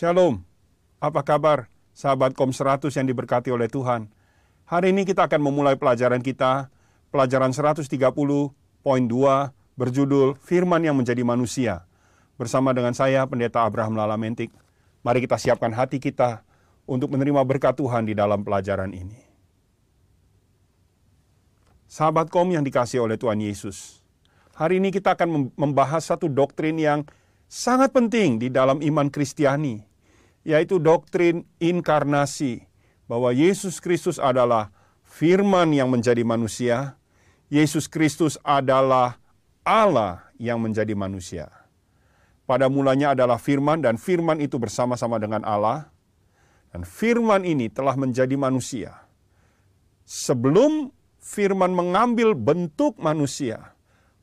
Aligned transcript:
Shalom, 0.00 0.40
apa 0.96 1.20
kabar 1.20 1.68
sahabat 1.92 2.32
Kom 2.32 2.56
100 2.56 2.88
yang 2.88 3.04
diberkati 3.04 3.52
oleh 3.52 3.68
Tuhan? 3.68 4.08
Hari 4.64 4.96
ini 4.96 5.04
kita 5.04 5.28
akan 5.28 5.44
memulai 5.44 5.76
pelajaran 5.76 6.24
kita, 6.24 6.72
pelajaran 7.12 7.52
130.2 7.52 7.84
berjudul 9.76 10.40
Firman 10.40 10.80
yang 10.88 10.96
menjadi 10.96 11.20
manusia. 11.20 11.84
Bersama 12.40 12.72
dengan 12.72 12.96
saya, 12.96 13.28
Pendeta 13.28 13.60
Abraham 13.60 14.00
Lalamentik. 14.00 14.48
Mari 15.04 15.20
kita 15.20 15.36
siapkan 15.36 15.68
hati 15.68 16.00
kita 16.00 16.48
untuk 16.88 17.12
menerima 17.12 17.44
berkat 17.44 17.76
Tuhan 17.76 18.08
di 18.08 18.16
dalam 18.16 18.40
pelajaran 18.40 18.96
ini. 18.96 19.20
Sahabat 21.92 22.32
Kom 22.32 22.48
yang 22.48 22.64
dikasih 22.64 23.04
oleh 23.04 23.20
Tuhan 23.20 23.36
Yesus, 23.36 24.00
hari 24.56 24.80
ini 24.80 24.96
kita 24.96 25.12
akan 25.12 25.52
membahas 25.60 26.08
satu 26.08 26.24
doktrin 26.24 26.80
yang 26.80 27.04
sangat 27.52 27.92
penting 27.92 28.40
di 28.40 28.48
dalam 28.48 28.80
iman 28.80 29.12
Kristiani, 29.12 29.89
yaitu 30.42 30.80
doktrin 30.80 31.44
inkarnasi, 31.60 32.64
bahwa 33.10 33.34
Yesus 33.34 33.82
Kristus 33.82 34.16
adalah 34.16 34.70
firman 35.02 35.74
yang 35.74 35.90
menjadi 35.90 36.22
manusia, 36.22 36.96
Yesus 37.50 37.90
Kristus 37.90 38.38
adalah 38.46 39.18
Allah 39.66 40.30
yang 40.38 40.62
menjadi 40.62 40.94
manusia. 40.94 41.50
Pada 42.46 42.66
mulanya 42.66 43.14
adalah 43.14 43.38
firman 43.38 43.78
dan 43.78 43.94
firman 43.94 44.42
itu 44.42 44.58
bersama-sama 44.58 45.22
dengan 45.22 45.46
Allah, 45.46 45.86
dan 46.74 46.82
firman 46.82 47.46
ini 47.46 47.70
telah 47.70 47.94
menjadi 47.94 48.34
manusia. 48.34 49.06
Sebelum 50.02 50.90
firman 51.22 51.70
mengambil 51.70 52.34
bentuk 52.34 52.98
manusia, 52.98 53.74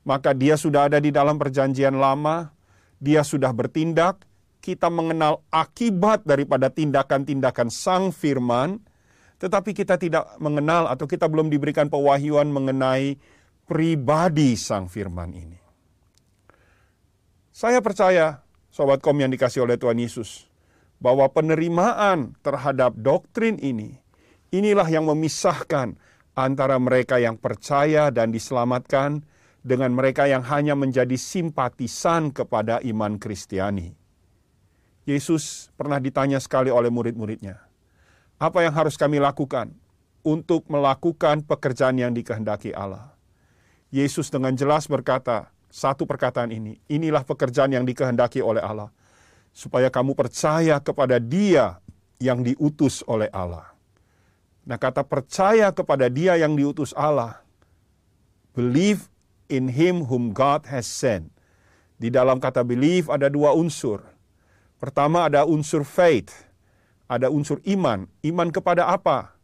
maka 0.04 0.36
dia 0.36 0.60
sudah 0.60 0.92
ada 0.92 1.00
di 1.00 1.08
dalam 1.08 1.40
perjanjian 1.40 1.96
lama, 1.96 2.52
dia 3.00 3.24
sudah 3.24 3.48
bertindak, 3.56 4.27
kita 4.68 4.92
mengenal 4.92 5.40
akibat 5.48 6.28
daripada 6.28 6.68
tindakan-tindakan 6.68 7.72
sang 7.72 8.12
firman, 8.12 8.84
tetapi 9.40 9.72
kita 9.72 9.96
tidak 9.96 10.28
mengenal 10.36 10.92
atau 10.92 11.08
kita 11.08 11.24
belum 11.24 11.48
diberikan 11.48 11.88
pewahyuan 11.88 12.52
mengenai 12.52 13.16
pribadi 13.64 14.60
sang 14.60 14.84
firman 14.92 15.32
ini. 15.32 15.56
Saya 17.48 17.80
percaya, 17.80 18.44
sobat 18.68 19.00
kom 19.00 19.16
yang 19.16 19.32
dikasih 19.32 19.64
oleh 19.64 19.80
Tuhan 19.80 19.96
Yesus, 19.96 20.52
bahwa 21.00 21.24
penerimaan 21.32 22.36
terhadap 22.44 22.92
doktrin 22.92 23.56
ini, 23.56 23.96
inilah 24.52 24.84
yang 24.84 25.08
memisahkan 25.08 25.96
antara 26.36 26.76
mereka 26.76 27.16
yang 27.16 27.40
percaya 27.40 28.12
dan 28.12 28.36
diselamatkan 28.36 29.24
dengan 29.64 29.96
mereka 29.96 30.28
yang 30.28 30.44
hanya 30.44 30.76
menjadi 30.76 31.16
simpatisan 31.16 32.36
kepada 32.36 32.84
iman 32.84 33.16
Kristiani. 33.16 34.07
Yesus 35.08 35.72
pernah 35.72 35.96
ditanya 35.96 36.36
sekali 36.36 36.68
oleh 36.68 36.92
murid-muridnya, 36.92 37.56
apa 38.36 38.60
yang 38.60 38.76
harus 38.76 38.92
kami 39.00 39.16
lakukan 39.16 39.72
untuk 40.20 40.68
melakukan 40.68 41.40
pekerjaan 41.48 41.96
yang 41.96 42.12
dikehendaki 42.12 42.76
Allah? 42.76 43.16
Yesus 43.88 44.28
dengan 44.28 44.52
jelas 44.52 44.84
berkata, 44.84 45.48
satu 45.72 46.04
perkataan 46.04 46.52
ini, 46.52 46.76
inilah 46.92 47.24
pekerjaan 47.24 47.72
yang 47.72 47.88
dikehendaki 47.88 48.44
oleh 48.44 48.60
Allah, 48.60 48.92
supaya 49.56 49.88
kamu 49.88 50.12
percaya 50.12 50.76
kepada 50.76 51.16
Dia 51.16 51.80
yang 52.20 52.44
diutus 52.44 53.00
oleh 53.08 53.32
Allah. 53.32 53.64
Nah, 54.68 54.76
kata 54.76 55.08
percaya 55.08 55.72
kepada 55.72 56.12
Dia 56.12 56.36
yang 56.36 56.52
diutus 56.52 56.92
Allah, 56.92 57.40
believe 58.52 59.08
in 59.48 59.72
him 59.72 60.04
whom 60.04 60.36
God 60.36 60.68
has 60.68 60.84
sent. 60.84 61.32
Di 61.96 62.12
dalam 62.12 62.36
kata 62.44 62.60
believe 62.60 63.08
ada 63.08 63.32
dua 63.32 63.56
unsur. 63.56 64.04
Pertama 64.78 65.26
ada 65.26 65.42
unsur 65.42 65.82
faith, 65.82 66.30
ada 67.10 67.26
unsur 67.34 67.58
iman. 67.66 68.06
Iman 68.22 68.54
kepada 68.54 68.86
apa? 68.86 69.34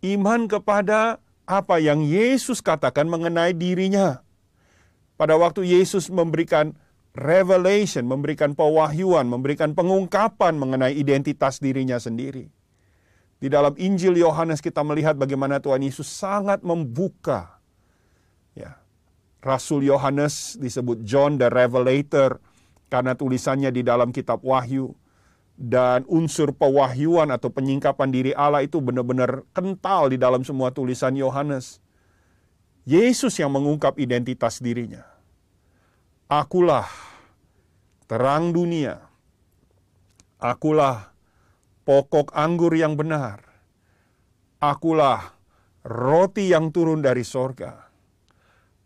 Iman 0.00 0.48
kepada 0.48 1.20
apa 1.44 1.76
yang 1.80 2.00
Yesus 2.00 2.64
katakan 2.64 3.08
mengenai 3.08 3.52
dirinya. 3.52 4.24
Pada 5.20 5.36
waktu 5.36 5.68
Yesus 5.68 6.08
memberikan 6.08 6.72
revelation, 7.12 8.06
memberikan 8.06 8.54
pewahyuan, 8.56 9.28
memberikan 9.28 9.74
pengungkapan 9.76 10.54
mengenai 10.56 10.94
identitas 10.96 11.58
dirinya 11.58 11.98
sendiri. 11.98 12.48
Di 13.38 13.46
dalam 13.46 13.74
Injil 13.78 14.18
Yohanes 14.18 14.58
kita 14.58 14.82
melihat 14.82 15.14
bagaimana 15.14 15.62
Tuhan 15.62 15.82
Yesus 15.82 16.10
sangat 16.10 16.62
membuka 16.62 17.58
ya, 18.54 18.78
Rasul 19.38 19.86
Yohanes 19.86 20.58
disebut 20.58 21.06
John 21.06 21.38
the 21.38 21.46
Revelator 21.46 22.42
karena 22.88 23.14
tulisannya 23.14 23.72
di 23.72 23.84
dalam 23.84 24.10
kitab 24.12 24.44
Wahyu 24.44 24.92
dan 25.58 26.06
unsur 26.06 26.54
pewahyuan 26.54 27.34
atau 27.34 27.50
penyingkapan 27.50 28.08
diri 28.12 28.32
Allah 28.36 28.62
itu 28.62 28.78
benar-benar 28.78 29.42
kental 29.56 30.12
di 30.12 30.16
dalam 30.20 30.44
semua 30.46 30.72
tulisan 30.74 31.14
Yohanes. 31.16 31.80
Yesus 32.88 33.36
yang 33.36 33.52
mengungkap 33.52 34.00
identitas 34.00 34.64
dirinya. 34.64 35.04
Akulah 36.30 36.88
terang 38.08 38.56
dunia. 38.56 39.04
Akulah 40.40 41.12
pokok 41.84 42.32
anggur 42.32 42.72
yang 42.72 42.96
benar. 42.96 43.44
Akulah 44.56 45.36
roti 45.84 46.50
yang 46.50 46.74
turun 46.74 46.98
dari 46.98 47.22
sorga 47.22 47.88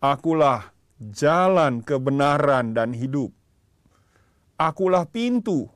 Akulah 0.03 0.75
jalan 0.99 1.79
kebenaran 1.79 2.75
dan 2.75 2.91
hidup. 2.91 3.31
Akulah 4.63 5.03
pintu. 5.03 5.67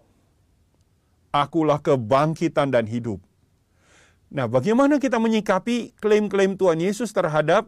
Akulah 1.35 1.83
kebangkitan 1.83 2.71
dan 2.71 2.87
hidup. 2.87 3.19
Nah, 4.31 4.47
bagaimana 4.47 5.03
kita 5.03 5.19
menyikapi 5.19 5.99
klaim-klaim 5.99 6.55
Tuhan 6.55 6.79
Yesus 6.79 7.11
terhadap 7.11 7.67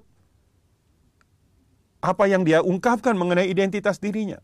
apa 1.98 2.30
yang 2.30 2.46
dia 2.46 2.62
ungkapkan 2.62 3.18
mengenai 3.18 3.50
identitas 3.50 3.98
dirinya? 3.98 4.38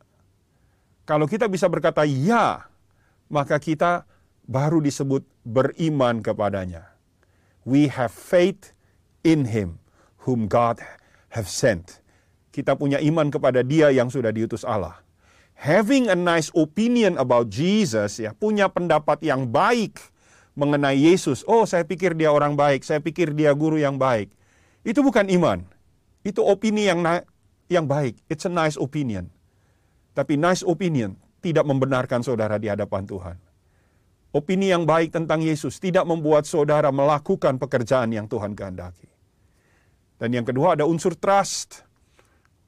Kalau 1.07 1.31
kita 1.31 1.47
bisa 1.47 1.71
berkata 1.71 2.03
ya, 2.03 2.67
maka 3.31 3.63
kita 3.63 4.03
baru 4.51 4.83
disebut 4.83 5.23
beriman 5.47 6.27
kepadanya. 6.27 6.91
We 7.63 7.87
have 7.87 8.11
faith 8.11 8.75
in 9.23 9.47
him 9.47 9.79
whom 10.27 10.51
God 10.51 10.83
have 11.31 11.47
sent 11.47 12.05
kita 12.55 12.79
punya 12.79 13.03
iman 13.03 13.35
kepada 13.35 13.67
dia 13.67 13.91
yang 13.91 14.07
sudah 14.07 14.31
diutus 14.31 14.63
Allah. 14.63 15.04
Having 15.65 16.13
a 16.13 16.19
nice 16.19 16.53
opinion 16.53 17.17
about 17.17 17.49
Jesus, 17.49 18.21
ya, 18.21 18.37
punya 18.37 18.69
pendapat 18.69 19.25
yang 19.25 19.49
baik 19.49 19.97
mengenai 20.53 21.01
Yesus. 21.01 21.41
Oh, 21.49 21.65
saya 21.65 21.89
pikir 21.89 22.13
dia 22.13 22.29
orang 22.29 22.53
baik, 22.53 22.85
saya 22.85 23.01
pikir 23.01 23.33
dia 23.33 23.49
guru 23.57 23.81
yang 23.81 23.97
baik. 23.97 24.29
Itu 24.85 25.01
bukan 25.01 25.25
iman. 25.33 25.65
Itu 26.21 26.45
opini 26.45 26.85
yang 26.85 27.01
yang 27.73 27.89
baik. 27.89 28.21
It's 28.29 28.45
a 28.45 28.53
nice 28.53 28.77
opinion. 28.77 29.33
Tapi 30.13 30.37
nice 30.37 30.61
opinion 30.61 31.17
tidak 31.41 31.65
membenarkan 31.65 32.21
saudara 32.21 32.61
di 32.61 32.69
hadapan 32.69 33.09
Tuhan. 33.09 33.37
Opini 34.37 34.69
yang 34.69 34.85
baik 34.85 35.17
tentang 35.17 35.41
Yesus 35.41 35.81
tidak 35.81 36.05
membuat 36.05 36.45
saudara 36.45 36.93
melakukan 36.93 37.57
pekerjaan 37.57 38.13
yang 38.13 38.29
Tuhan 38.29 38.53
kehendaki. 38.53 39.09
Dan 40.21 40.29
yang 40.29 40.45
kedua 40.45 40.77
ada 40.77 40.85
unsur 40.85 41.17
trust 41.17 41.84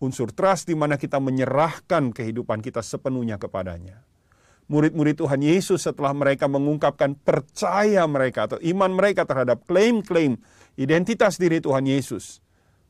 unsur 0.02 0.28
trust 0.32 0.68
di 0.68 0.76
mana 0.76 1.00
kita 1.00 1.16
menyerahkan 1.16 2.12
kehidupan 2.12 2.60
kita 2.60 2.84
sepenuhnya 2.84 3.40
kepadanya. 3.40 4.04
Murid-murid 4.66 5.22
Tuhan 5.22 5.46
Yesus 5.46 5.86
setelah 5.86 6.10
mereka 6.10 6.50
mengungkapkan 6.50 7.14
percaya 7.14 8.02
mereka 8.10 8.50
atau 8.50 8.58
iman 8.58 8.90
mereka 8.90 9.22
terhadap 9.22 9.62
klaim-klaim 9.62 10.42
identitas 10.74 11.38
diri 11.38 11.62
Tuhan 11.62 11.86
Yesus, 11.86 12.42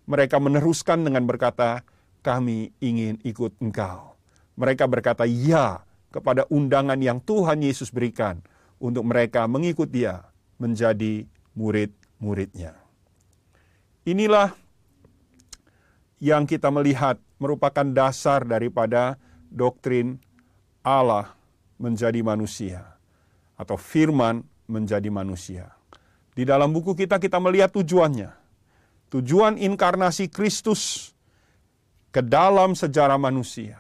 mereka 0.08 0.41
meneruskan 0.41 1.05
dengan 1.05 1.29
berkata, 1.29 1.85
"Kami 2.25 2.73
ingin 2.81 3.20
ikut 3.23 3.61
Engkau." 3.61 4.17
Mereka 4.56 4.88
berkata 4.88 5.29
ya 5.29 5.85
kepada 6.09 6.49
undangan 6.49 6.97
yang 6.97 7.20
Tuhan 7.20 7.61
Yesus 7.61 7.93
berikan 7.93 8.41
untuk 8.81 9.05
mereka 9.05 9.44
mengikut 9.44 9.93
Dia 9.93 10.25
menjadi 10.56 11.29
murid-muridnya. 11.52 12.73
Inilah 14.09 14.56
yang 16.17 16.49
kita 16.49 16.73
melihat 16.73 17.21
merupakan 17.37 17.85
dasar 17.85 18.45
daripada 18.45 19.21
doktrin 19.53 20.17
Allah 20.81 21.37
menjadi 21.77 22.25
manusia 22.25 22.97
atau 23.57 23.77
firman 23.77 24.45
menjadi 24.65 25.09
manusia. 25.13 25.73
Di 26.37 26.45
dalam 26.45 26.73
buku 26.73 26.93
kita 26.93 27.17
kita 27.17 27.41
melihat 27.41 27.73
tujuannya. 27.73 28.33
Tujuan 29.09 29.57
inkarnasi 29.57 30.29
Kristus 30.29 31.15
ke 32.11 32.21
dalam 32.21 32.75
sejarah 32.75 33.17
manusia. 33.17 33.79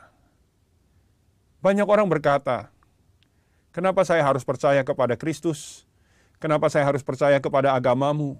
Banyak 1.60 1.84
orang 1.84 2.06
berkata, 2.06 2.70
"Kenapa 3.74 4.06
saya 4.06 4.22
harus 4.22 4.46
percaya 4.46 4.80
kepada 4.86 5.18
Kristus? 5.18 5.84
Kenapa 6.38 6.70
saya 6.70 6.86
harus 6.86 7.02
percaya 7.02 7.42
kepada 7.42 7.74
agamamu? 7.74 8.38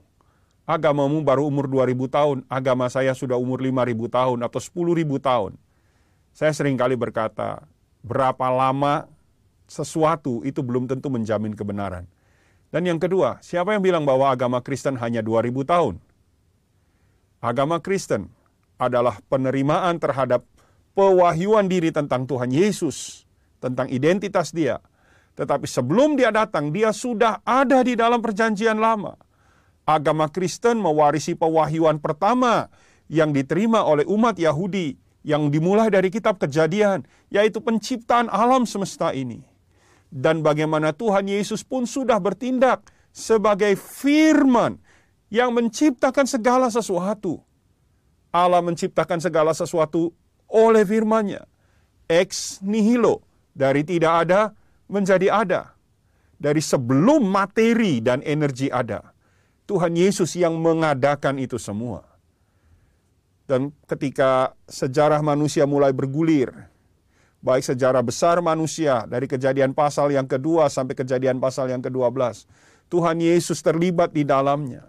Agamamu 0.66 1.22
baru 1.22 1.46
umur 1.46 1.70
2000 1.70 2.10
tahun, 2.10 2.38
agama 2.50 2.90
saya 2.90 3.14
sudah 3.14 3.38
umur 3.38 3.62
5000 3.62 4.10
tahun 4.10 4.38
atau 4.42 4.60
10000 4.60 5.22
tahun. 5.22 5.52
Saya 6.36 6.52
sering 6.52 6.76
kali 6.76 6.98
berkata, 6.98 7.64
berapa 8.02 8.50
lama 8.50 9.08
sesuatu 9.70 10.42
itu 10.42 10.60
belum 10.60 10.90
tentu 10.90 11.08
menjamin 11.08 11.54
kebenaran. 11.54 12.04
Dan 12.74 12.82
yang 12.84 12.98
kedua, 12.98 13.38
siapa 13.40 13.72
yang 13.72 13.80
bilang 13.80 14.02
bahwa 14.04 14.28
agama 14.28 14.58
Kristen 14.60 14.98
hanya 14.98 15.22
2000 15.22 15.64
tahun? 15.64 15.94
Agama 17.40 17.78
Kristen 17.78 18.28
adalah 18.76 19.22
penerimaan 19.30 19.96
terhadap 19.96 20.44
pewahyuan 20.92 21.70
diri 21.70 21.94
tentang 21.94 22.26
Tuhan 22.26 22.50
Yesus, 22.50 23.24
tentang 23.62 23.86
identitas 23.88 24.50
dia. 24.50 24.82
Tetapi 25.36 25.68
sebelum 25.68 26.16
dia 26.16 26.32
datang, 26.32 26.72
dia 26.72 26.90
sudah 26.90 27.40
ada 27.44 27.84
di 27.84 27.92
dalam 27.92 28.20
perjanjian 28.20 28.76
lama. 28.76 29.25
Agama 29.86 30.26
Kristen 30.26 30.82
mewarisi 30.82 31.38
pewahyuan 31.38 32.02
pertama 32.02 32.66
yang 33.06 33.30
diterima 33.30 33.86
oleh 33.86 34.02
umat 34.10 34.34
Yahudi 34.34 34.98
yang 35.22 35.50
dimulai 35.50 35.90
dari 35.90 36.10
kitab 36.10 36.42
kejadian, 36.42 37.06
yaitu 37.30 37.62
penciptaan 37.62 38.26
alam 38.26 38.66
semesta 38.66 39.14
ini 39.14 39.46
dan 40.12 40.42
bagaimana 40.42 40.94
Tuhan 40.94 41.26
Yesus 41.26 41.66
pun 41.66 41.84
sudah 41.84 42.16
bertindak 42.22 42.86
sebagai 43.10 43.74
firman 43.76 44.78
yang 45.32 45.50
menciptakan 45.52 46.28
segala 46.28 46.70
sesuatu. 46.70 47.42
Allah 48.30 48.60
menciptakan 48.62 49.18
segala 49.18 49.56
sesuatu 49.56 50.12
oleh 50.46 50.84
firman-Nya. 50.84 51.48
Ex 52.06 52.62
nihilo, 52.62 53.24
dari 53.56 53.82
tidak 53.82 54.26
ada 54.26 54.54
menjadi 54.86 55.28
ada. 55.32 55.62
Dari 56.36 56.60
sebelum 56.60 57.24
materi 57.24 57.98
dan 58.04 58.20
energi 58.22 58.68
ada. 58.68 59.15
Tuhan 59.66 59.98
Yesus 59.98 60.38
yang 60.38 60.54
mengadakan 60.54 61.42
itu 61.42 61.58
semua. 61.58 62.06
Dan 63.46 63.74
ketika 63.86 64.54
sejarah 64.66 65.22
manusia 65.22 65.66
mulai 65.66 65.94
bergulir, 65.94 66.50
baik 67.42 67.62
sejarah 67.62 68.02
besar 68.02 68.42
manusia 68.42 69.06
dari 69.06 69.30
kejadian 69.30 69.70
pasal 69.70 70.10
yang 70.10 70.26
kedua 70.26 70.66
sampai 70.66 70.98
kejadian 70.98 71.38
pasal 71.38 71.70
yang 71.70 71.82
ke-12. 71.82 72.46
Tuhan 72.90 73.18
Yesus 73.18 73.62
terlibat 73.62 74.14
di 74.14 74.22
dalamnya. 74.22 74.86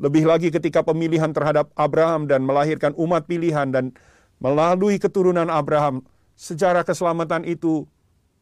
Lebih 0.00 0.24
lagi 0.24 0.48
ketika 0.48 0.80
pemilihan 0.80 1.28
terhadap 1.32 1.68
Abraham 1.76 2.24
dan 2.24 2.40
melahirkan 2.40 2.96
umat 2.96 3.28
pilihan 3.28 3.68
dan 3.68 3.92
melalui 4.40 4.96
keturunan 4.96 5.52
Abraham, 5.52 6.00
sejarah 6.40 6.84
keselamatan 6.88 7.44
itu 7.44 7.84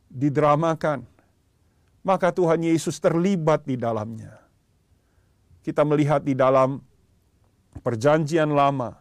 didramakan. 0.06 1.02
Maka 2.06 2.31
Tuhan 2.31 2.62
Yesus 2.62 3.02
terlibat 3.02 3.66
di 3.66 3.75
dalamnya. 3.75 4.47
Kita 5.69 5.85
melihat 5.85 6.25
di 6.25 6.32
dalam 6.32 6.81
perjanjian 7.85 8.49
lama, 8.49 8.97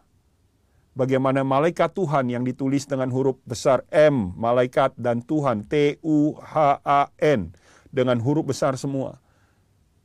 bagaimana 0.91 1.39
malaikat 1.39 1.95
Tuhan 1.95 2.27
yang 2.27 2.43
ditulis 2.43 2.83
dengan 2.83 3.07
huruf 3.07 3.39
besar 3.47 3.87
M, 3.87 4.35
malaikat 4.35 4.91
dan 4.99 5.23
Tuhan, 5.23 5.63
T-U-H-A-N, 5.63 7.55
dengan 7.87 8.19
huruf 8.19 8.51
besar 8.51 8.75
semua. 8.75 9.15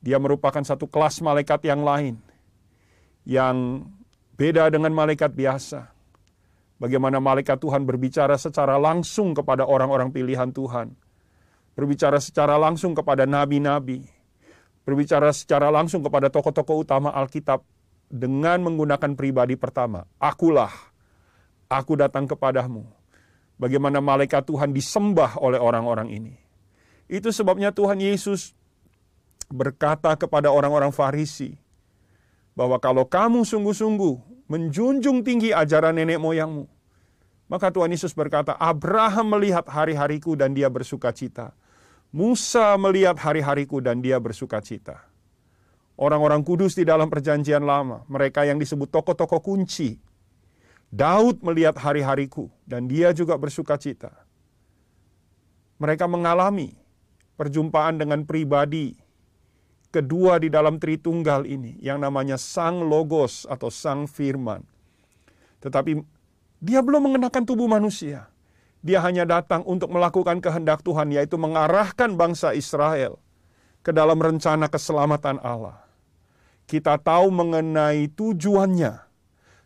Dia 0.07 0.23
merupakan 0.23 0.63
satu 0.63 0.87
kelas 0.87 1.19
malaikat 1.19 1.67
yang 1.67 1.83
lain, 1.83 2.23
yang 3.27 3.83
beda 4.39 4.71
dengan 4.71 4.95
malaikat 4.95 5.35
biasa. 5.35 5.91
Bagaimana 6.79 7.19
malaikat 7.19 7.59
Tuhan 7.59 7.83
berbicara 7.83 8.39
secara 8.39 8.79
langsung 8.79 9.35
kepada 9.35 9.67
orang-orang 9.67 10.15
pilihan 10.15 10.55
Tuhan. 10.55 10.95
Berbicara 11.75 12.23
secara 12.23 12.55
langsung 12.55 12.95
kepada 12.95 13.27
nabi-nabi. 13.27 14.22
Berbicara 14.83 15.31
secara 15.31 15.71
langsung 15.71 16.03
kepada 16.03 16.27
tokoh-tokoh 16.27 16.83
utama 16.83 17.15
Alkitab 17.15 17.63
dengan 18.11 18.61
menggunakan 18.67 19.15
pribadi 19.15 19.55
pertama. 19.55 20.05
Akulah, 20.19 20.73
aku 21.71 21.97
datang 21.97 22.27
kepadamu. 22.27 22.85
Bagaimana 23.57 24.03
malaikat 24.03 24.43
Tuhan 24.45 24.75
disembah 24.75 25.39
oleh 25.39 25.63
orang-orang 25.63 26.11
ini. 26.11 26.35
Itu 27.07 27.31
sebabnya 27.31 27.71
Tuhan 27.71 28.03
Yesus 28.03 28.59
berkata 29.53 30.17
kepada 30.19 30.51
orang-orang 30.51 30.91
Farisi 30.91 31.55
bahwa 32.59 32.77
kalau 32.83 33.07
kamu 33.07 33.45
sungguh-sungguh 33.47 34.49
menjunjung 34.51 35.25
tinggi 35.25 35.55
ajaran 35.55 35.97
nenek 35.97 36.21
moyangmu, 36.21 36.69
maka 37.53 37.69
Tuhan 37.69 37.93
Yesus 37.93 38.17
berkata, 38.17 38.57
Abraham 38.57 39.37
melihat 39.37 39.69
hari-hariku 39.69 40.37
dan 40.37 40.57
dia 40.57 40.73
bersuka 40.73 41.13
cita. 41.13 41.53
Musa 42.13 42.77
melihat 42.77 43.17
hari-hariku 43.17 43.81
dan 43.81 44.05
dia 44.05 44.21
bersuka 44.21 44.61
cita 44.61 45.13
orang-orang 46.03 46.43
kudus 46.43 46.75
di 46.75 46.83
dalam 46.83 47.07
perjanjian 47.07 47.63
lama, 47.63 48.03
mereka 48.11 48.43
yang 48.43 48.59
disebut 48.59 48.91
tokoh-tokoh 48.91 49.39
kunci. 49.39 50.03
Daud 50.93 51.41
melihat 51.41 51.79
hari-hariku 51.81 52.53
dan 52.69 52.85
dia 52.85 53.17
juga 53.17 53.39
bersuka 53.41 53.81
cita. 53.81 54.13
Mereka 55.81 56.05
mengalami 56.05 56.77
perjumpaan 57.41 57.97
dengan 57.97 58.29
pribadi 58.29 58.93
kedua 59.89 60.37
di 60.37 60.53
dalam 60.53 60.77
Tritunggal 60.77 61.49
ini 61.49 61.81
yang 61.81 61.97
namanya 61.97 62.37
Sang 62.37 62.85
Logos 62.85 63.49
atau 63.49 63.73
Sang 63.73 64.05
Firman. 64.05 64.61
Tetapi 65.65 65.97
dia 66.61 66.85
belum 66.85 67.09
mengenakan 67.09 67.43
tubuh 67.49 67.67
manusia. 67.67 68.29
Dia 68.83 68.99
hanya 69.07 69.23
datang 69.23 69.63
untuk 69.63 69.95
melakukan 69.95 70.43
kehendak 70.43 70.83
Tuhan 70.83 71.15
yaitu 71.15 71.39
mengarahkan 71.39 72.19
bangsa 72.19 72.51
Israel 72.51 73.23
ke 73.87 73.95
dalam 73.95 74.19
rencana 74.19 74.67
keselamatan 74.67 75.39
Allah. 75.39 75.79
Kita 76.67 76.99
tahu 76.99 77.31
mengenai 77.31 78.11
tujuannya, 78.11 78.99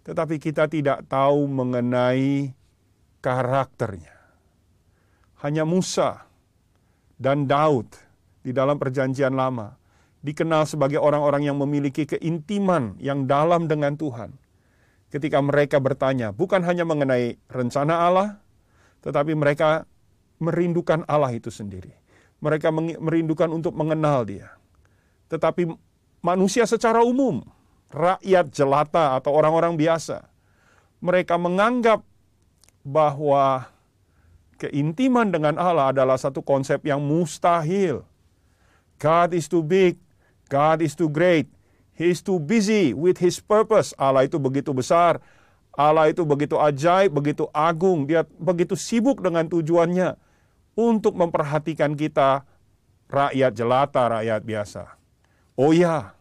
tetapi 0.05 0.37
kita 0.37 0.69
tidak 0.69 1.09
tahu 1.09 1.49
mengenai 1.49 2.53
karakternya. 3.25 4.13
Hanya 5.41 5.65
Musa 5.65 6.29
dan 7.17 7.49
Daud 7.49 7.89
di 8.45 8.53
dalam 8.53 8.77
Perjanjian 8.77 9.33
Lama 9.33 9.77
dikenal 10.25 10.69
sebagai 10.69 11.01
orang-orang 11.01 11.47
yang 11.49 11.57
memiliki 11.61 12.05
keintiman 12.05 12.97
yang 13.01 13.25
dalam 13.25 13.69
dengan 13.71 13.97
Tuhan. 13.97 14.35
Ketika 15.07 15.39
mereka 15.39 15.79
bertanya, 15.79 16.35
bukan 16.35 16.67
hanya 16.67 16.83
mengenai 16.83 17.39
rencana 17.47 18.11
Allah, 18.11 18.43
tetapi 19.05 19.37
mereka 19.37 19.89
merindukan 20.39 21.03
Allah 21.09 21.33
itu 21.33 21.49
sendiri 21.49 22.07
mereka 22.41 22.69
merindukan 22.75 23.49
untuk 23.49 23.73
mengenal 23.73 24.29
Dia. 24.29 24.53
Tetapi 25.33 25.67
manusia 26.21 26.69
secara 26.69 27.03
umum, 27.03 27.43
rakyat 27.91 28.53
jelata 28.53 29.17
atau 29.19 29.33
orang-orang 29.33 29.75
biasa, 29.75 30.23
mereka 31.01 31.41
menganggap 31.41 32.05
bahwa 32.87 33.67
keintiman 34.61 35.29
dengan 35.29 35.59
Allah 35.59 35.91
adalah 35.91 36.17
satu 36.17 36.45
konsep 36.45 36.85
yang 36.87 37.03
mustahil. 37.03 38.07
God 38.97 39.37
is 39.37 39.51
too 39.51 39.61
big, 39.61 39.99
God 40.49 40.81
is 40.81 40.97
too 40.97 41.11
great, 41.11 41.51
He 41.97 42.13
is 42.13 42.23
too 42.23 42.39
busy 42.39 42.95
with 42.95 43.19
His 43.19 43.43
purpose. 43.43 43.93
Allah 43.99 44.25
itu 44.25 44.39
begitu 44.39 44.73
besar, 44.73 45.21
Allah 45.77 46.09
itu 46.09 46.25
begitu 46.25 46.57
ajaib, 46.57 47.13
begitu 47.13 47.45
agung, 47.53 48.09
Dia 48.09 48.25
begitu 48.41 48.73
sibuk 48.73 49.21
dengan 49.21 49.45
tujuannya 49.45 50.17
untuk 50.73 51.13
memperhatikan 51.13 51.93
kita 51.93 52.49
rakyat 53.13 53.53
jelata, 53.53 54.09
rakyat 54.09 54.41
biasa. 54.41 54.83
Oh 55.53 55.77
ya, 55.77 56.17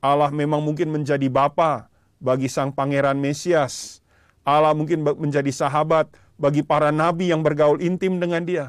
Allah 0.00 0.32
memang 0.32 0.64
mungkin 0.64 0.88
menjadi 0.88 1.28
bapa 1.28 1.92
bagi 2.16 2.48
sang 2.48 2.72
pangeran 2.72 3.20
Mesias. 3.20 4.00
Allah 4.46 4.72
mungkin 4.72 5.02
menjadi 5.02 5.52
sahabat 5.52 6.08
bagi 6.38 6.62
para 6.62 6.88
nabi 6.94 7.28
yang 7.34 7.44
bergaul 7.44 7.82
intim 7.82 8.16
dengan 8.16 8.44
dia. 8.46 8.66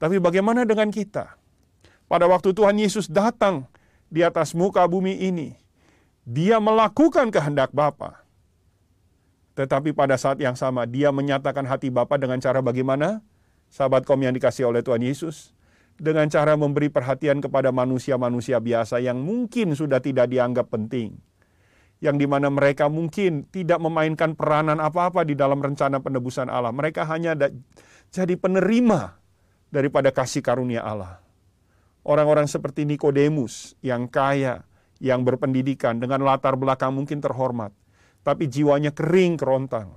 Tapi 0.00 0.18
bagaimana 0.18 0.66
dengan 0.66 0.90
kita? 0.90 1.36
Pada 2.10 2.26
waktu 2.26 2.50
Tuhan 2.56 2.74
Yesus 2.80 3.06
datang 3.06 3.68
di 4.10 4.24
atas 4.24 4.56
muka 4.56 4.82
bumi 4.88 5.14
ini, 5.28 5.54
dia 6.24 6.56
melakukan 6.58 7.28
kehendak 7.28 7.70
Bapa. 7.70 8.23
Tetapi 9.54 9.94
pada 9.94 10.18
saat 10.18 10.42
yang 10.42 10.58
sama 10.58 10.86
dia 10.86 11.14
menyatakan 11.14 11.62
hati 11.66 11.90
Bapa 11.90 12.18
dengan 12.18 12.42
cara 12.42 12.58
bagaimana? 12.58 13.22
sahabat 13.74 14.06
kaum 14.06 14.22
yang 14.22 14.30
dikasih 14.30 14.70
oleh 14.70 14.86
Tuhan 14.86 15.02
Yesus, 15.02 15.50
dengan 15.98 16.30
cara 16.30 16.54
memberi 16.54 16.86
perhatian 16.86 17.42
kepada 17.42 17.74
manusia-manusia 17.74 18.62
biasa 18.62 19.02
yang 19.02 19.18
mungkin 19.18 19.74
sudah 19.74 19.98
tidak 19.98 20.30
dianggap 20.30 20.70
penting. 20.70 21.18
Yang 21.98 22.16
di 22.22 22.26
mana 22.30 22.50
mereka 22.54 22.86
mungkin 22.86 23.50
tidak 23.50 23.82
memainkan 23.82 24.38
peranan 24.38 24.78
apa-apa 24.78 25.26
di 25.26 25.34
dalam 25.34 25.58
rencana 25.58 25.98
penebusan 25.98 26.46
Allah. 26.52 26.70
Mereka 26.70 27.02
hanya 27.06 27.34
jadi 28.14 28.34
penerima 28.38 29.18
daripada 29.74 30.14
kasih 30.14 30.44
karunia 30.44 30.84
Allah. 30.84 31.18
Orang-orang 32.04 32.44
seperti 32.44 32.84
Nikodemus 32.84 33.72
yang 33.80 34.06
kaya, 34.06 34.68
yang 35.00 35.24
berpendidikan 35.24 35.96
dengan 35.96 36.20
latar 36.20 36.54
belakang 36.60 36.92
mungkin 36.92 37.24
terhormat, 37.24 37.72
tapi 38.24 38.48
jiwanya 38.48 38.90
kering 38.90 39.36
kerontang. 39.36 39.94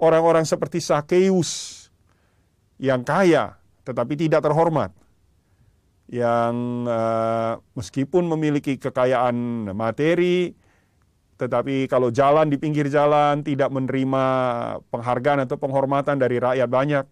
Orang-orang 0.00 0.48
seperti 0.48 0.80
Sakeus 0.80 1.76
yang 2.80 3.04
kaya 3.04 3.60
tetapi 3.84 4.14
tidak 4.16 4.44
terhormat, 4.44 4.92
yang 6.10 6.84
uh, 6.86 7.58
meskipun 7.74 8.22
memiliki 8.28 8.76
kekayaan 8.76 9.70
materi, 9.72 10.52
tetapi 11.40 11.88
kalau 11.88 12.12
jalan 12.12 12.46
di 12.52 12.60
pinggir 12.60 12.86
jalan 12.86 13.40
tidak 13.40 13.72
menerima 13.72 14.24
penghargaan 14.92 15.48
atau 15.48 15.56
penghormatan 15.56 16.20
dari 16.20 16.36
rakyat 16.36 16.68
banyak, 16.68 17.04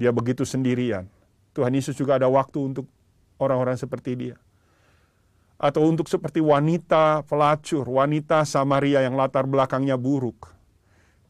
dia 0.00 0.10
begitu 0.10 0.42
sendirian. 0.42 1.06
Tuhan 1.54 1.70
Yesus 1.70 1.94
juga 1.94 2.18
ada 2.18 2.26
waktu 2.26 2.74
untuk 2.74 2.90
orang-orang 3.38 3.78
seperti 3.78 4.16
dia. 4.18 4.36
Atau 5.54 5.86
untuk 5.86 6.10
seperti 6.10 6.42
wanita 6.42 7.22
pelacur, 7.24 7.86
wanita 7.86 8.42
Samaria 8.42 9.06
yang 9.06 9.14
latar 9.14 9.46
belakangnya 9.46 9.94
buruk. 9.94 10.50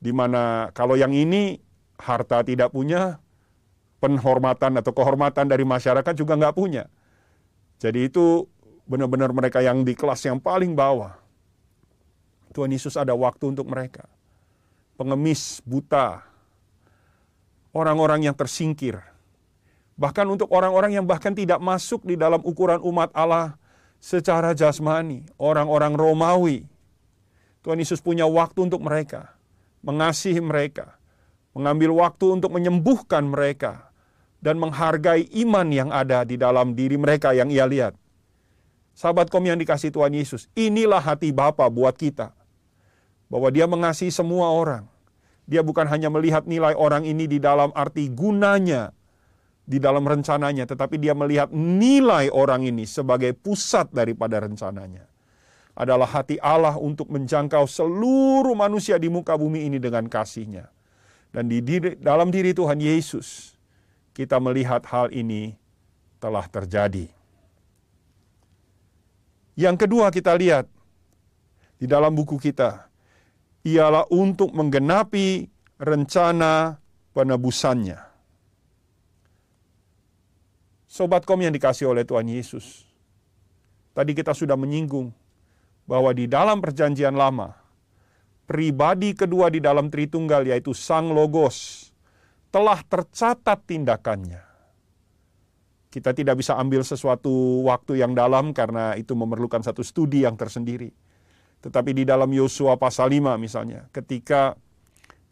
Di 0.00 0.10
mana 0.10 0.72
kalau 0.72 0.96
yang 0.96 1.12
ini 1.12 1.60
harta 2.00 2.40
tidak 2.42 2.72
punya, 2.72 3.20
penghormatan 4.00 4.80
atau 4.80 4.92
kehormatan 4.92 5.48
dari 5.48 5.62
masyarakat 5.62 6.14
juga 6.16 6.36
nggak 6.36 6.56
punya. 6.56 6.88
Jadi 7.78 8.08
itu 8.08 8.48
benar-benar 8.88 9.32
mereka 9.32 9.60
yang 9.60 9.84
di 9.84 9.92
kelas 9.92 10.24
yang 10.24 10.40
paling 10.40 10.72
bawah. 10.72 11.16
Tuhan 12.56 12.72
Yesus 12.72 12.96
ada 12.96 13.12
waktu 13.12 13.52
untuk 13.52 13.68
mereka. 13.68 14.08
Pengemis, 14.94 15.58
buta, 15.66 16.22
orang-orang 17.74 18.30
yang 18.30 18.36
tersingkir, 18.36 19.02
Bahkan 19.94 20.26
untuk 20.26 20.50
orang-orang 20.50 20.98
yang 20.98 21.06
bahkan 21.06 21.30
tidak 21.30 21.62
masuk 21.62 22.02
di 22.02 22.18
dalam 22.18 22.42
ukuran 22.42 22.82
umat 22.82 23.14
Allah 23.14 23.54
secara 24.04 24.52
jasmani, 24.52 25.24
orang-orang 25.40 25.96
Romawi. 25.96 26.68
Tuhan 27.64 27.80
Yesus 27.80 28.04
punya 28.04 28.28
waktu 28.28 28.68
untuk 28.68 28.84
mereka, 28.84 29.32
mengasihi 29.80 30.44
mereka, 30.44 31.00
mengambil 31.56 31.96
waktu 31.96 32.36
untuk 32.36 32.52
menyembuhkan 32.52 33.24
mereka, 33.24 33.88
dan 34.44 34.60
menghargai 34.60 35.24
iman 35.40 35.64
yang 35.72 35.88
ada 35.88 36.20
di 36.28 36.36
dalam 36.36 36.76
diri 36.76 37.00
mereka 37.00 37.32
yang 37.32 37.48
ia 37.48 37.64
lihat. 37.64 37.96
Sahabat 38.92 39.32
kom 39.32 39.40
yang 39.40 39.56
dikasih 39.56 39.88
Tuhan 39.88 40.12
Yesus, 40.12 40.52
inilah 40.52 41.00
hati 41.00 41.32
Bapa 41.32 41.64
buat 41.72 41.96
kita. 41.96 42.36
Bahwa 43.32 43.48
dia 43.48 43.64
mengasihi 43.64 44.12
semua 44.12 44.52
orang. 44.52 44.84
Dia 45.48 45.64
bukan 45.64 45.88
hanya 45.88 46.12
melihat 46.12 46.44
nilai 46.44 46.76
orang 46.76 47.08
ini 47.08 47.24
di 47.24 47.40
dalam 47.40 47.72
arti 47.72 48.12
gunanya, 48.12 48.92
di 49.64 49.80
dalam 49.80 50.04
rencananya, 50.04 50.68
tetapi 50.68 51.00
dia 51.00 51.16
melihat 51.16 51.48
nilai 51.52 52.28
orang 52.28 52.68
ini 52.68 52.84
sebagai 52.84 53.32
pusat 53.32 53.88
daripada 53.90 54.44
rencananya. 54.44 55.08
Adalah 55.74 56.06
hati 56.06 56.38
Allah 56.38 56.78
untuk 56.78 57.10
menjangkau 57.10 57.66
seluruh 57.66 58.54
manusia 58.54 58.94
di 59.00 59.10
muka 59.10 59.34
bumi 59.34 59.66
ini 59.66 59.82
dengan 59.82 60.06
kasihnya. 60.06 60.70
Dan 61.34 61.50
di 61.50 61.58
diri, 61.58 61.98
dalam 61.98 62.30
diri 62.30 62.54
Tuhan 62.54 62.78
Yesus, 62.78 63.58
kita 64.14 64.38
melihat 64.38 64.86
hal 64.86 65.10
ini 65.10 65.58
telah 66.22 66.46
terjadi. 66.46 67.10
Yang 69.58 69.76
kedua 69.86 70.14
kita 70.14 70.30
lihat 70.38 70.70
di 71.82 71.90
dalam 71.90 72.14
buku 72.14 72.38
kita, 72.38 72.86
ialah 73.66 74.06
untuk 74.14 74.54
menggenapi 74.54 75.50
rencana 75.82 76.78
penebusannya. 77.16 78.13
Sobat 80.94 81.26
kom 81.26 81.42
yang 81.42 81.50
dikasih 81.50 81.90
oleh 81.90 82.06
Tuhan 82.06 82.30
Yesus. 82.30 82.86
Tadi 83.98 84.14
kita 84.14 84.30
sudah 84.30 84.54
menyinggung 84.54 85.10
bahwa 85.90 86.14
di 86.14 86.30
dalam 86.30 86.62
perjanjian 86.62 87.18
lama, 87.18 87.50
pribadi 88.46 89.10
kedua 89.10 89.50
di 89.50 89.58
dalam 89.58 89.90
Tritunggal 89.90 90.46
yaitu 90.46 90.70
Sang 90.70 91.10
Logos 91.10 91.90
telah 92.54 92.78
tercatat 92.86 93.58
tindakannya. 93.66 94.38
Kita 95.90 96.14
tidak 96.14 96.38
bisa 96.38 96.54
ambil 96.62 96.86
sesuatu 96.86 97.66
waktu 97.66 97.98
yang 97.98 98.14
dalam 98.14 98.54
karena 98.54 98.94
itu 98.94 99.18
memerlukan 99.18 99.66
satu 99.66 99.82
studi 99.82 100.22
yang 100.22 100.38
tersendiri. 100.38 100.94
Tetapi 101.58 101.90
di 101.90 102.06
dalam 102.06 102.30
Yosua 102.30 102.78
pasal 102.78 103.10
5 103.10 103.34
misalnya, 103.34 103.90
ketika 103.90 104.54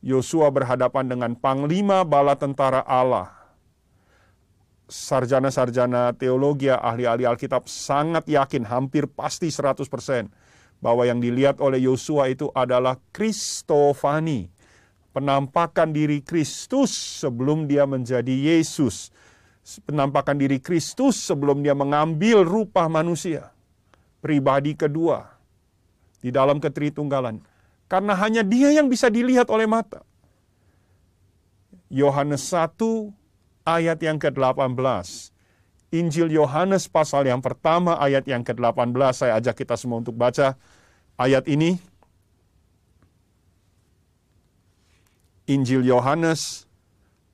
Yosua 0.02 0.50
berhadapan 0.50 1.06
dengan 1.06 1.38
panglima 1.38 2.02
bala 2.02 2.34
tentara 2.34 2.82
Allah 2.82 3.41
sarjana-sarjana 4.90 6.14
teologi, 6.18 6.70
ahli-ahli 6.70 7.26
Alkitab 7.26 7.66
sangat 7.70 8.26
yakin, 8.28 8.66
hampir 8.66 9.06
pasti 9.06 9.48
100% 9.48 9.84
bahwa 10.82 11.06
yang 11.06 11.22
dilihat 11.22 11.62
oleh 11.62 11.86
Yosua 11.86 12.28
itu 12.28 12.50
adalah 12.52 12.98
Kristofani. 13.14 14.50
Penampakan 15.12 15.92
diri 15.92 16.24
Kristus 16.24 16.90
sebelum 17.22 17.68
dia 17.68 17.84
menjadi 17.84 18.32
Yesus. 18.32 19.12
Penampakan 19.86 20.40
diri 20.40 20.58
Kristus 20.58 21.20
sebelum 21.20 21.62
dia 21.62 21.76
mengambil 21.76 22.42
rupa 22.42 22.88
manusia. 22.90 23.52
Pribadi 24.18 24.74
kedua 24.74 25.28
di 26.18 26.32
dalam 26.32 26.58
ketritunggalan. 26.58 27.38
Karena 27.86 28.16
hanya 28.16 28.40
dia 28.40 28.72
yang 28.72 28.88
bisa 28.88 29.12
dilihat 29.12 29.52
oleh 29.52 29.68
mata. 29.68 30.00
Yohanes 31.92 32.48
1 32.48 32.80
ayat 33.66 33.98
yang 34.02 34.18
ke-18. 34.18 34.78
Injil 35.92 36.32
Yohanes 36.32 36.88
pasal 36.88 37.28
yang 37.28 37.44
pertama 37.44 38.00
ayat 38.00 38.24
yang 38.24 38.40
ke-18 38.40 38.96
saya 39.12 39.36
ajak 39.36 39.60
kita 39.60 39.76
semua 39.76 40.00
untuk 40.00 40.16
baca 40.16 40.56
ayat 41.20 41.44
ini. 41.46 41.76
Injil 45.44 45.84
Yohanes 45.84 46.64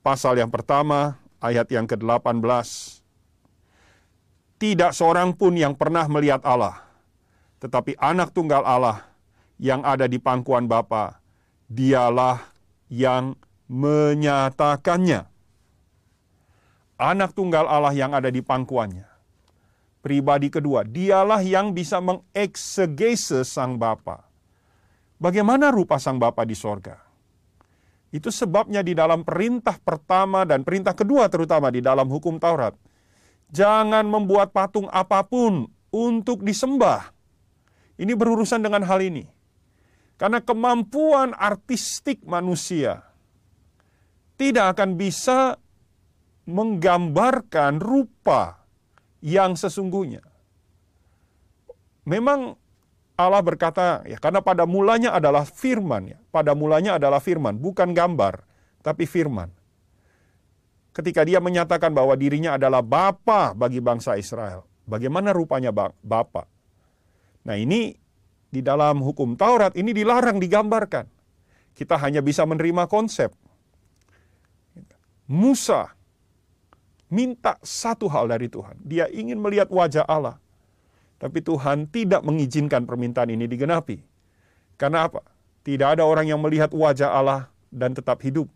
pasal 0.03 0.43
yang 0.43 0.51
pertama 0.51 1.15
ayat 1.39 1.71
yang 1.71 1.87
ke-18. 1.87 2.43
Tidak 4.59 4.91
seorang 4.91 5.31
pun 5.39 5.55
yang 5.55 5.71
pernah 5.71 6.03
melihat 6.11 6.43
Allah, 6.43 6.83
tetapi 7.63 7.95
anak 7.95 8.35
tunggal 8.35 8.67
Allah 8.67 9.07
yang 9.55 9.87
ada 9.87 10.03
di 10.03 10.19
pangkuan 10.19 10.67
Bapa, 10.67 11.23
dialah 11.71 12.43
yang 12.91 13.39
menyatakannya 13.71 15.38
anak 16.99 17.31
tunggal 17.31 17.63
Allah 17.65 17.95
yang 17.95 18.11
ada 18.11 18.27
di 18.27 18.43
pangkuannya. 18.43 19.07
Pribadi 20.03 20.51
kedua, 20.51 20.83
dialah 20.83 21.39
yang 21.43 21.71
bisa 21.71 21.99
mengeksegese 22.03 23.47
sang 23.47 23.79
Bapa. 23.79 24.27
Bagaimana 25.19 25.71
rupa 25.71 25.99
sang 25.99 26.19
Bapa 26.19 26.43
di 26.43 26.55
sorga? 26.55 26.99
Itu 28.11 28.31
sebabnya 28.31 28.83
di 28.83 28.95
dalam 28.95 29.23
perintah 29.23 29.75
pertama 29.79 30.43
dan 30.43 30.63
perintah 30.63 30.95
kedua 30.95 31.27
terutama 31.27 31.67
di 31.71 31.83
dalam 31.83 32.07
hukum 32.07 32.39
Taurat. 32.39 32.75
Jangan 33.51 34.07
membuat 34.07 34.55
patung 34.55 34.87
apa 34.89 35.23
pun 35.25 35.67
untuk 35.91 36.41
disembah. 36.45 37.11
Ini 37.99 38.15
berurusan 38.15 38.63
dengan 38.63 38.85
hal 38.87 39.03
ini. 39.03 39.27
Karena 40.15 40.39
kemampuan 40.39 41.35
artistik 41.35 42.23
manusia 42.23 43.03
tidak 44.39 44.75
akan 44.75 44.95
bisa 44.95 45.59
menggambarkan 46.49 47.77
rupa 47.77 48.65
yang 49.21 49.53
sesungguhnya. 49.53 50.25
Memang 52.09 52.57
Allah 53.19 53.43
berkata, 53.43 54.01
ya 54.07 54.17
karena 54.17 54.39
pada 54.41 54.63
mulanya 54.63 55.13
adalah 55.13 55.45
firman 55.45 56.15
ya. 56.15 56.19
Pada 56.33 56.55
mulanya 56.57 56.97
adalah 56.97 57.19
firman, 57.21 57.59
bukan 57.59 57.91
gambar, 57.93 58.41
tapi 58.81 59.05
firman. 59.05 59.51
Ketika 60.95 61.21
dia 61.27 61.37
menyatakan 61.37 61.93
bahwa 61.93 62.17
dirinya 62.17 62.57
adalah 62.57 62.81
Bapa 62.81 63.53
bagi 63.53 63.77
bangsa 63.83 64.17
Israel. 64.17 64.65
Bagaimana 64.89 65.35
rupanya 65.35 65.69
Bapa? 66.01 66.49
Nah 67.45 67.55
ini 67.55 67.93
di 68.49 68.65
dalam 68.65 69.05
hukum 69.05 69.37
Taurat 69.37 69.77
ini 69.77 69.93
dilarang 69.93 70.41
digambarkan. 70.41 71.05
Kita 71.77 71.95
hanya 72.01 72.25
bisa 72.25 72.43
menerima 72.43 72.89
konsep. 72.89 73.29
Musa 75.29 75.93
minta 77.09 77.57
satu 77.65 78.05
hal 78.07 78.29
dari 78.29 78.47
Tuhan. 78.47 78.77
Dia 78.85 79.09
ingin 79.09 79.41
melihat 79.41 79.67
wajah 79.73 80.05
Allah. 80.05 80.37
Tapi 81.19 81.43
Tuhan 81.43 81.91
tidak 81.91 82.23
mengizinkan 82.23 82.87
permintaan 82.87 83.27
ini 83.33 83.43
digenapi. 83.43 83.99
Karena 84.79 85.11
apa? 85.11 85.19
Tidak 85.67 85.99
ada 85.99 86.07
orang 86.07 86.31
yang 86.31 86.39
melihat 86.39 86.71
wajah 86.71 87.11
Allah 87.11 87.51
dan 87.67 87.91
tetap 87.91 88.23
hidup. 88.23 88.47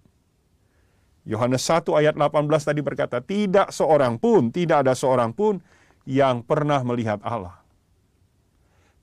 Yohanes 1.27 1.67
1 1.67 1.83
ayat 1.91 2.15
18 2.15 2.47
tadi 2.63 2.79
berkata, 2.79 3.19
tidak 3.19 3.71
seorang 3.75 4.15
pun, 4.15 4.47
tidak 4.51 4.87
ada 4.87 4.95
seorang 4.95 5.35
pun 5.35 5.59
yang 6.07 6.43
pernah 6.43 6.79
melihat 6.83 7.19
Allah. 7.23 7.59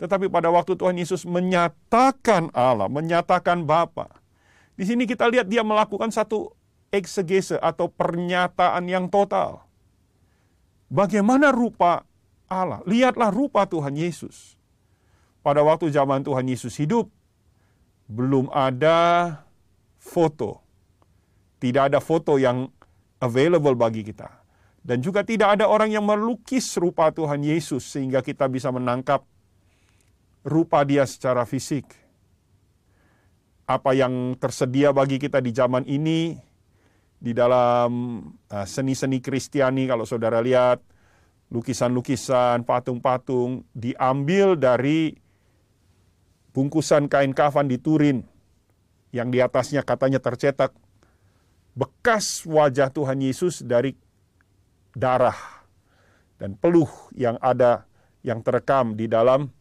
Tetapi 0.00 0.32
pada 0.32 0.48
waktu 0.48 0.76
Tuhan 0.80 0.96
Yesus 0.96 1.28
menyatakan 1.28 2.48
Allah, 2.56 2.88
menyatakan 2.88 3.64
Bapa, 3.68 4.08
di 4.72 4.88
sini 4.88 5.04
kita 5.04 5.28
lihat 5.28 5.44
dia 5.44 5.60
melakukan 5.60 6.08
satu 6.08 6.56
eksegese 6.90 7.58
atau 7.58 7.86
pernyataan 7.90 8.86
yang 8.86 9.06
total. 9.06 9.62
Bagaimana 10.90 11.54
rupa 11.54 12.02
Allah? 12.50 12.82
Lihatlah 12.86 13.30
rupa 13.30 13.66
Tuhan 13.66 13.94
Yesus. 13.94 14.58
Pada 15.40 15.62
waktu 15.64 15.88
zaman 15.88 16.26
Tuhan 16.26 16.44
Yesus 16.50 16.76
hidup, 16.76 17.08
belum 18.10 18.50
ada 18.50 19.40
foto. 20.02 20.60
Tidak 21.62 21.94
ada 21.94 22.02
foto 22.02 22.36
yang 22.36 22.68
available 23.22 23.78
bagi 23.78 24.02
kita. 24.02 24.28
Dan 24.80 25.04
juga 25.04 25.22
tidak 25.22 25.60
ada 25.60 25.68
orang 25.70 25.92
yang 25.92 26.02
melukis 26.02 26.74
rupa 26.80 27.12
Tuhan 27.14 27.44
Yesus 27.44 27.86
sehingga 27.86 28.24
kita 28.24 28.48
bisa 28.48 28.72
menangkap 28.72 29.22
rupa 30.42 30.82
dia 30.82 31.04
secara 31.04 31.44
fisik. 31.44 31.86
Apa 33.68 33.94
yang 33.94 34.34
tersedia 34.40 34.90
bagi 34.90 35.20
kita 35.20 35.38
di 35.38 35.54
zaman 35.54 35.86
ini 35.86 36.49
di 37.20 37.36
dalam 37.36 38.24
uh, 38.48 38.66
seni-seni 38.66 39.20
Kristiani 39.20 39.84
kalau 39.84 40.08
saudara 40.08 40.40
lihat 40.40 40.80
lukisan-lukisan, 41.52 42.64
patung-patung 42.64 43.68
diambil 43.76 44.56
dari 44.56 45.12
bungkusan 46.56 47.12
kain 47.12 47.36
kafan 47.36 47.68
di 47.68 47.76
Turin 47.76 48.24
yang 49.12 49.28
di 49.28 49.44
atasnya 49.44 49.84
katanya 49.84 50.22
tercetak 50.22 50.72
bekas 51.76 52.46
wajah 52.48 52.90
Tuhan 52.90 53.20
Yesus 53.20 53.62
dari 53.62 53.94
darah 54.96 55.36
dan 56.40 56.56
peluh 56.56 56.88
yang 57.14 57.36
ada 57.44 57.84
yang 58.24 58.40
terekam 58.40 58.96
di 58.96 59.06
dalam 59.06 59.52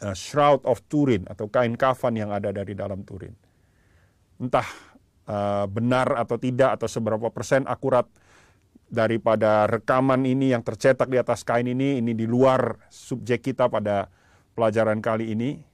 uh, 0.00 0.14
Shroud 0.14 0.62
of 0.62 0.84
Turin 0.86 1.26
atau 1.26 1.50
kain 1.50 1.74
kafan 1.74 2.14
yang 2.14 2.30
ada 2.30 2.54
dari 2.54 2.76
dalam 2.78 3.02
Turin. 3.02 3.34
Entah 4.38 4.91
uh, 5.26 5.66
benar 5.70 6.14
atau 6.18 6.36
tidak 6.38 6.80
atau 6.80 6.88
seberapa 6.90 7.28
persen 7.30 7.66
akurat 7.68 8.06
daripada 8.92 9.64
rekaman 9.64 10.20
ini 10.28 10.52
yang 10.52 10.60
tercetak 10.60 11.08
di 11.08 11.16
atas 11.16 11.40
kain 11.42 11.64
ini, 11.64 11.96
ini 11.96 12.12
di 12.12 12.28
luar 12.28 12.76
subjek 12.92 13.40
kita 13.40 13.72
pada 13.72 14.12
pelajaran 14.52 15.00
kali 15.00 15.32
ini. 15.32 15.64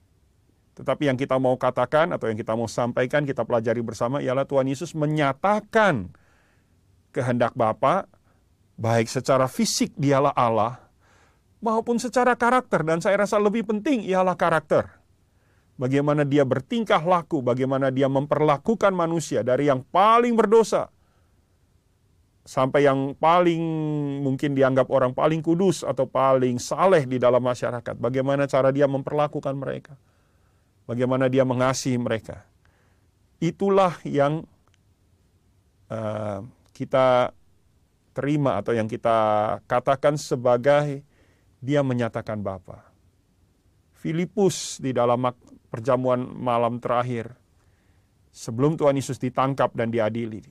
Tetapi 0.79 1.11
yang 1.11 1.19
kita 1.19 1.35
mau 1.35 1.59
katakan 1.59 2.15
atau 2.15 2.31
yang 2.31 2.39
kita 2.39 2.55
mau 2.55 2.71
sampaikan, 2.71 3.27
kita 3.27 3.43
pelajari 3.43 3.83
bersama 3.83 4.23
ialah 4.23 4.47
Tuhan 4.47 4.71
Yesus 4.71 4.95
menyatakan 4.95 6.07
kehendak 7.11 7.51
Bapa, 7.51 8.07
baik 8.79 9.11
secara 9.11 9.51
fisik 9.51 9.91
dialah 9.99 10.31
Allah, 10.31 10.79
maupun 11.59 11.99
secara 11.99 12.39
karakter. 12.39 12.87
Dan 12.87 13.03
saya 13.03 13.27
rasa 13.27 13.35
lebih 13.35 13.67
penting 13.67 14.07
ialah 14.07 14.39
karakter. 14.39 14.98
Bagaimana 15.79 16.27
dia 16.27 16.43
bertingkah 16.43 16.99
laku, 16.99 17.39
bagaimana 17.39 17.87
dia 17.87 18.11
memperlakukan 18.11 18.91
manusia 18.91 19.39
dari 19.47 19.71
yang 19.71 19.79
paling 19.87 20.35
berdosa 20.35 20.91
sampai 22.43 22.83
yang 22.83 23.15
paling 23.15 23.61
mungkin 24.25 24.57
dianggap 24.57 24.91
orang 24.91 25.15
paling 25.15 25.39
kudus 25.39 25.87
atau 25.87 26.03
paling 26.03 26.59
saleh 26.59 27.07
di 27.07 27.15
dalam 27.15 27.39
masyarakat. 27.39 27.95
Bagaimana 27.95 28.43
cara 28.43 28.75
dia 28.75 28.91
memperlakukan 28.91 29.55
mereka 29.55 29.95
bagaimana 30.89 31.29
dia 31.29 31.45
mengasihi 31.45 32.01
mereka. 32.01 32.41
Itulah 33.37 34.01
yang 34.01 34.41
uh, 35.93 36.41
kita 36.73 37.29
terima 38.17 38.57
atau 38.57 38.73
yang 38.73 38.89
kita 38.89 39.17
katakan 39.69 40.17
sebagai 40.17 41.05
dia 41.61 41.85
menyatakan 41.85 42.41
Bapa. 42.41 42.89
Filipus 43.93 44.81
di 44.81 44.89
dalam 44.89 45.21
perjamuan 45.69 46.25
malam 46.25 46.81
terakhir, 46.81 47.33
sebelum 48.29 48.77
Tuhan 48.77 48.97
Yesus 48.97 49.17
ditangkap 49.21 49.73
dan 49.73 49.89
diadili, 49.89 50.45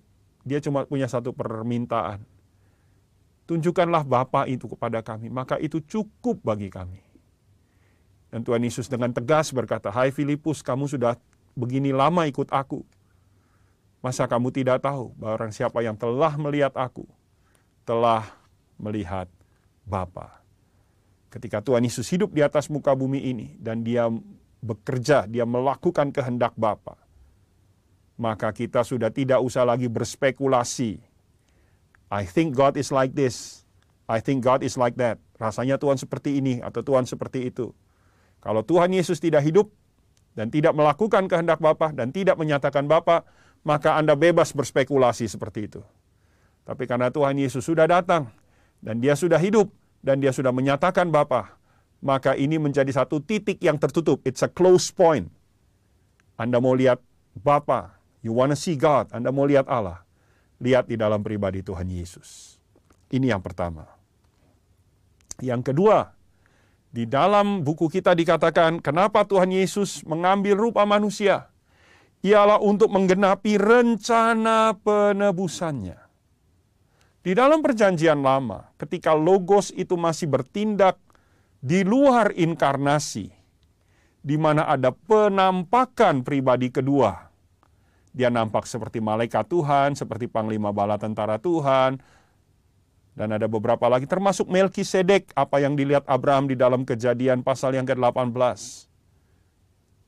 dia 0.46 0.58
cuma 0.62 0.86
punya 0.86 1.06
satu 1.06 1.34
permintaan. 1.34 2.22
Tunjukkanlah 3.48 4.04
Bapa 4.04 4.44
itu 4.44 4.68
kepada 4.68 5.00
kami, 5.00 5.32
maka 5.32 5.56
itu 5.58 5.80
cukup 5.80 6.40
bagi 6.44 6.68
kami. 6.68 7.00
Dan 8.28 8.44
Tuhan 8.44 8.60
Yesus 8.60 8.92
dengan 8.92 9.08
tegas 9.08 9.48
berkata, 9.56 9.88
Hai 9.88 10.12
Filipus, 10.12 10.60
kamu 10.60 10.84
sudah 10.84 11.16
begini 11.56 11.96
lama 11.96 12.28
ikut 12.28 12.52
aku. 12.52 12.84
Masa 14.04 14.28
kamu 14.28 14.52
tidak 14.52 14.84
tahu 14.84 15.16
bahwa 15.16 15.32
orang 15.42 15.52
siapa 15.52 15.80
yang 15.80 15.96
telah 15.96 16.36
melihat 16.36 16.70
aku, 16.76 17.08
telah 17.88 18.28
melihat 18.76 19.26
Bapa. 19.88 20.44
Ketika 21.32 21.64
Tuhan 21.64 21.82
Yesus 21.82 22.06
hidup 22.12 22.36
di 22.36 22.44
atas 22.44 22.68
muka 22.68 22.92
bumi 22.92 23.32
ini, 23.32 23.56
dan 23.58 23.80
dia 23.80 24.12
bekerja, 24.58 25.26
dia 25.30 25.46
melakukan 25.46 26.10
kehendak 26.10 26.54
Bapa, 26.58 26.98
maka 28.18 28.50
kita 28.50 28.82
sudah 28.82 29.10
tidak 29.10 29.38
usah 29.42 29.62
lagi 29.62 29.86
berspekulasi. 29.86 30.98
I 32.08 32.24
think 32.24 32.56
God 32.56 32.80
is 32.80 32.88
like 32.90 33.12
this. 33.12 33.62
I 34.08 34.24
think 34.24 34.40
God 34.40 34.64
is 34.64 34.80
like 34.80 34.96
that. 34.96 35.20
Rasanya 35.36 35.76
Tuhan 35.76 36.00
seperti 36.00 36.40
ini 36.40 36.58
atau 36.64 36.80
Tuhan 36.80 37.04
seperti 37.04 37.52
itu. 37.52 37.70
Kalau 38.40 38.64
Tuhan 38.64 38.90
Yesus 38.90 39.20
tidak 39.20 39.44
hidup 39.44 39.68
dan 40.32 40.48
tidak 40.48 40.72
melakukan 40.72 41.28
kehendak 41.28 41.60
Bapa 41.60 41.92
dan 41.92 42.14
tidak 42.14 42.40
menyatakan 42.40 42.88
Bapa, 42.88 43.28
maka 43.66 43.98
Anda 43.98 44.14
bebas 44.14 44.54
berspekulasi 44.54 45.28
seperti 45.28 45.68
itu. 45.68 45.82
Tapi 46.64 46.88
karena 46.88 47.12
Tuhan 47.12 47.36
Yesus 47.36 47.66
sudah 47.66 47.84
datang 47.84 48.32
dan 48.80 49.02
dia 49.02 49.18
sudah 49.18 49.38
hidup 49.38 49.68
dan 50.00 50.22
dia 50.22 50.30
sudah 50.30 50.54
menyatakan 50.54 51.10
Bapa, 51.10 51.57
maka 51.98 52.38
ini 52.38 52.58
menjadi 52.58 52.90
satu 52.90 53.18
titik 53.18 53.58
yang 53.62 53.78
tertutup. 53.78 54.22
It's 54.22 54.42
a 54.42 54.50
close 54.50 54.90
point. 54.94 55.30
Anda 56.38 56.62
mau 56.62 56.74
lihat 56.74 57.02
Bapa, 57.34 57.98
you 58.22 58.34
wanna 58.34 58.54
see 58.54 58.78
God, 58.78 59.10
Anda 59.10 59.34
mau 59.34 59.46
lihat 59.46 59.66
Allah. 59.66 60.06
Lihat 60.58 60.90
di 60.90 60.98
dalam 60.98 61.22
pribadi 61.22 61.62
Tuhan 61.62 61.86
Yesus. 61.86 62.58
Ini 63.14 63.30
yang 63.30 63.42
pertama. 63.42 63.86
Yang 65.38 65.70
kedua, 65.70 66.18
di 66.90 67.06
dalam 67.06 67.62
buku 67.62 67.86
kita 67.86 68.10
dikatakan, 68.10 68.82
kenapa 68.82 69.22
Tuhan 69.22 69.54
Yesus 69.54 70.02
mengambil 70.02 70.58
rupa 70.58 70.82
manusia? 70.82 71.46
Ialah 72.26 72.58
untuk 72.58 72.90
menggenapi 72.90 73.54
rencana 73.54 74.74
penebusannya. 74.82 75.98
Di 77.22 77.32
dalam 77.38 77.62
perjanjian 77.62 78.18
lama, 78.18 78.74
ketika 78.80 79.14
logos 79.14 79.70
itu 79.78 79.94
masih 79.94 80.26
bertindak 80.26 80.98
di 81.58 81.82
luar 81.82 82.30
inkarnasi, 82.34 83.26
di 84.22 84.36
mana 84.38 84.66
ada 84.66 84.94
penampakan 84.94 86.22
pribadi 86.22 86.70
kedua. 86.70 87.30
Dia 88.14 88.30
nampak 88.30 88.66
seperti 88.66 88.98
malaikat 88.98 89.46
Tuhan, 89.46 89.94
seperti 89.94 90.26
panglima 90.26 90.74
bala 90.74 90.98
tentara 90.98 91.38
Tuhan, 91.38 91.98
dan 93.18 93.34
ada 93.34 93.50
beberapa 93.50 93.90
lagi 93.90 94.06
termasuk 94.06 94.46
Melkisedek 94.46 95.34
apa 95.34 95.58
yang 95.58 95.74
dilihat 95.74 96.06
Abraham 96.06 96.46
di 96.46 96.54
dalam 96.54 96.86
kejadian 96.86 97.42
pasal 97.42 97.74
yang 97.74 97.86
ke-18. 97.86 98.38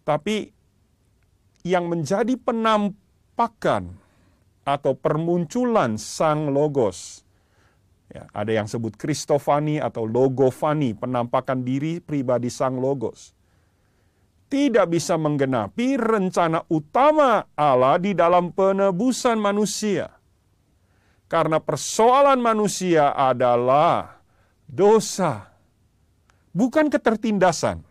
Tapi 0.07 0.55
yang 1.67 1.91
menjadi 1.91 2.39
penampakan 2.41 3.99
atau 4.63 4.95
permunculan 4.95 5.99
sang 5.99 6.55
logos 6.55 7.27
ya, 8.11 8.27
ada 8.35 8.51
yang 8.51 8.67
sebut 8.67 8.99
Kristofani 8.99 9.79
atau 9.79 10.05
Logofani, 10.05 10.99
penampakan 10.99 11.63
diri 11.63 12.03
pribadi 12.03 12.51
sang 12.51 12.77
logos. 12.83 13.33
Tidak 14.51 14.85
bisa 14.91 15.15
menggenapi 15.15 15.95
rencana 15.95 16.67
utama 16.67 17.47
Allah 17.55 18.03
di 18.03 18.19
dalam 18.19 18.51
penebusan 18.51 19.39
manusia 19.39 20.21
karena 21.31 21.63
persoalan 21.63 22.43
manusia 22.43 23.15
adalah 23.15 24.19
dosa, 24.67 25.55
bukan 26.51 26.91
ketertindasan. 26.91 27.87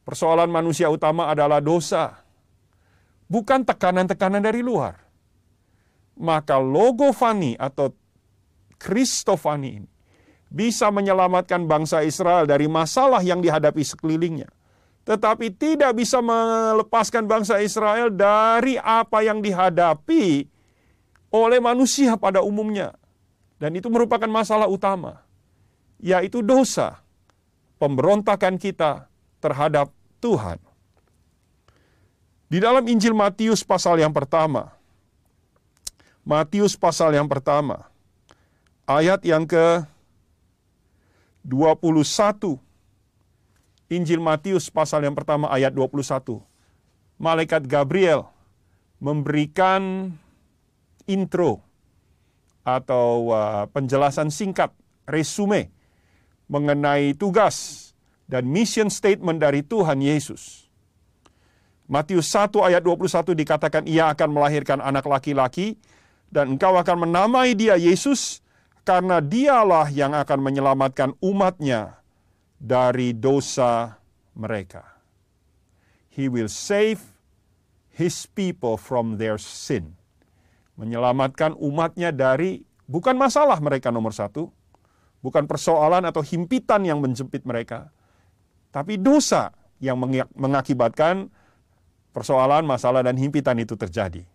Persoalan 0.00 0.48
manusia 0.48 0.88
utama 0.88 1.28
adalah 1.28 1.60
dosa, 1.60 2.24
bukan 3.28 3.68
tekanan-tekanan 3.68 4.40
dari 4.40 4.64
luar. 4.64 4.96
Maka 6.16 6.56
logofani 6.56 7.60
atau 7.60 7.92
kristofani 8.76 9.82
ini 9.82 9.90
bisa 10.46 10.88
menyelamatkan 10.94 11.66
bangsa 11.66 12.06
Israel 12.06 12.46
dari 12.46 12.70
masalah 12.70 13.20
yang 13.20 13.42
dihadapi 13.42 13.82
sekelilingnya. 13.82 14.48
Tetapi 15.06 15.54
tidak 15.54 15.94
bisa 15.94 16.18
melepaskan 16.18 17.30
bangsa 17.30 17.62
Israel 17.62 18.10
dari 18.10 18.74
apa 18.74 19.22
yang 19.22 19.38
dihadapi 19.38 20.50
oleh 21.30 21.58
manusia 21.62 22.18
pada 22.18 22.42
umumnya. 22.42 22.94
Dan 23.56 23.78
itu 23.78 23.86
merupakan 23.86 24.28
masalah 24.28 24.66
utama, 24.66 25.22
yaitu 26.02 26.42
dosa, 26.42 27.00
pemberontakan 27.78 28.58
kita 28.58 29.08
terhadap 29.38 29.94
Tuhan. 30.18 30.58
Di 32.46 32.58
dalam 32.58 32.84
Injil 32.86 33.14
Matius 33.14 33.62
pasal 33.62 34.02
yang 34.02 34.12
pertama, 34.12 34.74
Matius 36.26 36.74
pasal 36.74 37.14
yang 37.14 37.30
pertama, 37.30 37.86
ayat 38.86 39.20
yang 39.26 39.44
ke 39.44 39.82
21, 41.42 42.58
Injil 43.90 44.18
Matius 44.22 44.70
pasal 44.70 45.06
yang 45.06 45.14
pertama 45.14 45.50
ayat 45.50 45.74
21, 45.74 46.42
Malaikat 47.18 47.66
Gabriel 47.66 48.26
memberikan 48.98 50.10
intro 51.06 51.62
atau 52.66 53.30
uh, 53.30 53.70
penjelasan 53.70 54.30
singkat, 54.30 54.74
resume 55.06 55.70
mengenai 56.50 57.14
tugas 57.14 57.90
dan 58.26 58.46
mission 58.50 58.90
statement 58.90 59.38
dari 59.38 59.62
Tuhan 59.62 60.02
Yesus. 60.02 60.66
Matius 61.86 62.26
1 62.34 62.50
ayat 62.66 62.82
21 62.82 63.38
dikatakan 63.38 63.86
ia 63.86 64.10
akan 64.10 64.34
melahirkan 64.34 64.82
anak 64.82 65.06
laki-laki 65.06 65.78
dan 66.34 66.58
engkau 66.58 66.74
akan 66.74 67.06
menamai 67.06 67.54
dia 67.54 67.78
Yesus 67.78 68.42
karena 68.86 69.18
dialah 69.18 69.90
yang 69.90 70.14
akan 70.14 70.38
menyelamatkan 70.38 71.10
umatnya 71.18 71.98
dari 72.56 73.10
dosa 73.10 73.98
mereka. 74.38 74.86
He 76.08 76.30
will 76.30 76.48
save 76.48 77.02
his 77.90 78.24
people 78.30 78.78
from 78.78 79.18
their 79.18 79.36
sin 79.36 79.98
Menyelamatkan 80.76 81.56
umatnya 81.56 82.12
dari 82.12 82.60
bukan 82.84 83.16
masalah 83.16 83.56
mereka 83.64 83.88
nomor 83.88 84.12
satu, 84.12 84.52
bukan 85.24 85.48
persoalan 85.48 86.04
atau 86.04 86.20
himpitan 86.20 86.84
yang 86.84 87.00
menjepit 87.00 87.48
mereka, 87.48 87.88
tapi 88.68 89.00
dosa 89.00 89.56
yang 89.80 89.96
mengakibatkan 90.36 91.32
persoalan, 92.12 92.68
masalah, 92.68 93.00
dan 93.00 93.16
himpitan 93.16 93.56
itu 93.56 93.72
terjadi. 93.72 94.28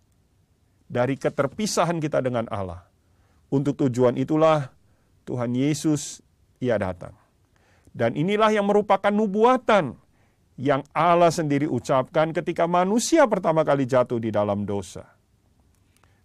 Dari 0.89 1.15
keterpisahan 1.15 2.01
kita 2.01 2.25
dengan 2.25 2.49
Allah. 2.49 2.89
Untuk 3.51 3.75
tujuan 3.83 4.15
itulah 4.15 4.71
Tuhan 5.27 5.51
Yesus 5.51 6.23
ia 6.63 6.79
datang. 6.79 7.11
Dan 7.91 8.15
inilah 8.15 8.47
yang 8.55 8.63
merupakan 8.63 9.11
nubuatan 9.11 9.99
yang 10.55 10.87
Allah 10.95 11.27
sendiri 11.27 11.67
ucapkan 11.67 12.31
ketika 12.31 12.63
manusia 12.63 13.27
pertama 13.27 13.67
kali 13.67 13.83
jatuh 13.83 14.23
di 14.23 14.31
dalam 14.31 14.63
dosa. 14.63 15.03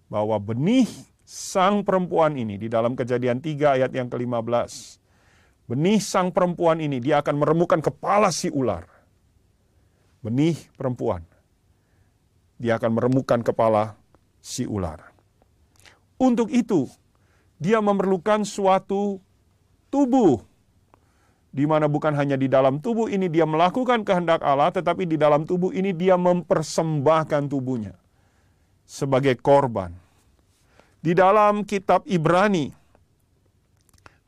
Bahwa 0.06 0.38
benih 0.38 0.86
sang 1.26 1.82
perempuan 1.82 2.38
ini 2.38 2.54
di 2.54 2.70
dalam 2.70 2.94
kejadian 2.94 3.42
3 3.42 3.82
ayat 3.82 3.90
yang 3.90 4.06
ke-15. 4.06 5.02
Benih 5.66 5.98
sang 5.98 6.30
perempuan 6.30 6.78
ini 6.78 7.02
dia 7.02 7.18
akan 7.18 7.42
meremukan 7.42 7.82
kepala 7.82 8.30
si 8.30 8.46
ular. 8.54 8.86
Benih 10.22 10.54
perempuan. 10.78 11.26
Dia 12.62 12.78
akan 12.78 12.94
meremukan 12.94 13.42
kepala 13.42 13.98
si 14.38 14.62
ular. 14.62 15.10
Untuk 16.16 16.48
itu, 16.54 16.86
dia 17.56 17.80
memerlukan 17.80 18.44
suatu 18.44 19.20
tubuh 19.88 20.40
di 21.56 21.64
mana 21.64 21.88
bukan 21.88 22.12
hanya 22.12 22.36
di 22.36 22.52
dalam 22.52 22.84
tubuh 22.84 23.08
ini 23.08 23.32
dia 23.32 23.48
melakukan 23.48 24.04
kehendak 24.04 24.44
Allah, 24.44 24.68
tetapi 24.68 25.08
di 25.08 25.16
dalam 25.16 25.48
tubuh 25.48 25.72
ini 25.72 25.96
dia 25.96 26.20
mempersembahkan 26.20 27.48
tubuhnya 27.48 27.96
sebagai 28.84 29.40
korban. 29.40 29.96
Di 31.00 31.16
dalam 31.16 31.64
kitab 31.64 32.04
Ibrani, 32.04 32.76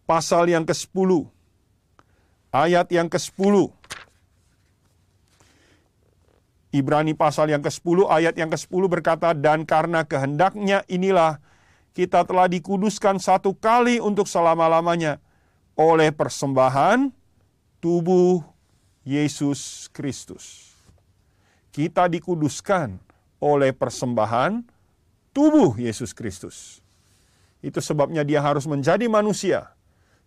pasal 0.08 0.48
yang 0.48 0.64
ke-10, 0.64 1.28
ayat 2.48 2.88
yang 2.88 3.12
ke-10, 3.12 3.76
Ibrani 6.68 7.12
pasal 7.12 7.48
yang 7.48 7.64
ke-10 7.64 8.08
ayat 8.08 8.36
yang 8.36 8.52
ke-10 8.52 8.82
berkata, 8.88 9.32
Dan 9.32 9.64
karena 9.64 10.04
kehendaknya 10.04 10.84
inilah 10.88 11.40
kita 11.92 12.24
telah 12.24 12.46
dikuduskan 12.46 13.18
satu 13.18 13.54
kali 13.56 13.98
untuk 13.98 14.26
selama-lamanya 14.26 15.18
oleh 15.78 16.10
persembahan 16.10 17.10
tubuh 17.78 18.42
Yesus 19.06 19.86
Kristus. 19.94 20.74
Kita 21.70 22.10
dikuduskan 22.10 22.98
oleh 23.38 23.70
persembahan 23.70 24.66
tubuh 25.30 25.78
Yesus 25.78 26.10
Kristus. 26.10 26.82
Itu 27.62 27.78
sebabnya 27.78 28.26
dia 28.26 28.42
harus 28.42 28.66
menjadi 28.66 29.06
manusia. 29.06 29.70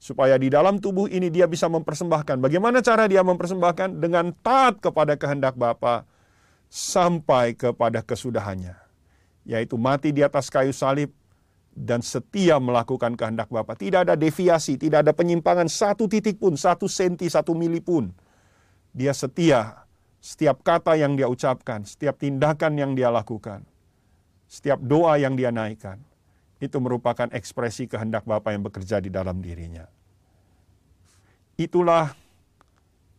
Supaya 0.02 0.34
di 0.42 0.50
dalam 0.50 0.82
tubuh 0.82 1.06
ini 1.06 1.30
dia 1.30 1.46
bisa 1.46 1.70
mempersembahkan. 1.70 2.42
Bagaimana 2.42 2.82
cara 2.82 3.06
dia 3.06 3.22
mempersembahkan? 3.22 4.02
Dengan 4.02 4.34
taat 4.42 4.82
kepada 4.82 5.14
kehendak 5.14 5.54
Bapa 5.54 6.10
sampai 6.74 7.54
kepada 7.54 8.02
kesudahannya. 8.02 8.74
Yaitu 9.46 9.78
mati 9.78 10.10
di 10.10 10.26
atas 10.26 10.50
kayu 10.50 10.74
salib 10.74 11.14
dan 11.72 12.04
setia 12.04 12.60
melakukan 12.60 13.16
kehendak 13.16 13.48
Bapa. 13.48 13.80
Tidak 13.80 14.08
ada 14.08 14.16
deviasi, 14.20 14.76
tidak 14.76 15.08
ada 15.08 15.14
penyimpangan 15.16 15.72
satu 15.72 16.06
titik 16.12 16.38
pun, 16.38 16.60
satu 16.60 16.86
senti, 16.92 17.32
satu 17.32 17.56
mili 17.56 17.80
pun. 17.80 18.12
Dia 18.92 19.16
setia 19.16 19.88
setiap 20.20 20.62
kata 20.62 21.00
yang 21.00 21.16
dia 21.16 21.32
ucapkan, 21.32 21.88
setiap 21.88 22.20
tindakan 22.20 22.76
yang 22.76 22.92
dia 22.94 23.08
lakukan, 23.08 23.64
setiap 24.46 24.78
doa 24.84 25.16
yang 25.18 25.34
dia 25.40 25.50
naikkan. 25.50 25.98
Itu 26.62 26.78
merupakan 26.78 27.26
ekspresi 27.34 27.90
kehendak 27.90 28.28
Bapa 28.30 28.54
yang 28.54 28.62
bekerja 28.62 29.02
di 29.02 29.10
dalam 29.10 29.42
dirinya. 29.42 29.90
Itulah 31.58 32.14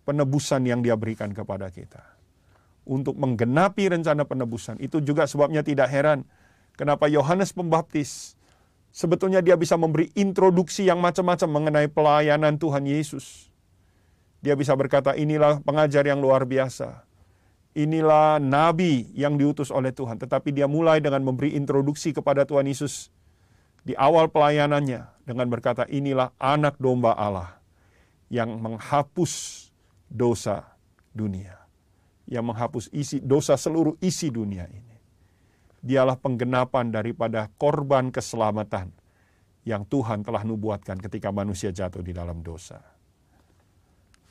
penebusan 0.06 0.62
yang 0.62 0.78
dia 0.78 0.94
berikan 0.94 1.34
kepada 1.34 1.66
kita. 1.74 2.06
Untuk 2.86 3.18
menggenapi 3.18 3.90
rencana 3.90 4.22
penebusan. 4.26 4.78
Itu 4.78 5.02
juga 5.02 5.26
sebabnya 5.26 5.66
tidak 5.66 5.90
heran 5.90 6.22
kenapa 6.74 7.10
Yohanes 7.10 7.50
Pembaptis 7.54 8.38
sebetulnya 8.92 9.40
dia 9.40 9.56
bisa 9.56 9.74
memberi 9.80 10.12
introduksi 10.12 10.86
yang 10.86 11.00
macam-macam 11.00 11.48
mengenai 11.48 11.88
pelayanan 11.88 12.60
Tuhan 12.60 12.84
Yesus. 12.84 13.48
Dia 14.44 14.52
bisa 14.54 14.76
berkata, 14.76 15.16
inilah 15.16 15.64
pengajar 15.64 16.04
yang 16.04 16.20
luar 16.20 16.44
biasa. 16.44 17.08
Inilah 17.72 18.36
nabi 18.36 19.08
yang 19.16 19.40
diutus 19.40 19.72
oleh 19.72 19.96
Tuhan. 19.96 20.20
Tetapi 20.20 20.52
dia 20.52 20.68
mulai 20.68 21.00
dengan 21.00 21.24
memberi 21.24 21.56
introduksi 21.56 22.12
kepada 22.12 22.44
Tuhan 22.44 22.68
Yesus 22.68 23.08
di 23.82 23.96
awal 23.96 24.28
pelayanannya 24.28 25.08
dengan 25.24 25.46
berkata, 25.48 25.88
inilah 25.88 26.36
anak 26.36 26.76
domba 26.76 27.16
Allah 27.16 27.56
yang 28.28 28.60
menghapus 28.60 29.66
dosa 30.12 30.68
dunia. 31.16 31.56
Yang 32.28 32.44
menghapus 32.44 32.84
isi 32.92 33.18
dosa 33.18 33.58
seluruh 33.58 33.98
isi 33.98 34.30
dunia 34.30 34.68
ini 34.70 34.91
dialah 35.82 36.14
penggenapan 36.14 36.94
daripada 36.94 37.50
korban 37.58 38.14
keselamatan 38.14 38.94
yang 39.66 39.82
Tuhan 39.86 40.22
telah 40.22 40.46
nubuatkan 40.46 40.98
ketika 41.02 41.34
manusia 41.34 41.74
jatuh 41.74 42.02
di 42.02 42.14
dalam 42.14 42.42
dosa. 42.42 42.82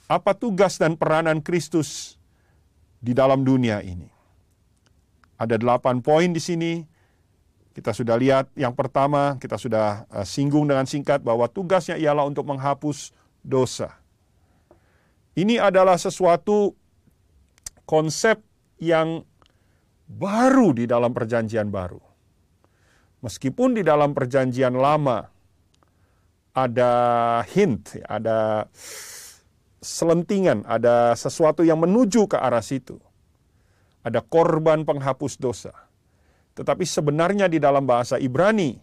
Apa 0.08 0.36
tugas 0.36 0.76
dan 0.76 1.00
peranan 1.00 1.40
Kristus 1.40 2.20
di 3.00 3.16
dalam 3.16 3.44
dunia 3.48 3.80
ini? 3.80 4.08
Ada 5.40 5.56
delapan 5.56 6.04
poin 6.04 6.32
di 6.32 6.40
sini. 6.44 6.84
Kita 7.72 7.96
sudah 7.96 8.20
lihat 8.20 8.52
yang 8.60 8.76
pertama, 8.76 9.40
kita 9.40 9.56
sudah 9.56 10.04
uh, 10.12 10.28
singgung 10.28 10.68
dengan 10.68 10.84
singkat 10.84 11.24
bahwa 11.24 11.48
tugasnya 11.48 11.96
ialah 11.96 12.28
untuk 12.28 12.44
menghapus 12.44 13.16
dosa. 13.40 13.96
Ini 15.32 15.64
adalah 15.64 15.96
sesuatu 15.96 16.76
konsep 17.88 18.44
yang 18.84 19.24
baru 20.12 20.76
di 20.76 20.84
dalam 20.84 21.16
perjanjian 21.16 21.72
baru. 21.72 22.00
Meskipun 23.22 23.78
di 23.78 23.86
dalam 23.86 24.12
perjanjian 24.12 24.76
lama 24.76 25.24
ada 26.52 26.92
hint, 27.48 27.96
ada 28.10 28.68
selentingan, 29.80 30.68
ada 30.68 31.16
sesuatu 31.16 31.64
yang 31.64 31.80
menuju 31.80 32.28
ke 32.28 32.36
arah 32.36 32.66
situ. 32.66 33.00
Ada 34.02 34.20
korban 34.26 34.82
penghapus 34.84 35.38
dosa. 35.38 35.74
Tetapi 36.58 36.84
sebenarnya 36.84 37.46
di 37.46 37.62
dalam 37.62 37.86
bahasa 37.86 38.18
Ibrani, 38.18 38.76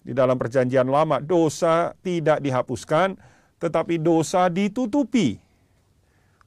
di 0.00 0.12
dalam 0.16 0.40
perjanjian 0.40 0.88
lama, 0.88 1.20
dosa 1.20 1.92
tidak 2.00 2.40
dihapuskan, 2.40 3.14
tetapi 3.60 4.00
dosa 4.00 4.48
ditutupi. 4.48 5.36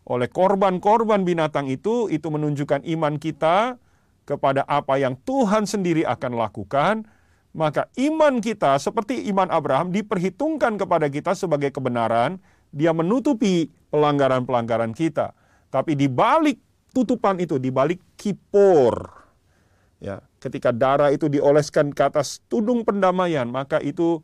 Oleh 0.10 0.28
korban-korban 0.28 1.22
binatang 1.22 1.70
itu, 1.70 2.10
itu 2.10 2.28
menunjukkan 2.28 2.82
iman 2.98 3.22
kita 3.22 3.78
kepada 4.32 4.64
apa 4.64 4.96
yang 4.96 5.20
Tuhan 5.28 5.68
sendiri 5.68 6.08
akan 6.08 6.40
lakukan, 6.40 7.04
maka 7.52 7.92
iman 8.00 8.40
kita 8.40 8.80
seperti 8.80 9.28
iman 9.28 9.52
Abraham 9.52 9.92
diperhitungkan 9.92 10.80
kepada 10.80 11.12
kita 11.12 11.36
sebagai 11.36 11.76
kebenaran, 11.76 12.40
dia 12.72 12.96
menutupi 12.96 13.68
pelanggaran-pelanggaran 13.92 14.96
kita. 14.96 15.36
Tapi 15.68 16.00
di 16.00 16.08
balik 16.08 16.64
tutupan 16.96 17.44
itu, 17.44 17.60
di 17.60 17.68
balik 17.68 18.00
kipor, 18.16 19.12
ya, 20.00 20.24
ketika 20.40 20.72
darah 20.72 21.12
itu 21.12 21.28
dioleskan 21.28 21.92
ke 21.92 22.02
atas 22.08 22.40
tudung 22.48 22.88
pendamaian, 22.88 23.48
maka 23.52 23.84
itu 23.84 24.24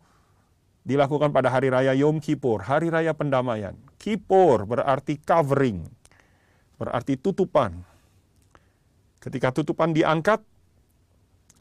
dilakukan 0.88 1.36
pada 1.36 1.52
hari 1.52 1.68
raya 1.68 1.92
Yom 2.00 2.24
Kippur, 2.24 2.64
hari 2.64 2.88
raya 2.88 3.12
pendamaian. 3.12 3.76
Kippur 4.00 4.64
berarti 4.64 5.20
covering, 5.20 5.84
berarti 6.80 7.20
tutupan. 7.20 7.84
Ketika 9.28 9.52
tutupan 9.52 9.92
diangkat, 9.92 10.40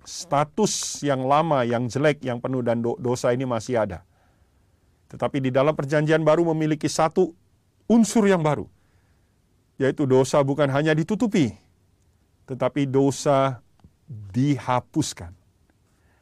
status 0.06 1.02
yang 1.02 1.26
lama, 1.26 1.66
yang 1.66 1.90
jelek, 1.90 2.22
yang 2.22 2.38
penuh 2.38 2.62
dan 2.62 2.78
dosa 2.78 3.34
ini 3.34 3.42
masih 3.42 3.82
ada. 3.82 4.06
Tetapi 5.10 5.42
di 5.42 5.50
dalam 5.50 5.74
perjanjian 5.74 6.22
baru 6.22 6.46
memiliki 6.54 6.86
satu 6.86 7.34
unsur 7.90 8.30
yang 8.30 8.38
baru, 8.38 8.70
yaitu 9.82 10.06
dosa 10.06 10.38
bukan 10.46 10.70
hanya 10.70 10.94
ditutupi, 10.94 11.58
tetapi 12.46 12.86
dosa 12.86 13.58
dihapuskan, 14.06 15.34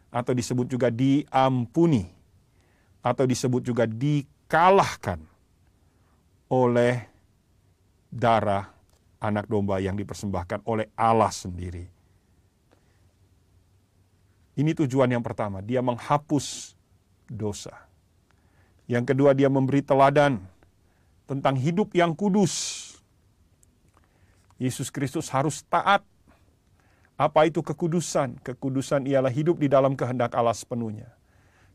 atau 0.09 0.33
disebut 0.33 0.65
juga 0.65 0.89
diampuni, 0.89 2.09
atau 3.05 3.29
disebut 3.29 3.61
juga 3.61 3.85
dikalahkan 3.85 5.21
oleh 6.49 7.05
darah 8.09 8.74
anak 9.25 9.49
domba 9.49 9.81
yang 9.81 9.97
dipersembahkan 9.97 10.69
oleh 10.69 10.93
Allah 10.93 11.33
sendiri. 11.33 11.89
Ini 14.55 14.71
tujuan 14.85 15.09
yang 15.11 15.25
pertama, 15.25 15.65
dia 15.65 15.81
menghapus 15.81 16.77
dosa. 17.27 17.75
Yang 18.85 19.17
kedua, 19.17 19.33
dia 19.33 19.49
memberi 19.49 19.81
teladan 19.81 20.39
tentang 21.25 21.57
hidup 21.57 21.97
yang 21.97 22.13
kudus. 22.13 22.85
Yesus 24.61 24.93
Kristus 24.93 25.33
harus 25.33 25.65
taat. 25.67 26.05
Apa 27.19 27.49
itu 27.49 27.65
kekudusan? 27.65 28.39
Kekudusan 28.45 29.09
ialah 29.09 29.33
hidup 29.33 29.59
di 29.59 29.67
dalam 29.67 29.99
kehendak 29.99 30.37
Allah 30.37 30.55
sepenuhnya. 30.55 31.11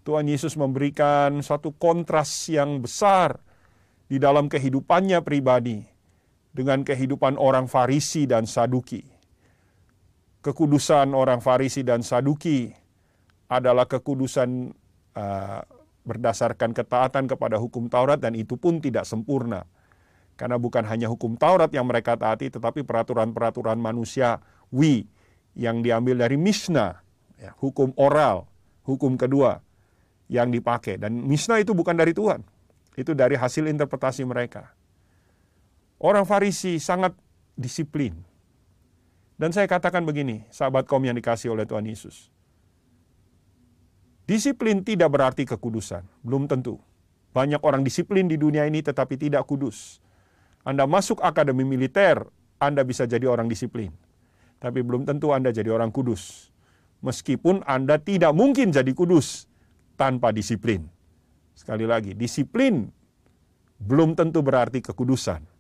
Tuhan 0.08 0.32
Yesus 0.32 0.56
memberikan 0.56 1.44
suatu 1.44 1.76
kontras 1.76 2.32
yang 2.48 2.80
besar 2.80 3.44
di 4.08 4.16
dalam 4.16 4.48
kehidupannya 4.48 5.20
pribadi 5.20 5.84
dengan 6.50 6.82
kehidupan 6.82 7.38
orang 7.38 7.70
Farisi 7.70 8.26
dan 8.26 8.50
Saduki. 8.50 9.06
Kekudusan 10.40 11.12
orang 11.14 11.44
Farisi 11.44 11.84
dan 11.84 12.02
Saduki 12.02 12.72
adalah 13.52 13.86
kekudusan 13.90 14.72
uh, 15.18 15.62
berdasarkan 16.08 16.72
ketaatan 16.74 17.28
kepada 17.30 17.60
hukum 17.62 17.92
Taurat 17.92 18.18
dan 18.18 18.34
itu 18.34 18.56
pun 18.56 18.82
tidak 18.82 19.06
sempurna. 19.06 19.68
Karena 20.40 20.56
bukan 20.56 20.88
hanya 20.88 21.12
hukum 21.12 21.36
Taurat 21.36 21.68
yang 21.76 21.84
mereka 21.84 22.16
taati, 22.16 22.48
tetapi 22.48 22.88
peraturan-peraturan 22.88 23.76
manusia 23.76 24.40
wi 24.72 25.04
yang 25.52 25.84
diambil 25.84 26.24
dari 26.24 26.40
Mishnah, 26.40 27.04
ya, 27.36 27.52
hukum 27.60 27.92
oral, 28.00 28.48
hukum 28.88 29.20
kedua 29.20 29.60
yang 30.32 30.48
dipakai. 30.48 30.96
Dan 30.96 31.28
Mishnah 31.28 31.60
itu 31.60 31.76
bukan 31.76 32.00
dari 32.00 32.16
Tuhan, 32.16 32.48
itu 32.96 33.12
dari 33.12 33.36
hasil 33.36 33.68
interpretasi 33.68 34.24
mereka. 34.24 34.72
Orang 36.00 36.24
Farisi 36.24 36.80
sangat 36.80 37.12
disiplin. 37.60 38.16
Dan 39.36 39.52
saya 39.52 39.68
katakan 39.68 40.08
begini, 40.08 40.48
sahabat 40.48 40.88
kaum 40.88 41.04
yang 41.04 41.16
dikasih 41.16 41.52
oleh 41.52 41.68
Tuhan 41.68 41.84
Yesus. 41.84 42.32
Disiplin 44.24 44.80
tidak 44.80 45.12
berarti 45.12 45.44
kekudusan, 45.44 46.08
belum 46.24 46.48
tentu. 46.48 46.80
Banyak 47.36 47.60
orang 47.68 47.84
disiplin 47.84 48.32
di 48.32 48.40
dunia 48.40 48.64
ini 48.64 48.80
tetapi 48.80 49.20
tidak 49.20 49.44
kudus. 49.44 50.00
Anda 50.64 50.88
masuk 50.88 51.20
akademi 51.20 51.68
militer, 51.68 52.24
Anda 52.64 52.88
bisa 52.88 53.04
jadi 53.04 53.28
orang 53.28 53.52
disiplin. 53.52 53.92
Tapi 54.60 54.80
belum 54.80 55.04
tentu 55.04 55.36
Anda 55.36 55.52
jadi 55.52 55.68
orang 55.72 55.92
kudus. 55.92 56.52
Meskipun 57.04 57.64
Anda 57.68 58.00
tidak 58.00 58.32
mungkin 58.32 58.72
jadi 58.72 58.92
kudus 58.96 59.52
tanpa 60.00 60.32
disiplin. 60.32 60.88
Sekali 61.56 61.84
lagi, 61.84 62.16
disiplin 62.16 62.88
belum 63.80 64.16
tentu 64.16 64.40
berarti 64.44 64.80
kekudusan 64.80 65.59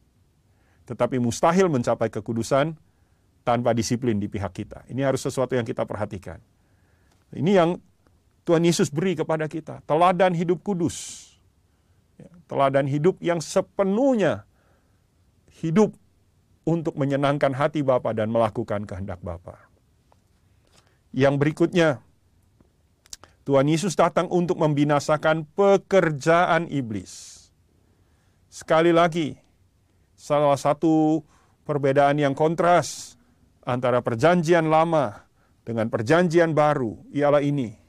tetapi 0.89 1.21
mustahil 1.21 1.69
mencapai 1.69 2.10
kekudusan 2.10 2.73
tanpa 3.45 3.78
disiplin 3.78 4.17
di 4.17 4.25
pihak 4.25 4.49
kita. 4.49 4.82
Ini 4.89 5.06
harus 5.06 5.21
sesuatu 5.21 5.54
yang 5.54 5.62
kita 5.62 5.86
perhatikan. 5.86 6.41
Ini 7.30 7.62
yang 7.62 7.69
Tuhan 8.41 8.65
Yesus 8.65 8.89
beri 8.89 9.13
kepada 9.13 9.45
kita, 9.45 9.86
teladan 9.86 10.34
hidup 10.34 10.65
kudus. 10.65 11.30
Ya, 12.17 12.34
teladan 12.49 12.89
hidup 12.89 13.21
yang 13.21 13.38
sepenuhnya 13.38 14.49
hidup 15.62 15.93
untuk 16.65 16.97
menyenangkan 16.97 17.54
hati 17.54 17.86
Bapa 17.86 18.10
dan 18.17 18.34
melakukan 18.34 18.89
kehendak 18.89 19.21
Bapa. 19.21 19.62
Yang 21.13 21.36
berikutnya, 21.38 22.02
Tuhan 23.45 23.69
Yesus 23.69 23.93
datang 23.93 24.25
untuk 24.30 24.58
membinasakan 24.58 25.45
pekerjaan 25.54 26.65
iblis. 26.69 27.45
Sekali 28.49 28.89
lagi, 28.89 29.38
salah 30.19 30.60
satu 30.60 31.23
perbedaan 31.63 32.19
yang 32.19 32.36
kontras 32.36 33.15
antara 33.63 34.03
perjanjian 34.03 34.67
lama 34.67 35.23
dengan 35.63 35.88
perjanjian 35.88 36.51
baru 36.51 36.99
ialah 37.15 37.39
ini. 37.39 37.79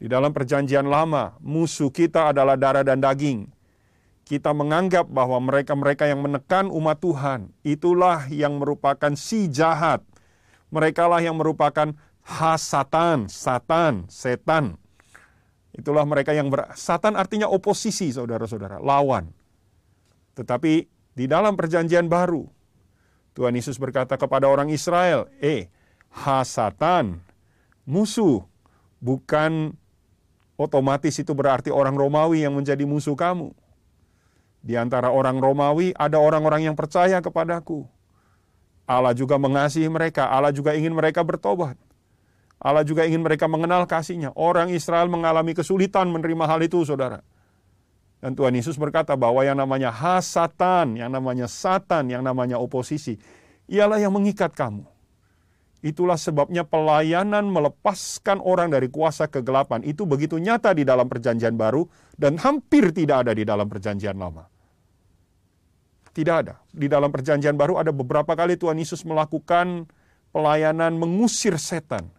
Di 0.00 0.08
dalam 0.10 0.34
perjanjian 0.34 0.88
lama, 0.88 1.38
musuh 1.38 1.92
kita 1.92 2.34
adalah 2.34 2.56
darah 2.58 2.82
dan 2.82 2.98
daging. 2.98 3.46
Kita 4.24 4.50
menganggap 4.56 5.06
bahwa 5.12 5.36
mereka-mereka 5.44 6.08
yang 6.08 6.24
menekan 6.24 6.72
umat 6.72 6.98
Tuhan, 7.04 7.52
itulah 7.60 8.24
yang 8.32 8.56
merupakan 8.56 9.12
si 9.12 9.46
jahat. 9.52 10.00
Mereka 10.72 11.04
lah 11.04 11.20
yang 11.20 11.36
merupakan 11.36 11.92
hasatan, 12.24 13.28
satan, 13.28 14.08
setan. 14.08 14.80
Itulah 15.76 16.08
mereka 16.08 16.32
yang 16.32 16.48
ber... 16.48 16.72
Satan 16.78 17.18
artinya 17.18 17.50
oposisi, 17.50 18.08
saudara-saudara, 18.08 18.80
lawan. 18.80 19.34
Tetapi 20.38 20.99
di 21.20 21.28
dalam 21.28 21.52
perjanjian 21.52 22.08
baru, 22.08 22.48
Tuhan 23.36 23.52
Yesus 23.52 23.76
berkata 23.76 24.16
kepada 24.16 24.48
orang 24.48 24.72
Israel, 24.72 25.28
eh, 25.44 25.68
hasatan, 26.08 27.20
musuh, 27.84 28.40
bukan 29.04 29.76
otomatis 30.56 31.12
itu 31.20 31.36
berarti 31.36 31.68
orang 31.68 31.92
Romawi 31.92 32.48
yang 32.48 32.56
menjadi 32.56 32.88
musuh 32.88 33.12
kamu. 33.12 33.52
Di 34.64 34.80
antara 34.80 35.12
orang 35.12 35.36
Romawi 35.36 35.92
ada 35.92 36.16
orang-orang 36.16 36.72
yang 36.72 36.76
percaya 36.76 37.20
kepadaku. 37.20 37.84
Allah 38.88 39.12
juga 39.12 39.36
mengasihi 39.36 39.92
mereka, 39.92 40.24
Allah 40.24 40.56
juga 40.56 40.72
ingin 40.72 40.96
mereka 40.96 41.20
bertobat. 41.20 41.76
Allah 42.56 42.80
juga 42.80 43.04
ingin 43.04 43.20
mereka 43.20 43.44
mengenal 43.44 43.84
kasihnya. 43.84 44.32
Orang 44.32 44.72
Israel 44.72 45.08
mengalami 45.12 45.52
kesulitan 45.52 46.08
menerima 46.08 46.48
hal 46.48 46.60
itu, 46.64 46.80
saudara. 46.84 47.20
Dan 48.20 48.36
Tuhan 48.36 48.52
Yesus 48.52 48.76
berkata 48.76 49.16
bahwa 49.16 49.40
yang 49.40 49.56
namanya 49.56 49.88
hasatan, 49.88 51.00
yang 51.00 51.08
namanya 51.08 51.48
satan, 51.48 52.12
yang 52.12 52.20
namanya 52.20 52.60
oposisi, 52.60 53.16
ialah 53.64 53.96
yang 53.96 54.12
mengikat 54.12 54.52
kamu. 54.52 54.84
Itulah 55.80 56.20
sebabnya 56.20 56.60
pelayanan 56.60 57.48
melepaskan 57.48 58.44
orang 58.44 58.68
dari 58.68 58.92
kuasa 58.92 59.24
kegelapan 59.32 59.80
itu 59.80 60.04
begitu 60.04 60.36
nyata 60.36 60.76
di 60.76 60.84
dalam 60.84 61.08
perjanjian 61.08 61.56
baru 61.56 61.88
dan 62.20 62.36
hampir 62.36 62.92
tidak 62.92 63.24
ada 63.24 63.32
di 63.32 63.48
dalam 63.48 63.64
perjanjian 63.64 64.12
lama. 64.20 64.44
Tidak 66.12 66.36
ada. 66.36 66.60
Di 66.68 66.84
dalam 66.84 67.08
perjanjian 67.08 67.56
baru 67.56 67.80
ada 67.80 67.96
beberapa 67.96 68.36
kali 68.36 68.60
Tuhan 68.60 68.76
Yesus 68.76 69.08
melakukan 69.08 69.88
pelayanan 70.36 71.00
mengusir 71.00 71.56
setan 71.56 72.12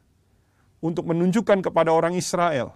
untuk 0.81 1.05
menunjukkan 1.05 1.61
kepada 1.61 1.93
orang 1.93 2.17
Israel 2.17 2.73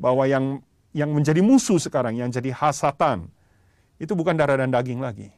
bahwa 0.00 0.24
yang 0.24 0.64
yang 0.94 1.10
menjadi 1.10 1.42
musuh 1.42 1.76
sekarang, 1.82 2.14
yang 2.14 2.30
jadi 2.30 2.54
hasatan, 2.54 3.26
itu 3.98 4.14
bukan 4.14 4.38
darah 4.38 4.54
dan 4.54 4.70
daging 4.70 5.02
lagi. 5.02 5.34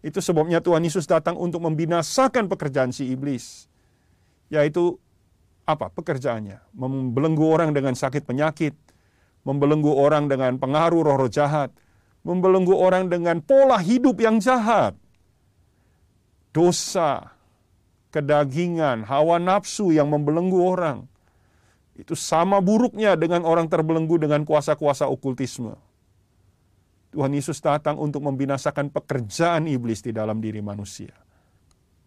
Itu 0.00 0.24
sebabnya 0.24 0.64
Tuhan 0.64 0.80
Yesus 0.80 1.04
datang 1.04 1.36
untuk 1.36 1.60
membinasakan 1.68 2.48
pekerjaan 2.48 2.96
si 2.96 3.12
iblis. 3.12 3.68
Yaitu 4.48 4.96
apa 5.68 5.92
pekerjaannya? 5.92 6.64
Membelenggu 6.72 7.44
orang 7.44 7.76
dengan 7.76 7.92
sakit 7.92 8.24
penyakit, 8.24 8.72
membelenggu 9.44 9.92
orang 9.92 10.32
dengan 10.32 10.56
pengaruh 10.56 11.04
roh-roh 11.04 11.28
jahat, 11.28 11.68
membelenggu 12.24 12.72
orang 12.72 13.12
dengan 13.12 13.44
pola 13.44 13.76
hidup 13.76 14.16
yang 14.16 14.40
jahat. 14.40 14.96
Dosa, 16.56 17.36
kedagingan, 18.14 19.04
hawa 19.04 19.36
nafsu 19.36 19.92
yang 19.92 20.08
membelenggu 20.08 20.56
orang 20.56 21.04
itu 21.96 22.12
sama 22.12 22.60
buruknya 22.60 23.16
dengan 23.16 23.48
orang 23.48 23.72
terbelenggu 23.72 24.20
dengan 24.20 24.44
kuasa-kuasa 24.44 25.08
okultisme. 25.08 25.72
Tuhan 27.16 27.32
Yesus 27.32 27.64
datang 27.64 27.96
untuk 27.96 28.20
membinasakan 28.28 28.92
pekerjaan 28.92 29.64
iblis 29.64 30.04
di 30.04 30.12
dalam 30.12 30.36
diri 30.44 30.60
manusia. 30.60 31.16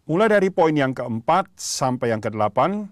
Mulai 0.06 0.38
dari 0.38 0.48
poin 0.54 0.70
yang 0.70 0.94
keempat 0.94 1.50
sampai 1.58 2.14
yang 2.14 2.22
kedelapan, 2.22 2.86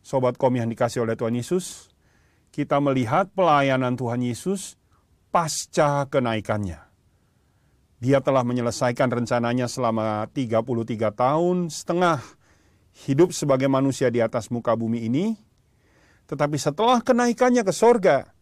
sobat 0.00 0.40
kom 0.40 0.56
yang 0.56 0.72
dikasih 0.72 1.04
oleh 1.04 1.12
Tuhan 1.12 1.36
Yesus, 1.36 1.92
kita 2.52 2.80
melihat 2.80 3.28
pelayanan 3.36 3.96
Tuhan 3.96 4.24
Yesus 4.24 4.80
pasca 5.28 6.08
kenaikannya. 6.08 6.80
Dia 8.00 8.18
telah 8.24 8.42
menyelesaikan 8.42 9.08
rencananya 9.12 9.68
selama 9.68 10.28
33 10.32 11.12
tahun 11.12 11.68
setengah 11.68 12.20
hidup 13.08 13.32
sebagai 13.32 13.68
manusia 13.68 14.12
di 14.12 14.20
atas 14.20 14.52
muka 14.52 14.76
bumi 14.76 15.08
ini, 15.08 15.36
tetapi 16.32 16.56
setelah 16.56 17.04
kenaikannya 17.04 17.60
ke 17.60 17.76
sorga, 17.76 18.32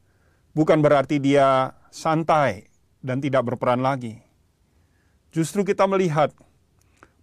bukan 0.55 0.79
berarti 0.79 1.19
dia 1.19 1.75
santai 1.91 2.71
dan 3.03 3.19
tidak 3.19 3.51
berperan 3.51 3.83
lagi. 3.83 4.23
Justru 5.35 5.67
kita 5.67 5.91
melihat 5.91 6.31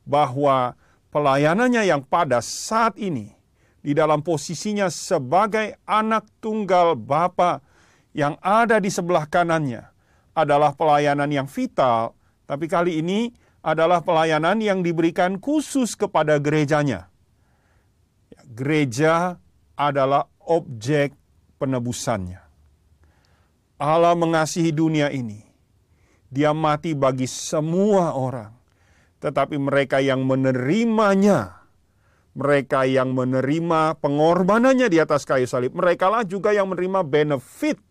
bahwa 0.03 0.75
pelayanannya 1.07 1.87
yang 1.87 2.03
pada 2.03 2.43
saat 2.43 2.99
ini 2.99 3.31
di 3.79 3.95
dalam 3.95 4.19
posisinya 4.19 4.91
sebagai 4.91 5.79
anak 5.87 6.27
tunggal 6.43 6.99
Bapa 6.99 7.63
yang 8.11 8.35
ada 8.43 8.83
di 8.83 8.91
sebelah 8.91 9.23
kanannya 9.23 9.87
adalah 10.35 10.75
pelayanan 10.75 11.31
yang 11.31 11.47
vital, 11.47 12.11
tapi 12.43 12.67
kali 12.67 12.99
ini 12.99 13.31
adalah 13.63 14.03
pelayanan 14.03 14.59
yang 14.59 14.83
diberikan 14.83 15.39
khusus 15.39 15.95
kepada 15.95 16.35
gerejanya. 16.43 17.07
Gereja 18.51 19.39
adalah 19.79 20.27
objek 20.47 21.11
penebusannya. 21.59 22.41
Allah 23.77 24.17
mengasihi 24.17 24.73
dunia 24.73 25.13
ini. 25.13 25.45
Dia 26.27 26.51
mati 26.51 26.97
bagi 26.97 27.29
semua 27.29 28.17
orang. 28.17 28.51
Tetapi 29.21 29.55
mereka 29.57 30.01
yang 30.01 30.25
menerimanya, 30.25 31.65
mereka 32.37 32.85
yang 32.85 33.13
menerima 33.13 33.97
pengorbanannya 33.97 34.87
di 34.89 34.97
atas 35.01 35.25
kayu 35.25 35.49
salib, 35.49 35.73
merekalah 35.73 36.21
juga 36.25 36.53
yang 36.53 36.69
menerima 36.69 37.01
benefit 37.01 37.81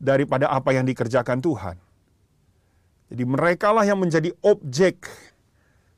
daripada 0.00 0.48
apa 0.48 0.72
yang 0.72 0.88
dikerjakan 0.88 1.42
Tuhan. 1.42 1.76
Jadi 3.08 3.24
merekalah 3.24 3.84
yang 3.88 4.00
menjadi 4.00 4.32
objek 4.44 5.08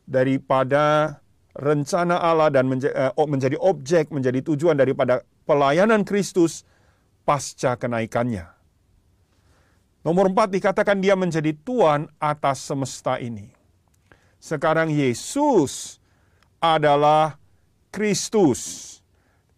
daripada 0.06 1.18
rencana 1.54 2.18
Allah 2.18 2.50
dan 2.50 2.70
eh, 2.70 3.12
menjadi 3.26 3.58
objek, 3.58 4.10
menjadi 4.14 4.42
tujuan 4.42 4.78
daripada 4.78 5.22
pelayanan 5.44 6.03
Kristus 6.03 6.64
pasca 7.24 7.76
kenaikannya. 7.76 8.48
Nomor 10.00 10.33
empat 10.33 10.48
dikatakan 10.48 10.96
dia 10.96 11.12
menjadi 11.12 11.53
Tuhan 11.53 12.09
atas 12.16 12.64
semesta 12.64 13.20
ini. 13.20 13.53
Sekarang 14.40 14.88
Yesus 14.88 16.00
adalah 16.57 17.37
Kristus. 17.92 18.88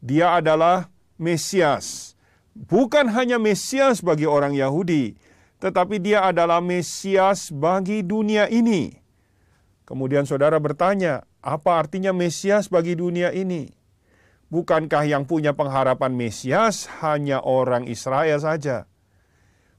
Dia 0.03 0.43
adalah 0.43 0.91
Mesias. 1.15 2.19
Bukan 2.53 3.07
hanya 3.15 3.39
Mesias 3.39 4.03
bagi 4.03 4.27
orang 4.27 4.59
Yahudi, 4.59 5.15
tetapi 5.63 6.03
dia 6.03 6.27
adalah 6.27 6.59
Mesias 6.59 7.55
bagi 7.55 8.03
dunia 8.03 8.51
ini. 8.51 8.99
Kemudian 9.87 10.27
saudara 10.27 10.59
bertanya, 10.59 11.23
apa 11.39 11.79
artinya 11.79 12.11
Mesias 12.11 12.67
bagi 12.67 12.99
dunia 12.99 13.31
ini? 13.31 13.71
Bukankah 14.53 15.09
yang 15.09 15.25
punya 15.25 15.57
pengharapan 15.57 16.13
Mesias 16.13 16.85
hanya 17.01 17.41
orang 17.41 17.89
Israel 17.89 18.37
saja? 18.37 18.85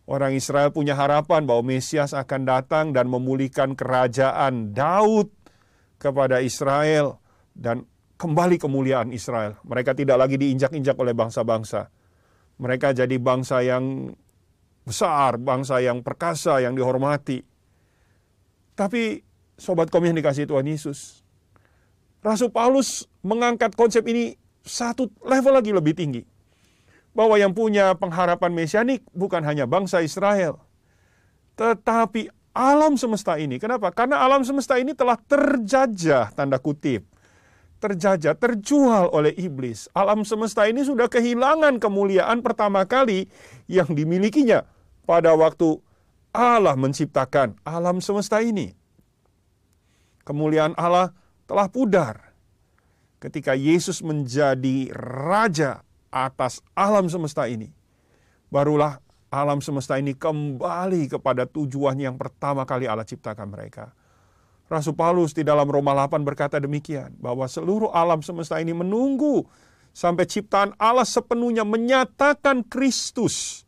Orang 0.09 0.33
Israel 0.33 0.73
punya 0.73 0.97
harapan 0.97 1.45
bahwa 1.45 1.77
Mesias 1.77 2.17
akan 2.17 2.41
datang 2.49 2.89
dan 2.89 3.05
memulihkan 3.05 3.77
kerajaan 3.77 4.73
Daud 4.73 5.29
kepada 6.01 6.41
Israel 6.41 7.21
dan 7.53 7.85
kembali 8.17 8.57
kemuliaan 8.57 9.13
Israel. 9.13 9.61
Mereka 9.61 9.93
tidak 9.93 10.17
lagi 10.17 10.41
diinjak-injak 10.41 10.97
oleh 10.97 11.13
bangsa-bangsa. 11.13 11.93
Mereka 12.57 12.97
jadi 12.97 13.15
bangsa 13.21 13.61
yang 13.61 14.09
besar, 14.81 15.37
bangsa 15.37 15.85
yang 15.85 16.01
perkasa, 16.01 16.65
yang 16.65 16.73
dihormati. 16.73 17.45
Tapi 18.73 19.21
sobat 19.53 19.93
komisi 19.93 20.17
dikasih 20.17 20.49
Tuhan 20.49 20.65
Yesus, 20.65 21.21
Rasul 22.25 22.49
Paulus 22.49 23.05
mengangkat 23.21 23.77
konsep 23.77 24.01
ini 24.09 24.42
satu 24.63 25.11
level 25.21 25.53
lagi 25.59 25.71
lebih 25.75 25.93
tinggi. 25.93 26.23
Bahwa 27.13 27.37
yang 27.37 27.53
punya 27.53 27.93
pengharapan 27.93 28.49
mesianik 28.49 29.05
bukan 29.13 29.45
hanya 29.45 29.69
bangsa 29.69 30.01
Israel, 30.01 30.57
tetapi 31.53 32.33
alam 32.53 32.97
semesta 32.97 33.37
ini. 33.37 33.61
Kenapa? 33.61 33.93
Karena 33.93 34.21
alam 34.21 34.41
semesta 34.41 34.81
ini 34.81 34.97
telah 34.97 35.17
terjajah, 35.17 36.33
tanda 36.33 36.57
kutip. 36.57 37.05
Terjajah, 37.77 38.33
terjual 38.33 39.11
oleh 39.13 39.35
iblis. 39.35 39.91
Alam 39.91 40.23
semesta 40.23 40.65
ini 40.65 40.81
sudah 40.87 41.05
kehilangan 41.05 41.77
kemuliaan 41.77 42.39
pertama 42.39 42.87
kali 42.87 43.27
yang 43.69 43.91
dimilikinya 43.91 44.63
pada 45.03 45.35
waktu 45.35 45.77
Allah 46.33 46.73
menciptakan 46.73 47.59
alam 47.61 48.01
semesta 48.01 48.41
ini. 48.41 48.73
Kemuliaan 50.23 50.73
Allah 50.79 51.13
telah 51.45 51.67
pudar 51.67 52.32
ketika 53.23 53.55
Yesus 53.55 54.03
menjadi 54.03 54.91
raja 54.99 55.79
atas 56.11 56.59
alam 56.75 57.07
semesta 57.07 57.47
ini, 57.47 57.71
barulah 58.51 58.99
alam 59.31 59.63
semesta 59.63 59.95
ini 59.95 60.11
kembali 60.11 61.07
kepada 61.07 61.47
tujuan 61.47 61.95
yang 61.95 62.19
pertama 62.19 62.67
kali 62.67 62.83
Allah 62.83 63.07
ciptakan 63.07 63.47
mereka. 63.47 63.95
Rasul 64.67 64.91
Paulus 64.91 65.31
di 65.31 65.47
dalam 65.47 65.71
Roma 65.71 65.95
8 65.95 66.19
berkata 66.27 66.59
demikian, 66.59 67.15
bahwa 67.15 67.47
seluruh 67.47 67.95
alam 67.95 68.19
semesta 68.19 68.59
ini 68.59 68.75
menunggu 68.75 69.47
sampai 69.95 70.27
ciptaan 70.27 70.75
Allah 70.75 71.07
sepenuhnya 71.07 71.63
menyatakan 71.63 72.65
Kristus 72.67 73.63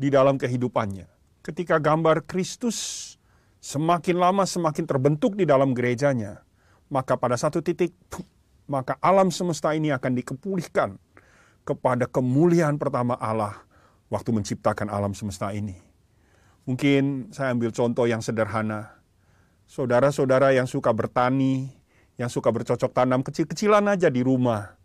di 0.00 0.08
dalam 0.08 0.40
kehidupannya. 0.40 1.10
Ketika 1.44 1.76
gambar 1.76 2.24
Kristus 2.24 3.12
semakin 3.60 4.16
lama 4.16 4.48
semakin 4.48 4.84
terbentuk 4.88 5.36
di 5.36 5.44
dalam 5.44 5.76
gerejanya, 5.76 6.40
maka 6.88 7.18
pada 7.18 7.36
satu 7.36 7.60
titik 7.60 7.92
maka 8.64 8.96
alam 9.04 9.28
semesta 9.28 9.72
ini 9.76 9.92
akan 9.92 10.12
dikepulihkan 10.16 10.96
kepada 11.64 12.04
kemuliaan 12.08 12.76
pertama 12.76 13.16
Allah 13.16 13.64
waktu 14.12 14.30
menciptakan 14.32 14.92
alam 14.92 15.16
semesta 15.16 15.52
ini. 15.52 15.80
Mungkin 16.64 17.32
saya 17.32 17.52
ambil 17.52 17.72
contoh 17.72 18.08
yang 18.08 18.24
sederhana. 18.24 19.00
Saudara-saudara 19.68 20.52
yang 20.56 20.64
suka 20.68 20.92
bertani, 20.92 21.72
yang 22.16 22.32
suka 22.32 22.48
bercocok 22.48 22.92
tanam 22.92 23.20
kecil-kecilan 23.20 23.84
aja 23.88 24.08
di 24.08 24.24
rumah. 24.24 24.76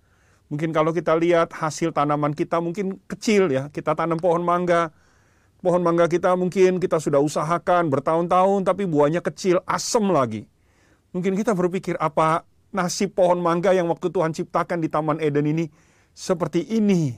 Mungkin 0.49 0.73
kalau 0.73 0.91
kita 0.91 1.13
lihat 1.13 1.53
hasil 1.53 1.93
tanaman 1.93 2.33
kita 2.33 2.57
mungkin 2.57 2.97
kecil 3.05 3.53
ya, 3.53 3.69
kita 3.69 3.93
tanam 3.93 4.17
pohon 4.17 4.41
mangga. 4.43 4.91
Pohon 5.59 5.83
mangga 5.83 6.07
kita 6.07 6.33
mungkin 6.39 6.79
kita 6.79 7.03
sudah 7.03 7.19
usahakan 7.19 7.91
bertahun-tahun 7.91 8.63
tapi 8.63 8.87
buahnya 8.87 9.19
kecil, 9.19 9.59
asem 9.67 10.03
lagi. 10.09 10.47
Mungkin 11.11 11.35
kita 11.35 11.51
berpikir 11.51 11.99
apa 11.99 12.47
nasib 12.69 13.17
pohon 13.17 13.41
mangga 13.41 13.73
yang 13.73 13.89
waktu 13.89 14.09
Tuhan 14.09 14.33
ciptakan 14.33 14.79
di 14.81 14.89
Taman 14.89 15.17
Eden 15.21 15.49
ini 15.49 15.65
seperti 16.13 16.65
ini. 16.69 17.15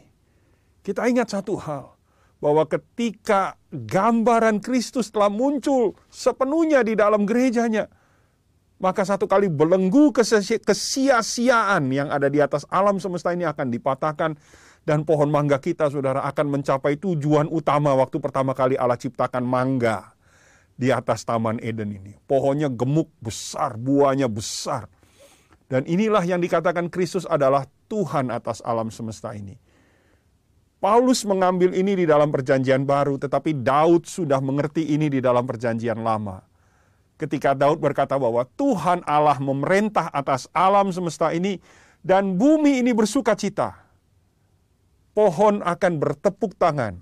Kita 0.82 1.06
ingat 1.06 1.34
satu 1.34 1.60
hal, 1.62 1.94
bahwa 2.42 2.66
ketika 2.66 3.54
gambaran 3.70 4.60
Kristus 4.60 5.14
telah 5.14 5.30
muncul 5.30 5.94
sepenuhnya 6.10 6.82
di 6.82 6.98
dalam 6.98 7.24
gerejanya, 7.30 7.86
maka 8.82 9.06
satu 9.06 9.30
kali 9.30 9.46
belenggu 9.46 10.10
kesia-siaan 10.66 11.86
yang 11.94 12.10
ada 12.10 12.26
di 12.34 12.42
atas 12.42 12.66
alam 12.74 12.98
semesta 12.98 13.30
ini 13.30 13.46
akan 13.46 13.70
dipatahkan 13.70 14.34
dan 14.82 15.06
pohon 15.06 15.30
mangga 15.30 15.62
kita 15.62 15.94
saudara 15.94 16.26
akan 16.26 16.58
mencapai 16.58 16.98
tujuan 16.98 17.46
utama 17.46 17.94
waktu 17.94 18.18
pertama 18.18 18.58
kali 18.58 18.74
Allah 18.74 18.98
ciptakan 18.98 19.46
mangga 19.46 20.18
di 20.74 20.90
atas 20.90 21.22
taman 21.22 21.62
Eden 21.62 21.94
ini. 21.94 22.18
Pohonnya 22.26 22.74
gemuk 22.74 23.14
besar, 23.22 23.78
buahnya 23.78 24.26
besar. 24.26 24.90
Dan 25.72 25.88
inilah 25.88 26.20
yang 26.28 26.44
dikatakan 26.44 26.92
Kristus 26.92 27.24
adalah 27.24 27.64
Tuhan 27.88 28.28
atas 28.28 28.60
alam 28.68 28.92
semesta 28.92 29.32
ini. 29.32 29.56
Paulus 30.84 31.24
mengambil 31.24 31.72
ini 31.72 31.96
di 31.96 32.04
dalam 32.04 32.28
perjanjian 32.28 32.84
baru, 32.84 33.16
tetapi 33.16 33.56
Daud 33.64 34.04
sudah 34.04 34.44
mengerti 34.44 34.92
ini 34.92 35.08
di 35.08 35.24
dalam 35.24 35.48
perjanjian 35.48 36.04
lama. 36.04 36.44
Ketika 37.16 37.56
Daud 37.56 37.80
berkata 37.80 38.20
bahwa 38.20 38.44
Tuhan 38.60 39.00
Allah 39.08 39.40
memerintah 39.40 40.12
atas 40.12 40.52
alam 40.52 40.92
semesta 40.92 41.32
ini 41.32 41.64
dan 42.04 42.36
bumi 42.36 42.84
ini 42.84 42.92
bersuka 42.92 43.32
cita. 43.38 43.72
Pohon 45.16 45.64
akan 45.64 45.94
bertepuk 46.02 46.52
tangan. 46.60 47.00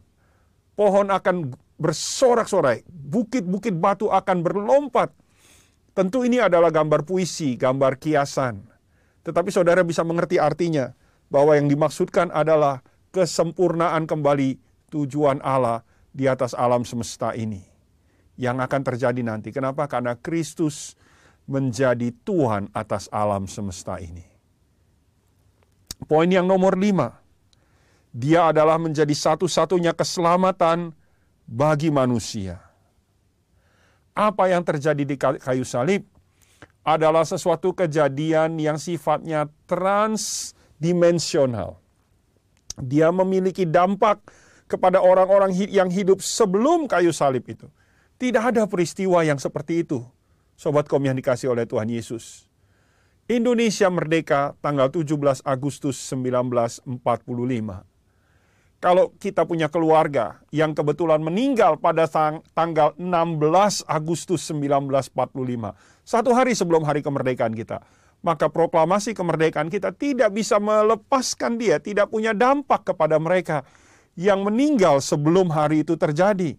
Pohon 0.78 1.10
akan 1.10 1.56
bersorak-sorai. 1.80 2.86
Bukit-bukit 2.86 3.74
batu 3.80 4.12
akan 4.12 4.44
berlompat 4.44 5.10
Tentu 5.94 6.22
ini 6.22 6.38
adalah 6.38 6.70
gambar 6.70 7.04
puisi, 7.04 7.58
gambar 7.58 7.98
kiasan. 7.98 8.62
Tetapi 9.26 9.50
saudara 9.50 9.82
bisa 9.82 10.06
mengerti 10.06 10.38
artinya 10.38 10.94
bahwa 11.28 11.58
yang 11.58 11.70
dimaksudkan 11.70 12.30
adalah 12.30 12.82
kesempurnaan 13.10 14.06
kembali 14.06 14.58
tujuan 14.94 15.42
Allah 15.42 15.82
di 16.14 16.30
atas 16.30 16.54
alam 16.54 16.86
semesta 16.86 17.34
ini. 17.34 17.66
Yang 18.40 18.58
akan 18.70 18.82
terjadi 18.86 19.22
nanti. 19.26 19.52
Kenapa? 19.52 19.90
Karena 19.90 20.16
Kristus 20.16 20.96
menjadi 21.50 22.14
Tuhan 22.24 22.72
atas 22.72 23.12
alam 23.12 23.50
semesta 23.50 24.00
ini. 24.00 24.24
Poin 26.08 26.30
yang 26.30 26.48
nomor 26.48 26.80
lima. 26.80 27.20
Dia 28.10 28.50
adalah 28.50 28.80
menjadi 28.82 29.12
satu-satunya 29.12 29.94
keselamatan 29.94 30.96
bagi 31.46 31.94
manusia 31.94 32.69
apa 34.14 34.50
yang 34.52 34.64
terjadi 34.66 35.04
di 35.06 35.18
kayu 35.18 35.64
salib 35.64 36.04
adalah 36.84 37.26
sesuatu 37.28 37.74
kejadian 37.76 38.58
yang 38.58 38.78
sifatnya 38.80 39.50
transdimensional. 39.68 41.78
Dia 42.80 43.12
memiliki 43.12 43.66
dampak 43.68 44.20
kepada 44.70 45.02
orang-orang 45.04 45.52
yang 45.52 45.90
hidup 45.92 46.22
sebelum 46.24 46.88
kayu 46.88 47.12
salib 47.12 47.44
itu. 47.50 47.68
Tidak 48.20 48.44
ada 48.56 48.68
peristiwa 48.68 49.24
yang 49.24 49.40
seperti 49.40 49.88
itu. 49.88 50.04
Sobat 50.60 50.92
kom 50.92 51.00
yang 51.04 51.16
dikasih 51.16 51.56
oleh 51.56 51.64
Tuhan 51.64 51.88
Yesus. 51.88 52.52
Indonesia 53.30 53.88
merdeka 53.94 54.58
tanggal 54.60 54.92
17 54.92 55.46
Agustus 55.46 56.02
1945 56.02 56.90
kalau 58.80 59.12
kita 59.20 59.44
punya 59.44 59.68
keluarga 59.68 60.40
yang 60.56 60.72
kebetulan 60.72 61.20
meninggal 61.20 61.76
pada 61.76 62.08
tanggal 62.56 62.96
16 62.96 63.84
Agustus 63.84 64.48
1945, 64.48 65.76
satu 66.08 66.32
hari 66.32 66.56
sebelum 66.56 66.88
hari 66.88 67.04
kemerdekaan 67.04 67.52
kita, 67.52 67.84
maka 68.24 68.48
proklamasi 68.48 69.12
kemerdekaan 69.12 69.68
kita 69.68 69.92
tidak 69.92 70.32
bisa 70.32 70.64
melepaskan 70.64 71.60
dia, 71.60 71.84
tidak 71.84 72.08
punya 72.08 72.32
dampak 72.32 72.88
kepada 72.88 73.20
mereka 73.20 73.68
yang 74.16 74.48
meninggal 74.48 75.04
sebelum 75.04 75.52
hari 75.52 75.84
itu 75.84 76.00
terjadi. 76.00 76.56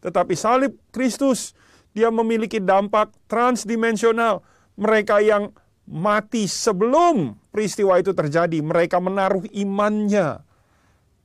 Tetapi 0.00 0.32
salib 0.32 0.72
Kristus, 0.88 1.52
dia 1.92 2.08
memiliki 2.08 2.64
dampak 2.64 3.12
transdimensional. 3.28 4.40
Mereka 4.76 5.20
yang 5.24 5.52
mati 5.84 6.48
sebelum 6.48 7.36
peristiwa 7.52 8.00
itu 8.00 8.12
terjadi, 8.16 8.60
mereka 8.60 9.00
menaruh 9.00 9.44
imannya 9.52 10.45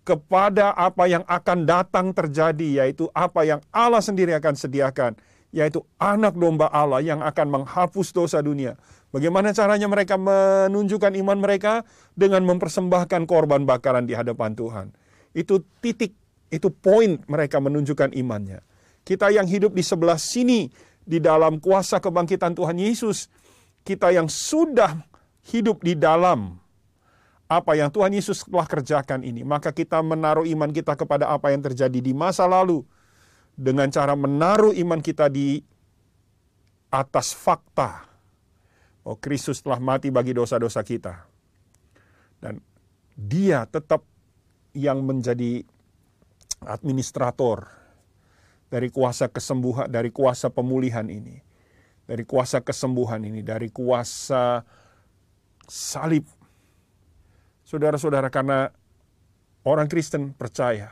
kepada 0.01 0.73
apa 0.73 1.05
yang 1.05 1.21
akan 1.29 1.65
datang 1.65 2.11
terjadi, 2.11 2.83
yaitu 2.83 3.05
apa 3.13 3.45
yang 3.45 3.59
Allah 3.69 4.01
sendiri 4.01 4.33
akan 4.33 4.57
sediakan, 4.57 5.13
yaitu 5.53 5.85
anak 6.01 6.33
domba 6.33 6.67
Allah 6.73 7.05
yang 7.05 7.21
akan 7.21 7.61
menghapus 7.61 8.09
dosa 8.15 8.41
dunia. 8.41 8.79
Bagaimana 9.11 9.51
caranya 9.51 9.91
mereka 9.91 10.15
menunjukkan 10.15 11.13
iman 11.19 11.37
mereka? 11.37 11.83
Dengan 12.15 12.47
mempersembahkan 12.47 13.27
korban 13.27 13.67
bakaran 13.67 14.07
di 14.07 14.15
hadapan 14.15 14.55
Tuhan. 14.55 14.87
Itu 15.35 15.63
titik, 15.83 16.15
itu 16.47 16.67
poin 16.71 17.19
mereka 17.27 17.59
menunjukkan 17.59 18.15
imannya. 18.15 18.63
Kita 19.03 19.27
yang 19.31 19.47
hidup 19.47 19.75
di 19.75 19.83
sebelah 19.83 20.15
sini, 20.15 20.71
di 21.01 21.19
dalam 21.19 21.59
kuasa 21.59 21.99
kebangkitan 21.99 22.55
Tuhan 22.55 22.77
Yesus, 22.77 23.27
kita 23.83 24.13
yang 24.13 24.29
sudah 24.31 25.01
hidup 25.49 25.81
di 25.81 25.97
dalam 25.97 26.61
apa 27.51 27.75
yang 27.75 27.91
Tuhan 27.91 28.15
Yesus 28.15 28.47
telah 28.47 28.63
kerjakan 28.63 29.27
ini, 29.27 29.43
maka 29.43 29.75
kita 29.75 29.99
menaruh 29.99 30.47
iman 30.47 30.71
kita 30.71 30.95
kepada 30.95 31.27
apa 31.27 31.51
yang 31.51 31.59
terjadi 31.59 31.99
di 31.99 32.15
masa 32.15 32.47
lalu 32.47 32.87
dengan 33.59 33.91
cara 33.91 34.15
menaruh 34.15 34.71
iman 34.71 35.03
kita 35.03 35.27
di 35.27 35.59
atas 36.87 37.35
fakta. 37.35 38.07
Oh, 39.03 39.19
Kristus 39.19 39.59
telah 39.59 39.83
mati 39.83 40.07
bagi 40.07 40.31
dosa-dosa 40.31 40.79
kita. 40.79 41.27
Dan 42.39 42.63
dia 43.19 43.67
tetap 43.67 44.07
yang 44.71 45.03
menjadi 45.03 45.67
administrator 46.63 47.67
dari 48.71 48.87
kuasa 48.87 49.27
kesembuhan, 49.27 49.91
dari 49.91 50.07
kuasa 50.07 50.47
pemulihan 50.47 51.03
ini. 51.11 51.43
Dari 52.07 52.23
kuasa 52.23 52.63
kesembuhan 52.63 53.23
ini, 53.27 53.43
dari 53.43 53.67
kuasa 53.71 54.63
salib 55.67 56.27
Saudara-saudara, 57.71 58.27
karena 58.27 58.67
orang 59.63 59.87
Kristen 59.87 60.35
percaya 60.35 60.91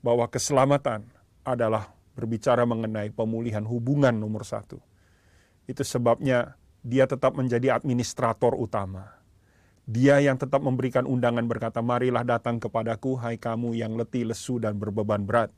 bahwa 0.00 0.24
keselamatan 0.24 1.04
adalah 1.44 1.92
berbicara 2.16 2.64
mengenai 2.64 3.12
pemulihan 3.12 3.60
hubungan 3.60 4.16
nomor 4.16 4.48
satu. 4.48 4.80
Itu 5.68 5.84
sebabnya 5.84 6.56
dia 6.80 7.04
tetap 7.04 7.36
menjadi 7.36 7.76
administrator 7.76 8.56
utama. 8.56 9.20
Dia 9.84 10.16
yang 10.24 10.40
tetap 10.40 10.64
memberikan 10.64 11.04
undangan 11.04 11.44
berkata, 11.44 11.84
marilah 11.84 12.24
datang 12.24 12.56
kepadaku, 12.56 13.20
hai 13.20 13.36
kamu 13.36 13.76
yang 13.76 14.00
letih, 14.00 14.32
lesu, 14.32 14.56
dan 14.56 14.80
berbeban 14.80 15.28
berat. 15.28 15.52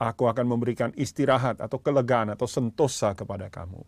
Aku 0.00 0.24
akan 0.24 0.56
memberikan 0.56 0.88
istirahat 0.96 1.60
atau 1.60 1.76
kelegaan 1.84 2.32
atau 2.32 2.48
sentosa 2.48 3.12
kepada 3.12 3.52
kamu. 3.52 3.84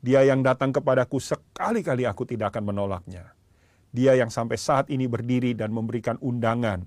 Dia 0.00 0.24
yang 0.24 0.40
datang 0.40 0.72
kepadaku 0.72 1.20
sekali-kali 1.20 2.08
aku 2.08 2.24
tidak 2.24 2.56
akan 2.56 2.72
menolaknya. 2.72 3.35
Dia 3.96 4.12
yang 4.12 4.28
sampai 4.28 4.60
saat 4.60 4.92
ini 4.92 5.08
berdiri 5.08 5.56
dan 5.56 5.72
memberikan 5.72 6.20
undangan 6.20 6.84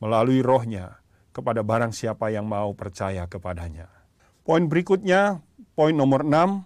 melalui 0.00 0.40
rohnya 0.40 0.96
kepada 1.36 1.60
barang 1.60 1.92
siapa 1.92 2.32
yang 2.32 2.48
mau 2.48 2.72
percaya 2.72 3.28
kepadanya. 3.28 3.92
Poin 4.40 4.64
berikutnya, 4.64 5.44
poin 5.76 5.92
nomor 5.92 6.24
6, 6.24 6.64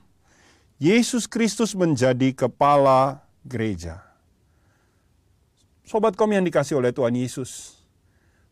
Yesus 0.79 1.27
Kristus 1.27 1.75
menjadi 1.75 2.31
kepala 2.31 3.27
gereja. 3.43 4.07
Sobat 5.83 6.15
kom 6.15 6.31
yang 6.31 6.47
dikasih 6.47 6.79
oleh 6.79 6.95
Tuhan 6.95 7.19
Yesus, 7.19 7.83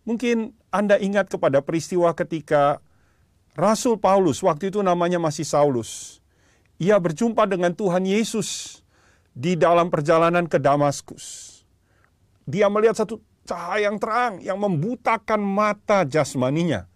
mungkin 0.03 0.51
Anda 0.75 0.99
ingat 0.99 1.31
kepada 1.31 1.63
peristiwa 1.63 2.11
ketika 2.11 2.83
Rasul 3.55 4.03
Paulus, 4.03 4.43
waktu 4.43 4.75
itu 4.75 4.83
namanya 4.83 5.23
masih 5.23 5.47
Saulus, 5.47 6.19
ia 6.79 6.99
berjumpa 6.99 7.47
dengan 7.47 7.71
Tuhan 7.71 8.03
Yesus 8.03 8.83
di 9.35 9.59
dalam 9.59 9.91
perjalanan 9.91 10.47
ke 10.47 10.63
Damaskus. 10.63 11.59
Dia 12.47 12.71
melihat 12.71 13.03
satu 13.03 13.19
cahaya 13.45 13.91
yang 13.91 13.99
terang 13.99 14.39
yang 14.41 14.57
membutakan 14.63 15.43
mata 15.43 16.07
jasmaninya. 16.07 16.87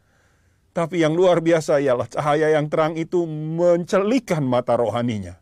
Tapi 0.70 1.02
yang 1.02 1.18
luar 1.18 1.42
biasa 1.42 1.82
ialah 1.82 2.06
cahaya 2.06 2.54
yang 2.54 2.70
terang 2.70 2.94
itu 2.94 3.26
mencelikan 3.26 4.46
mata 4.46 4.78
rohaninya. 4.78 5.34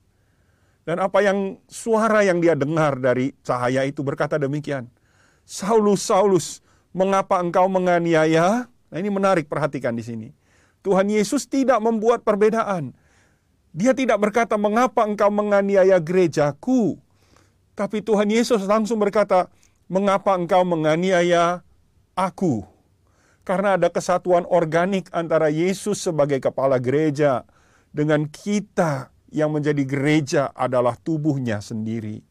Dan 0.88 1.02
apa 1.02 1.20
yang 1.20 1.60
suara 1.68 2.24
yang 2.24 2.40
dia 2.40 2.56
dengar 2.56 2.96
dari 2.96 3.36
cahaya 3.44 3.84
itu 3.84 4.00
berkata 4.00 4.40
demikian. 4.40 4.88
Saulus, 5.44 6.08
Saulus, 6.08 6.64
mengapa 6.96 7.42
engkau 7.42 7.68
menganiaya? 7.68 8.70
Nah 8.70 8.96
ini 8.96 9.10
menarik 9.12 9.50
perhatikan 9.50 9.92
di 9.92 10.06
sini. 10.06 10.28
Tuhan 10.86 11.10
Yesus 11.10 11.50
tidak 11.50 11.82
membuat 11.82 12.22
perbedaan 12.22 12.94
dia 13.76 13.92
tidak 13.92 14.16
berkata, 14.16 14.56
mengapa 14.56 15.04
engkau 15.04 15.28
menganiaya 15.28 16.00
gerejaku? 16.00 16.96
Tapi 17.76 18.00
Tuhan 18.00 18.32
Yesus 18.32 18.64
langsung 18.64 18.96
berkata, 18.96 19.52
mengapa 19.92 20.32
engkau 20.32 20.64
menganiaya 20.64 21.60
aku? 22.16 22.64
Karena 23.44 23.76
ada 23.76 23.92
kesatuan 23.92 24.48
organik 24.48 25.12
antara 25.12 25.52
Yesus 25.52 26.00
sebagai 26.00 26.40
kepala 26.40 26.80
gereja 26.80 27.44
dengan 27.92 28.24
kita 28.24 29.12
yang 29.28 29.52
menjadi 29.52 29.84
gereja 29.84 30.42
adalah 30.56 30.96
tubuhnya 30.96 31.60
sendiri. 31.60 32.24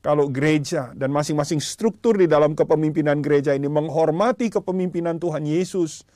Kalau 0.00 0.32
gereja 0.32 0.96
dan 0.96 1.12
masing-masing 1.12 1.60
struktur 1.60 2.16
di 2.16 2.24
dalam 2.24 2.56
kepemimpinan 2.56 3.20
gereja 3.20 3.52
ini 3.52 3.68
menghormati 3.68 4.48
kepemimpinan 4.48 5.20
Tuhan 5.20 5.44
Yesus, 5.44 6.08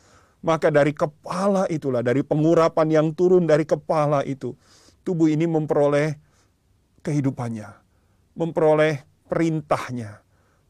maka 0.45 0.69
dari 0.69 0.93
kepala 0.93 1.65
itulah, 1.73 2.05
dari 2.05 2.21
pengurapan 2.21 2.89
yang 2.93 3.09
turun 3.17 3.49
dari 3.49 3.65
kepala 3.65 4.21
itu, 4.29 4.53
tubuh 5.01 5.33
ini 5.33 5.49
memperoleh 5.49 6.21
kehidupannya, 7.01 7.73
memperoleh 8.37 9.09
perintahnya, 9.25 10.21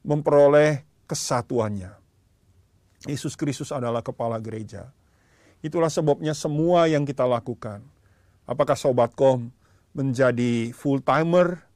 memperoleh 0.07 0.87
kesatuannya. 1.11 1.91
Yesus 3.11 3.35
Kristus 3.35 3.75
adalah 3.75 4.01
kepala 4.01 4.39
gereja. 4.39 4.95
Itulah 5.59 5.91
sebabnya 5.91 6.39
semua 6.39 6.87
yang 6.87 7.03
kita 7.03 7.27
lakukan. 7.27 7.83
Apakah 8.47 8.79
sobatkom 8.79 9.51
menjadi 9.91 10.71
full 10.71 11.03
timer, 11.03 11.67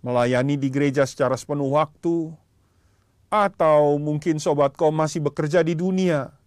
melayani 0.00 0.56
di 0.56 0.72
gereja 0.72 1.04
secara 1.04 1.36
sepenuh 1.36 1.76
waktu, 1.76 2.32
atau 3.28 4.00
mungkin 4.00 4.40
sobatkom 4.40 4.96
masih 4.96 5.20
bekerja 5.20 5.60
di 5.60 5.76
dunia, 5.76 6.37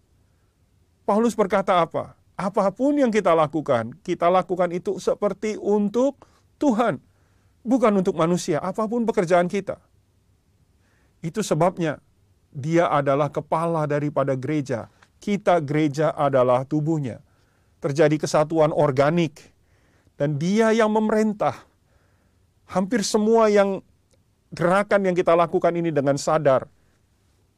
Paulus 1.12 1.36
berkata 1.36 1.84
apa? 1.84 2.16
Apa 2.40 2.72
pun 2.72 2.96
yang 2.96 3.12
kita 3.12 3.36
lakukan, 3.36 3.92
kita 4.00 4.32
lakukan 4.32 4.72
itu 4.72 4.96
seperti 4.96 5.60
untuk 5.60 6.24
Tuhan, 6.56 7.04
bukan 7.68 8.00
untuk 8.00 8.16
manusia, 8.16 8.64
apa 8.64 8.88
pun 8.88 9.04
pekerjaan 9.04 9.52
kita. 9.52 9.76
Itu 11.20 11.44
sebabnya 11.44 12.00
dia 12.56 12.88
adalah 12.88 13.28
kepala 13.28 13.84
daripada 13.92 14.40
gereja. 14.40 14.88
Kita 15.20 15.60
gereja 15.60 16.16
adalah 16.16 16.64
tubuhnya. 16.64 17.20
Terjadi 17.84 18.16
kesatuan 18.16 18.72
organik 18.72 19.52
dan 20.16 20.40
dia 20.40 20.72
yang 20.72 20.96
memerintah. 20.96 21.60
Hampir 22.72 23.04
semua 23.04 23.52
yang 23.52 23.84
gerakan 24.56 25.12
yang 25.12 25.16
kita 25.20 25.36
lakukan 25.36 25.76
ini 25.76 25.92
dengan 25.92 26.16
sadar. 26.16 26.72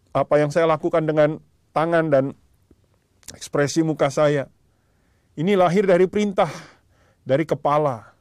Apa 0.10 0.42
yang 0.42 0.50
saya 0.50 0.66
lakukan 0.66 1.06
dengan 1.06 1.38
tangan 1.70 2.10
dan 2.10 2.34
ekspresi 3.34 3.82
muka 3.82 4.08
saya. 4.14 4.48
Ini 5.34 5.58
lahir 5.58 5.90
dari 5.90 6.06
perintah, 6.06 6.50
dari 7.26 7.44
kepala, 7.44 8.14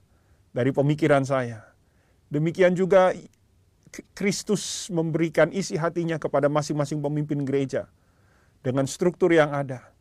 dari 0.52 0.72
pemikiran 0.72 1.22
saya. 1.22 1.64
Demikian 2.32 2.72
juga 2.72 3.12
Kristus 4.16 4.88
memberikan 4.88 5.52
isi 5.52 5.76
hatinya 5.76 6.16
kepada 6.16 6.48
masing-masing 6.48 7.04
pemimpin 7.04 7.44
gereja 7.44 7.92
dengan 8.64 8.88
struktur 8.88 9.28
yang 9.36 9.52
ada. 9.52 9.92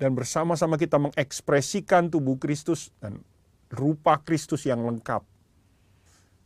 Dan 0.00 0.16
bersama-sama 0.16 0.80
kita 0.80 0.96
mengekspresikan 0.96 2.08
tubuh 2.10 2.40
Kristus 2.40 2.90
dan 2.98 3.20
rupa 3.70 4.18
Kristus 4.18 4.66
yang 4.66 4.82
lengkap 4.82 5.22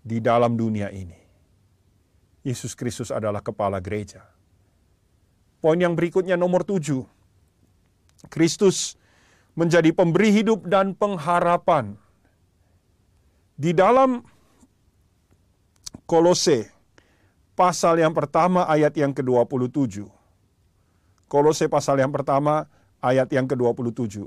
di 0.05 0.21
dalam 0.21 0.59
dunia 0.59 0.93
ini. 0.93 1.17
Yesus 2.45 2.77
Kristus 2.77 3.09
adalah 3.09 3.41
kepala 3.41 3.81
gereja. 3.81 4.29
Poin 5.65 5.81
yang 5.81 5.97
berikutnya 5.97 6.37
nomor 6.37 6.61
tujuh. 6.69 7.14
Kristus 8.35 8.99
menjadi 9.55 9.95
pemberi 9.95 10.35
hidup 10.35 10.66
dan 10.66 10.99
pengharapan. 10.99 11.95
Di 13.55 13.70
dalam 13.70 14.26
Kolose 16.11 16.74
pasal 17.55 18.03
yang 18.03 18.11
pertama 18.11 18.66
ayat 18.66 18.99
yang 18.99 19.14
ke-27. 19.14 20.03
Kolose 21.30 21.70
pasal 21.70 22.03
yang 22.03 22.11
pertama 22.11 22.66
ayat 22.99 23.30
yang 23.30 23.47
ke-27. 23.47 24.26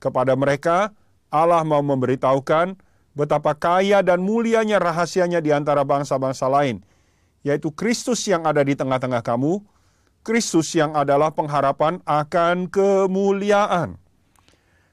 Kepada 0.00 0.32
mereka 0.32 0.96
Allah 1.28 1.60
mau 1.60 1.84
memberitahukan 1.84 2.80
betapa 3.12 3.52
kaya 3.54 4.00
dan 4.00 4.24
mulianya 4.24 4.80
rahasianya 4.80 5.38
di 5.44 5.54
antara 5.54 5.84
bangsa-bangsa 5.86 6.50
lain, 6.50 6.82
yaitu 7.46 7.70
Kristus 7.70 8.24
yang 8.26 8.42
ada 8.48 8.64
di 8.64 8.74
tengah-tengah 8.74 9.22
kamu, 9.22 9.62
Kristus 10.24 10.72
yang 10.72 10.96
adalah 10.96 11.36
pengharapan 11.36 12.00
akan 12.08 12.72
kemuliaan. 12.72 14.00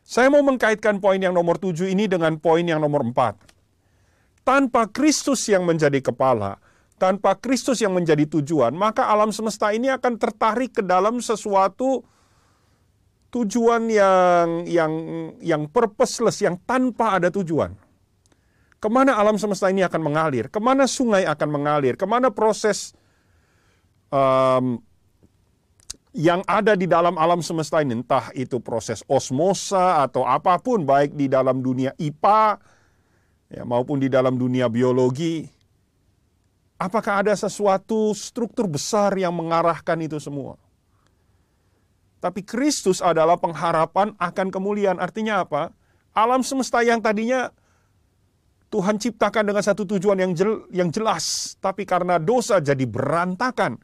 Saya 0.03 0.27
mau 0.27 0.43
mengkaitkan 0.43 0.99
poin 0.99 1.23
yang 1.23 1.31
nomor 1.31 1.55
tujuh 1.55 1.87
ini 1.87 2.03
dengan 2.11 2.35
poin 2.35 2.67
yang 2.67 2.83
nomor 2.83 3.07
empat. 3.07 3.39
Tanpa 4.43 4.91
Kristus 4.91 5.47
yang 5.47 5.63
menjadi 5.63 6.03
kepala, 6.03 6.59
tanpa 6.99 7.39
Kristus 7.39 7.79
yang 7.79 7.95
menjadi 7.95 8.27
tujuan, 8.27 8.75
maka 8.75 9.07
alam 9.07 9.31
semesta 9.31 9.71
ini 9.71 9.87
akan 9.87 10.19
tertarik 10.19 10.75
ke 10.75 10.83
dalam 10.83 11.23
sesuatu 11.23 12.03
tujuan 13.31 13.87
yang 13.87 14.67
yang 14.67 14.93
yang 15.39 15.63
purposeless, 15.71 16.43
yang 16.43 16.59
tanpa 16.67 17.15
ada 17.15 17.31
tujuan. 17.31 17.71
Ke 18.81 18.89
mana 18.91 19.15
alam 19.15 19.39
semesta 19.39 19.71
ini 19.71 19.85
akan 19.85 20.01
mengalir? 20.01 20.51
Ke 20.51 20.59
mana 20.59 20.89
sungai 20.89 21.23
akan 21.23 21.49
mengalir? 21.53 21.95
Ke 21.95 22.03
mana 22.03 22.33
proses 22.33 22.91
um, 24.11 24.81
yang 26.11 26.43
ada 26.43 26.75
di 26.75 26.87
dalam 26.87 27.15
alam 27.15 27.39
semesta 27.39 27.79
ini? 27.79 28.03
Entah 28.03 28.31
itu 28.35 28.59
proses 28.59 29.03
osmosa 29.07 30.03
atau 30.03 30.27
apa 30.27 30.59
pun, 30.59 30.83
baik 30.83 31.15
di 31.15 31.31
dalam 31.31 31.63
dunia 31.63 31.95
IPA 31.95 32.59
ya, 33.51 33.63
maupun 33.63 33.99
di 33.99 34.11
dalam 34.11 34.35
dunia 34.35 34.67
biologi. 34.67 35.47
Apakah 36.81 37.21
ada 37.21 37.33
sesuatu 37.37 38.11
struktur 38.17 38.65
besar 38.65 39.13
yang 39.13 39.31
mengarahkan 39.37 40.01
itu 40.01 40.17
semua? 40.17 40.57
Tapi 42.21 42.45
Kristus 42.45 43.01
adalah 43.01 43.37
pengharapan 43.37 44.13
akan 44.17 44.47
kemuliaan. 44.49 44.97
Artinya 44.97 45.45
apa? 45.45 45.73
Alam 46.13 46.41
semesta 46.45 46.81
yang 46.85 47.01
tadinya 47.01 47.49
Tuhan 48.71 48.97
ciptakan 49.01 49.51
dengan 49.51 49.63
satu 49.63 49.83
tujuan 49.83 50.15
yang 50.15 50.31
yang 50.71 50.89
jelas, 50.89 51.55
tapi 51.59 51.83
karena 51.83 52.15
dosa 52.15 52.63
jadi 52.63 52.87
berantakan, 52.87 53.75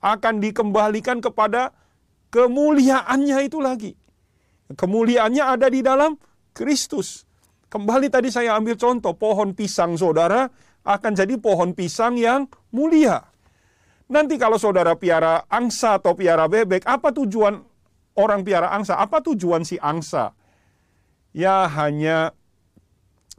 akan 0.00 0.40
dikembalikan 0.42 1.20
kepada 1.20 1.72
kemuliaannya 2.30 3.38
itu 3.46 3.58
lagi. 3.62 3.92
Kemuliaannya 4.72 5.44
ada 5.44 5.66
di 5.70 5.80
dalam 5.80 6.18
Kristus. 6.50 7.22
Kembali 7.66 8.10
tadi 8.10 8.30
saya 8.30 8.54
ambil 8.58 8.78
contoh 8.78 9.14
pohon 9.14 9.52
pisang 9.52 9.98
saudara 9.98 10.46
akan 10.86 11.12
jadi 11.18 11.34
pohon 11.38 11.74
pisang 11.74 12.14
yang 12.14 12.46
mulia. 12.70 13.22
Nanti 14.06 14.38
kalau 14.38 14.54
saudara 14.54 14.94
piara 14.94 15.42
angsa 15.50 15.98
atau 15.98 16.14
piara 16.14 16.46
bebek, 16.46 16.86
apa 16.86 17.10
tujuan 17.10 17.58
orang 18.14 18.46
piara 18.46 18.70
angsa? 18.70 18.94
Apa 18.94 19.18
tujuan 19.18 19.66
si 19.66 19.82
angsa? 19.82 20.30
Ya 21.34 21.66
hanya 21.66 22.30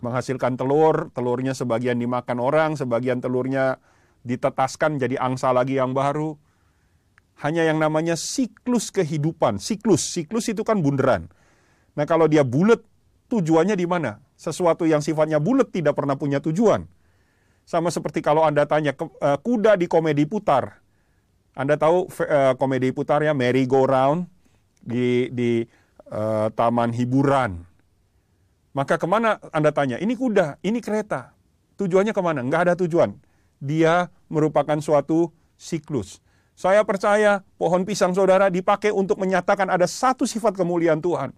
menghasilkan 0.03 0.60
telur, 0.60 1.10
telurnya 1.16 1.55
sebagian 1.55 1.97
dimakan 1.97 2.38
orang, 2.38 2.70
sebagian 2.76 3.24
telurnya 3.24 3.80
ditetaskan 4.28 4.99
jadi 4.99 5.18
angsa 5.18 5.55
lagi 5.55 5.80
yang 5.80 5.95
baru. 5.95 6.36
Hanya 7.38 7.66
yang 7.66 7.78
namanya 7.78 8.18
siklus 8.18 8.90
kehidupan. 8.90 9.62
Siklus, 9.62 10.02
siklus 10.02 10.50
itu 10.50 10.66
kan 10.66 10.82
bunderan. 10.82 11.30
Nah 11.94 12.06
kalau 12.10 12.26
dia 12.26 12.42
bulat, 12.42 12.82
tujuannya 13.30 13.78
di 13.78 13.86
mana? 13.86 14.18
Sesuatu 14.34 14.86
yang 14.90 15.02
sifatnya 15.02 15.38
bulat 15.38 15.70
tidak 15.70 15.94
pernah 15.94 16.18
punya 16.18 16.42
tujuan. 16.42 16.86
Sama 17.68 17.94
seperti 17.94 18.24
kalau 18.24 18.48
Anda 18.48 18.66
tanya 18.66 18.96
uh, 18.98 19.38
kuda 19.38 19.78
di 19.78 19.86
komedi 19.86 20.26
putar. 20.26 20.82
Anda 21.54 21.78
tahu 21.78 22.10
uh, 22.10 22.54
komedi 22.58 22.90
putar 22.94 23.22
ya 23.22 23.34
merry 23.34 23.66
go 23.70 23.86
round 23.86 24.30
di 24.82 25.28
di 25.34 25.66
uh, 26.10 26.48
taman 26.54 26.94
hiburan 26.94 27.68
maka 28.78 29.02
ke 29.02 29.10
mana 29.10 29.42
Anda 29.50 29.74
tanya? 29.74 29.98
Ini 29.98 30.14
kuda, 30.14 30.62
ini 30.62 30.78
kereta. 30.86 31.34
Tujuannya 31.82 32.14
ke 32.14 32.22
mana? 32.22 32.46
Nggak 32.46 32.62
ada 32.62 32.74
tujuan. 32.78 33.18
Dia 33.58 34.14
merupakan 34.30 34.78
suatu 34.78 35.34
siklus. 35.58 36.22
Saya 36.58 36.82
percaya 36.82 37.45
pohon 37.62 37.86
pisang 37.86 38.18
saudara 38.18 38.49
dipakai 38.49 38.89
untuk 38.89 39.22
menyatakan 39.22 39.70
ada 39.70 39.86
satu 39.86 40.26
sifat 40.26 40.58
kemuliaan 40.58 40.97
Tuhan 40.97 41.30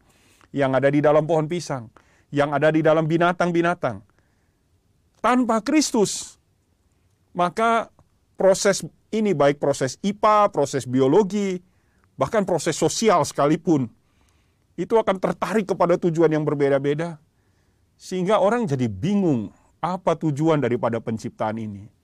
yang 0.55 0.71
ada 0.71 0.87
di 0.87 1.03
dalam 1.03 1.27
pohon 1.27 1.43
pisang, 1.43 1.91
yang 2.31 2.55
ada 2.55 2.71
di 2.71 2.79
dalam 2.79 3.03
binatang-binatang. 3.03 3.99
Tanpa 5.19 5.59
Kristus, 5.59 6.39
maka 7.35 7.91
proses 8.39 8.79
ini 9.11 9.35
baik 9.35 9.59
proses 9.59 9.99
IPA, 9.99 10.55
proses 10.55 10.87
biologi, 10.87 11.59
bahkan 12.15 12.47
proses 12.47 12.79
sosial 12.79 13.27
sekalipun, 13.27 13.91
itu 14.79 14.95
akan 14.95 15.19
tertarik 15.19 15.67
kepada 15.67 15.99
tujuan 15.99 16.31
yang 16.31 16.47
berbeda-beda. 16.47 17.19
Sehingga 17.99 18.39
orang 18.39 18.63
jadi 18.63 18.87
bingung 18.87 19.51
apa 19.83 20.15
tujuan 20.15 20.63
daripada 20.63 21.03
penciptaan 21.03 21.59
ini. 21.59 21.98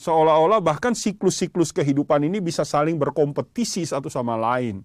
Seolah-olah 0.00 0.64
bahkan 0.64 0.96
siklus-siklus 0.96 1.76
kehidupan 1.76 2.24
ini 2.24 2.40
bisa 2.40 2.64
saling 2.64 2.96
berkompetisi 2.96 3.84
satu 3.84 4.08
sama 4.08 4.32
lain. 4.32 4.80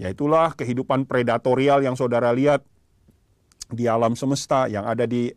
Yaitulah 0.00 0.56
kehidupan 0.56 1.04
predatorial 1.04 1.84
yang 1.84 1.92
saudara 1.92 2.32
lihat 2.32 2.64
di 3.68 3.84
alam 3.84 4.16
semesta 4.16 4.72
yang 4.72 4.88
ada 4.88 5.04
di 5.04 5.28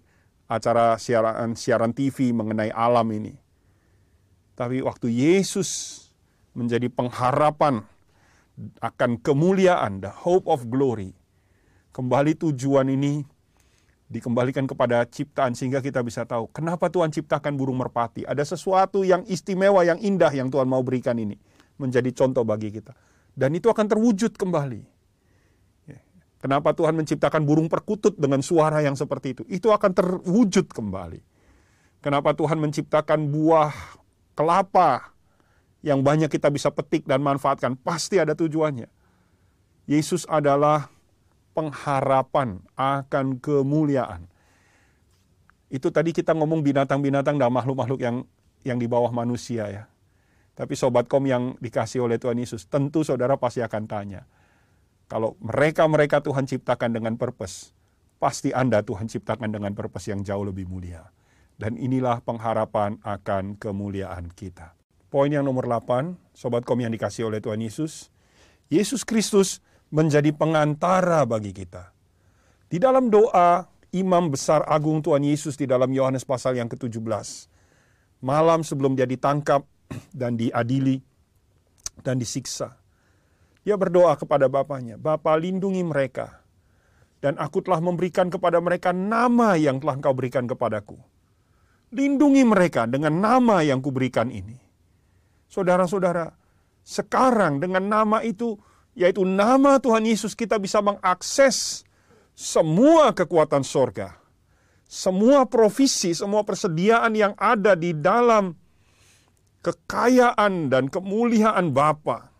acara 0.48 0.95
siaran 0.95 1.60
siaran 1.60 1.91
TV 1.91 2.32
mengenai 2.32 2.72
alam 2.72 3.04
ini. 3.12 3.36
Tapi 4.56 4.80
waktu 4.80 5.12
Yesus 5.12 6.02
menjadi 6.56 6.88
pengharapan 6.88 7.84
akan 8.80 9.12
kemuliaan, 9.20 10.00
the 10.00 10.10
hope 10.10 10.48
of 10.48 10.72
glory. 10.72 11.12
Kembali 11.91 12.32
tujuan 12.39 12.88
ini 12.95 13.28
dikembalikan 14.08 14.64
kepada 14.64 15.03
ciptaan 15.03 15.51
sehingga 15.51 15.84
kita 15.84 15.99
bisa 15.99 16.24
tahu 16.24 16.47
kenapa 16.55 16.88
Tuhan 16.88 17.12
ciptakan 17.12 17.60
burung 17.60 17.80
merpati. 17.80 18.24
Ada 18.24 18.55
sesuatu 18.55 19.03
yang 19.03 19.28
istimewa, 19.28 19.84
yang 19.84 19.99
indah 19.99 20.32
yang 20.32 20.47
Tuhan 20.47 20.68
mau 20.68 20.80
berikan 20.82 21.20
ini. 21.20 21.36
Menjadi 21.78 22.10
contoh 22.10 22.41
bagi 22.41 22.74
kita. 22.74 22.95
Dan 23.38 23.53
itu 23.53 23.70
akan 23.70 23.86
terwujud 23.86 24.34
kembali. 24.34 24.82
Ya. 25.86 26.01
Kenapa 26.41 26.74
Tuhan 26.74 26.97
menciptakan 26.97 27.45
burung 27.45 27.70
perkutut 27.70 28.18
dengan 28.18 28.41
suara 28.41 28.82
yang 28.82 28.97
seperti 28.97 29.38
itu? 29.38 29.43
Itu 29.45 29.70
akan 29.70 29.93
terwujud 29.93 30.74
kembali. 30.74 31.22
Kenapa 32.01 32.34
Tuhan 32.34 32.58
menciptakan 32.58 33.30
buah 33.30 33.70
kelapa 34.34 35.14
yang 35.86 36.01
banyak 36.01 36.34
kita 36.34 36.49
bisa 36.49 36.74
petik 36.74 37.05
dan 37.05 37.22
manfaatkan? 37.22 37.78
Pasti 37.78 38.18
ada 38.18 38.34
tujuannya. 38.34 38.89
Yesus 39.86 40.26
adalah 40.26 40.89
pengharapan 41.58 42.62
akan 42.78 43.41
kemuliaan. 43.41 44.30
Itu 45.74 45.89
tadi 45.89 46.14
kita 46.14 46.38
ngomong 46.38 46.62
binatang-binatang 46.62 47.41
dan 47.41 47.49
makhluk-makhluk 47.49 47.97
yang 47.97 48.22
yang 48.62 48.78
di 48.78 48.86
bawah 48.86 49.10
manusia 49.10 49.66
ya. 49.66 49.84
Tapi 50.53 50.78
sobat 50.78 51.10
kom 51.10 51.26
yang 51.26 51.58
dikasih 51.58 52.05
oleh 52.05 52.22
Tuhan 52.22 52.38
Yesus, 52.38 52.70
tentu 52.70 53.01
saudara 53.01 53.41
pasti 53.41 53.66
akan 53.66 53.84
tanya. 53.89 54.30
Kalau 55.10 55.34
mereka-mereka 55.41 56.22
Tuhan 56.22 56.45
ciptakan 56.45 56.93
dengan 56.93 57.14
purpose, 57.18 57.74
pasti 58.22 58.53
Anda 58.53 58.82
Tuhan 58.86 59.10
ciptakan 59.10 59.49
dengan 59.49 59.74
purpose 59.74 60.14
yang 60.14 60.22
jauh 60.22 60.45
lebih 60.45 60.70
mulia. 60.70 61.10
Dan 61.58 61.74
inilah 61.74 62.22
pengharapan 62.22 63.01
akan 63.01 63.58
kemuliaan 63.58 64.30
kita. 64.30 64.78
Poin 65.10 65.30
yang 65.30 65.45
nomor 65.45 65.66
8, 65.66 66.18
sobat 66.38 66.62
kom 66.66 66.78
yang 66.78 66.93
dikasih 66.93 67.30
oleh 67.30 67.41
Tuhan 67.41 67.62
Yesus, 67.62 68.14
Yesus 68.70 69.08
Kristus 69.08 69.64
menjadi 69.91 70.31
pengantara 70.35 71.23
bagi 71.23 71.55
kita. 71.55 71.91
Di 72.67 72.77
dalam 72.79 73.07
doa 73.07 73.63
imam 73.95 74.27
besar 74.27 74.67
agung 74.67 74.99
Tuhan 74.99 75.23
Yesus 75.23 75.55
di 75.55 75.63
dalam 75.63 75.88
Yohanes 75.88 76.27
pasal 76.27 76.59
yang 76.59 76.67
ke-17. 76.67 77.47
Malam 78.19 78.65
sebelum 78.65 78.97
dia 78.97 79.07
ditangkap 79.07 79.63
dan 80.19 80.35
diadili 80.35 80.99
dan 82.03 82.19
disiksa. 82.19 82.75
Dia 83.63 83.75
berdoa 83.75 84.15
kepada 84.15 84.47
Bapaknya, 84.47 84.95
Bapa 84.95 85.35
lindungi 85.35 85.83
mereka. 85.83 86.39
Dan 87.17 87.35
aku 87.41 87.65
telah 87.65 87.81
memberikan 87.81 88.29
kepada 88.29 88.61
mereka 88.61 88.93
nama 88.93 89.57
yang 89.57 89.81
telah 89.81 89.97
engkau 89.97 90.13
berikan 90.13 90.45
kepadaku. 90.45 90.95
Lindungi 91.91 92.45
mereka 92.45 92.85
dengan 92.85 93.17
nama 93.17 93.65
yang 93.65 93.81
kuberikan 93.81 94.29
ini. 94.29 94.55
Saudara-saudara, 95.49 96.29
sekarang 96.85 97.57
dengan 97.57 97.89
nama 97.89 98.21
itu 98.21 98.55
yaitu 98.98 99.22
nama 99.22 99.78
Tuhan 99.78 100.02
Yesus 100.10 100.34
kita 100.34 100.58
bisa 100.58 100.82
mengakses 100.82 101.86
semua 102.34 103.14
kekuatan 103.14 103.62
sorga. 103.62 104.18
Semua 104.89 105.45
provisi, 105.45 106.18
semua 106.18 106.41
persediaan 106.41 107.14
yang 107.14 107.38
ada 107.38 107.78
di 107.78 107.93
dalam 107.93 108.58
kekayaan 109.62 110.74
dan 110.74 110.89
kemuliaan 110.89 111.70
Bapa 111.76 112.34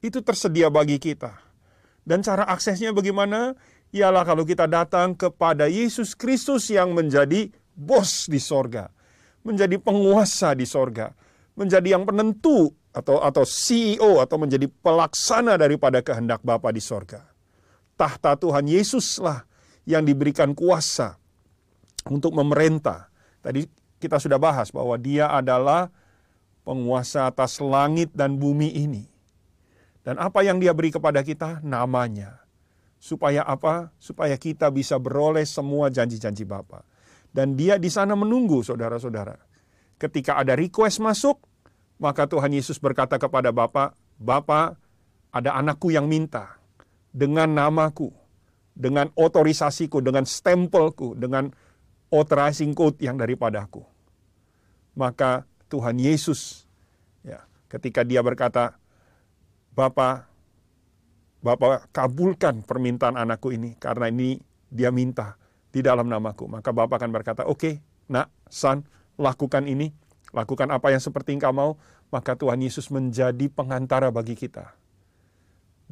itu 0.00 0.24
tersedia 0.24 0.72
bagi 0.72 0.96
kita. 0.96 1.36
Dan 2.02 2.24
cara 2.24 2.48
aksesnya 2.48 2.90
bagaimana? 2.96 3.54
Ialah 3.92 4.24
kalau 4.24 4.48
kita 4.48 4.64
datang 4.64 5.12
kepada 5.12 5.68
Yesus 5.68 6.16
Kristus 6.16 6.72
yang 6.72 6.96
menjadi 6.96 7.52
bos 7.76 8.26
di 8.26 8.40
sorga. 8.40 8.88
Menjadi 9.44 9.76
penguasa 9.76 10.56
di 10.56 10.64
sorga. 10.64 11.12
Menjadi 11.54 11.98
yang 11.98 12.08
penentu 12.08 12.72
atau 12.92 13.24
atau 13.24 13.44
CEO 13.48 14.20
atau 14.20 14.36
menjadi 14.36 14.68
pelaksana 14.68 15.56
daripada 15.56 16.04
kehendak 16.04 16.44
Bapa 16.44 16.68
di 16.68 16.80
sorga. 16.80 17.24
Tahta 17.96 18.36
Tuhan 18.36 18.68
Yesuslah 18.68 19.48
yang 19.88 20.04
diberikan 20.04 20.52
kuasa 20.52 21.16
untuk 22.08 22.36
memerintah. 22.36 23.08
Tadi 23.40 23.64
kita 23.98 24.20
sudah 24.20 24.36
bahas 24.36 24.68
bahwa 24.70 24.94
dia 25.00 25.32
adalah 25.32 25.88
penguasa 26.62 27.26
atas 27.26 27.58
langit 27.58 28.12
dan 28.12 28.38
bumi 28.38 28.70
ini. 28.70 29.04
Dan 30.02 30.18
apa 30.18 30.42
yang 30.42 30.58
dia 30.58 30.74
beri 30.74 30.90
kepada 30.90 31.22
kita? 31.22 31.62
Namanya. 31.62 32.42
Supaya 32.98 33.46
apa? 33.46 33.94
Supaya 33.98 34.34
kita 34.34 34.70
bisa 34.70 34.98
beroleh 34.98 35.46
semua 35.46 35.90
janji-janji 35.90 36.42
Bapa. 36.42 36.82
Dan 37.30 37.54
dia 37.54 37.78
di 37.78 37.88
sana 37.88 38.18
menunggu 38.18 38.66
saudara-saudara. 38.66 39.38
Ketika 39.98 40.42
ada 40.42 40.58
request 40.58 40.98
masuk, 40.98 41.38
maka 42.00 42.28
Tuhan 42.28 42.52
Yesus 42.52 42.76
berkata 42.80 43.16
kepada 43.16 43.50
Bapa, 43.50 43.96
Bapa, 44.20 44.76
ada 45.32 45.56
anakku 45.56 45.88
yang 45.88 46.06
minta 46.06 46.60
dengan 47.12 47.48
namaku, 47.48 48.12
dengan 48.72 49.08
otorisasiku, 49.16 50.00
dengan 50.04 50.28
stempelku, 50.28 51.16
dengan 51.16 51.52
authorizing 52.12 52.76
code 52.76 53.00
yang 53.00 53.16
daripadaku. 53.16 53.84
Maka 54.92 55.48
Tuhan 55.72 55.96
Yesus 55.96 56.68
ya, 57.24 57.40
ketika 57.72 58.04
dia 58.04 58.20
berkata, 58.20 58.76
Bapak, 59.72 60.28
Bapak 61.40 61.88
kabulkan 61.90 62.60
permintaan 62.62 63.16
anakku 63.16 63.50
ini 63.50 63.74
karena 63.80 64.12
ini 64.12 64.36
dia 64.68 64.92
minta 64.92 65.40
di 65.72 65.80
dalam 65.80 66.06
namaku. 66.06 66.44
Maka 66.46 66.70
Bapak 66.70 67.00
akan 67.00 67.10
berkata, 67.10 67.42
oke, 67.48 67.56
okay, 67.56 67.74
nak, 68.12 68.28
son, 68.52 68.84
lakukan 69.16 69.64
ini, 69.64 69.96
lakukan 70.32 70.68
apa 70.72 70.90
yang 70.92 71.00
seperti 71.00 71.36
engkau 71.36 71.52
mau, 71.52 71.70
maka 72.08 72.32
Tuhan 72.32 72.60
Yesus 72.60 72.88
menjadi 72.88 73.46
pengantara 73.52 74.08
bagi 74.08 74.32
kita. 74.32 74.72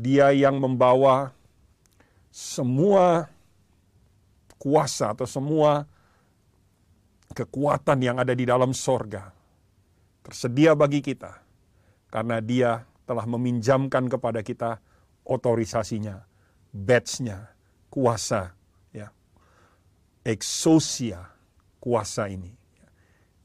Dia 0.00 0.32
yang 0.32 0.56
membawa 0.56 1.36
semua 2.32 3.28
kuasa 4.56 5.12
atau 5.12 5.28
semua 5.28 5.84
kekuatan 7.36 7.98
yang 8.00 8.16
ada 8.16 8.32
di 8.32 8.48
dalam 8.48 8.72
sorga 8.72 9.32
tersedia 10.24 10.76
bagi 10.76 11.00
kita 11.00 11.40
karena 12.12 12.38
dia 12.38 12.84
telah 13.08 13.26
meminjamkan 13.26 14.06
kepada 14.06 14.44
kita 14.46 14.78
otorisasinya, 15.26 16.22
badge-nya, 16.70 17.50
kuasa, 17.90 18.54
ya, 18.94 19.10
exosia, 20.22 21.26
kuasa 21.82 22.30
ini 22.30 22.54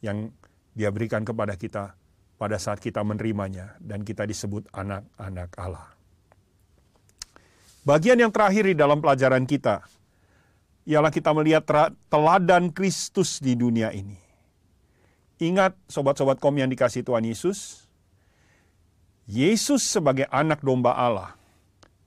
yang 0.05 0.29
dia 0.76 0.91
berikan 0.91 1.23
kepada 1.23 1.55
kita 1.55 1.95
pada 2.36 2.59
saat 2.59 2.84
kita 2.84 2.99
menerimanya 3.01 3.80
dan 3.80 4.03
kita 4.03 4.28
disebut 4.28 4.67
anak-anak 4.76 5.49
Allah. 5.55 5.88
Bagian 7.88 8.19
yang 8.19 8.34
terakhir 8.34 8.67
di 8.67 8.76
dalam 8.76 8.99
pelajaran 8.99 9.47
kita 9.47 9.88
ialah 10.86 11.09
kita 11.09 11.32
melihat 11.32 11.63
teladan 12.11 12.69
Kristus 12.69 13.39
di 13.39 13.55
dunia 13.55 13.89
ini. 13.95 14.19
Ingat 15.39 15.76
sobat-sobat 15.88 16.39
kom 16.39 16.55
yang 16.55 16.71
dikasih 16.71 17.03
Tuhan 17.03 17.23
Yesus, 17.28 17.88
Yesus 19.26 19.84
sebagai 19.84 20.30
anak 20.30 20.61
domba 20.63 20.95
Allah, 20.95 21.34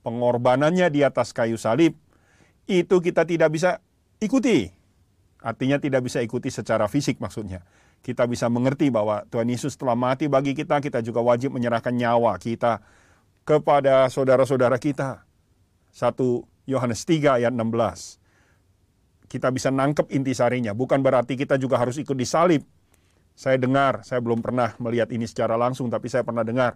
pengorbanannya 0.07 0.89
di 0.89 1.03
atas 1.03 1.35
kayu 1.35 1.59
salib, 1.61 1.93
itu 2.65 2.97
kita 3.03 3.27
tidak 3.27 3.53
bisa 3.53 3.83
ikuti. 4.23 4.71
Artinya 5.39 5.79
tidak 5.79 6.07
bisa 6.07 6.19
ikuti 6.25 6.51
secara 6.51 6.91
fisik 6.91 7.23
maksudnya. 7.23 7.63
Kita 8.01 8.25
bisa 8.25 8.49
mengerti 8.49 8.89
bahwa 8.89 9.27
Tuhan 9.29 9.49
Yesus 9.51 9.77
telah 9.77 9.99
mati 9.99 10.31
bagi 10.31 10.57
kita, 10.57 10.81
kita 10.81 11.05
juga 11.05 11.21
wajib 11.21 11.53
menyerahkan 11.53 11.93
nyawa 11.93 12.39
kita 12.41 12.81
kepada 13.45 14.09
saudara-saudara 14.09 14.81
kita. 14.81 15.27
1 15.93 16.15
Yohanes 16.69 17.03
3 17.05 17.43
ayat 17.43 17.53
16 17.53 18.19
kita 19.29 19.53
bisa 19.53 19.69
nangkep 19.69 20.09
intisarinya. 20.09 20.73
Bukan 20.73 21.05
berarti 21.05 21.37
kita 21.37 21.61
juga 21.61 21.77
harus 21.77 22.01
ikut 22.01 22.17
disalib. 22.17 22.65
Saya 23.39 23.61
dengar, 23.61 24.03
saya 24.03 24.19
belum 24.19 24.43
pernah 24.43 24.75
melihat 24.83 25.13
ini 25.15 25.29
secara 25.29 25.55
langsung, 25.55 25.87
tapi 25.93 26.11
saya 26.11 26.27
pernah 26.27 26.43
dengar 26.43 26.75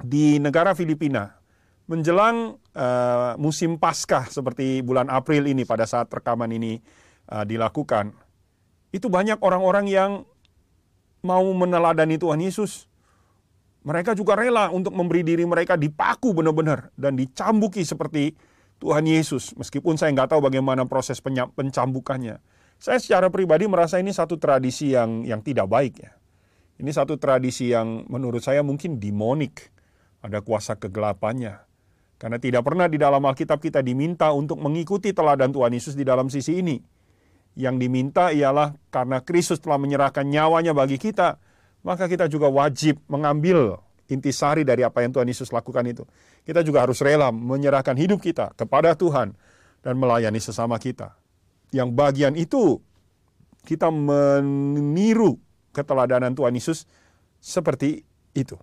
di 0.00 0.40
negara 0.40 0.72
Filipina 0.72 1.36
menjelang 1.84 2.56
uh, 2.72 3.36
musim 3.36 3.76
Paskah 3.76 4.32
seperti 4.32 4.80
bulan 4.80 5.12
April 5.12 5.44
ini 5.44 5.68
pada 5.68 5.84
saat 5.84 6.08
rekaman 6.08 6.48
ini 6.48 6.80
uh, 7.28 7.44
dilakukan, 7.44 8.16
itu 8.94 9.10
banyak 9.10 9.42
orang-orang 9.42 9.90
yang 9.90 10.22
mau 11.26 11.42
meneladani 11.42 12.14
Tuhan 12.14 12.38
Yesus. 12.38 12.86
Mereka 13.82 14.14
juga 14.14 14.38
rela 14.38 14.70
untuk 14.70 14.94
memberi 14.94 15.26
diri 15.26 15.42
mereka 15.42 15.74
dipaku 15.74 16.30
benar-benar 16.30 16.94
dan 16.94 17.18
dicambuki 17.18 17.82
seperti 17.82 18.38
Tuhan 18.78 19.04
Yesus, 19.04 19.52
meskipun 19.58 19.98
saya 19.98 20.14
nggak 20.14 20.30
tahu 20.32 20.46
bagaimana 20.46 20.86
proses 20.86 21.18
pencambukannya. 21.52 22.38
Saya 22.78 23.02
secara 23.02 23.28
pribadi 23.28 23.66
merasa 23.66 23.98
ini 23.98 24.14
satu 24.14 24.38
tradisi 24.38 24.94
yang 24.94 25.26
yang 25.26 25.42
tidak 25.42 25.68
baik 25.68 25.94
ya. 26.00 26.14
Ini 26.78 26.90
satu 26.90 27.18
tradisi 27.18 27.70
yang 27.74 28.06
menurut 28.06 28.42
saya 28.42 28.62
mungkin 28.62 28.98
demonik. 28.98 29.74
Ada 30.24 30.40
kuasa 30.40 30.80
kegelapannya. 30.80 31.60
Karena 32.16 32.40
tidak 32.40 32.64
pernah 32.64 32.88
di 32.88 32.96
dalam 32.96 33.20
Alkitab 33.20 33.60
kita 33.60 33.84
diminta 33.84 34.32
untuk 34.32 34.56
mengikuti 34.56 35.12
teladan 35.12 35.52
Tuhan 35.52 35.76
Yesus 35.76 35.92
di 35.92 36.02
dalam 36.02 36.32
sisi 36.32 36.64
ini. 36.64 36.80
Yang 37.54 37.86
diminta 37.86 38.34
ialah 38.34 38.74
karena 38.90 39.22
Kristus 39.22 39.62
telah 39.62 39.78
menyerahkan 39.78 40.26
nyawanya 40.26 40.74
bagi 40.74 40.98
kita, 40.98 41.38
maka 41.86 42.10
kita 42.10 42.26
juga 42.26 42.50
wajib 42.50 42.98
mengambil 43.06 43.78
intisari 44.10 44.66
dari 44.66 44.82
apa 44.82 45.00
yang 45.06 45.14
Tuhan 45.14 45.28
Yesus 45.28 45.54
lakukan 45.54 45.86
itu. 45.86 46.02
Kita 46.44 46.60
juga 46.60 46.84
harus 46.84 47.00
rela 47.00 47.30
menyerahkan 47.30 47.94
hidup 47.96 48.20
kita 48.20 48.52
kepada 48.58 48.92
Tuhan 48.98 49.32
dan 49.80 49.94
melayani 49.96 50.42
sesama 50.42 50.76
kita. 50.76 51.14
Yang 51.70 51.88
bagian 51.94 52.34
itu 52.34 52.82
kita 53.64 53.88
meniru 53.88 55.40
keteladanan 55.72 56.36
Tuhan 56.36 56.52
Yesus 56.52 56.84
seperti 57.40 58.04
itu. 58.36 58.60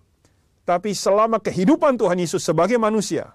Tapi 0.62 0.94
selama 0.94 1.42
kehidupan 1.42 1.98
Tuhan 1.98 2.22
Yesus 2.22 2.46
sebagai 2.46 2.78
manusia, 2.78 3.34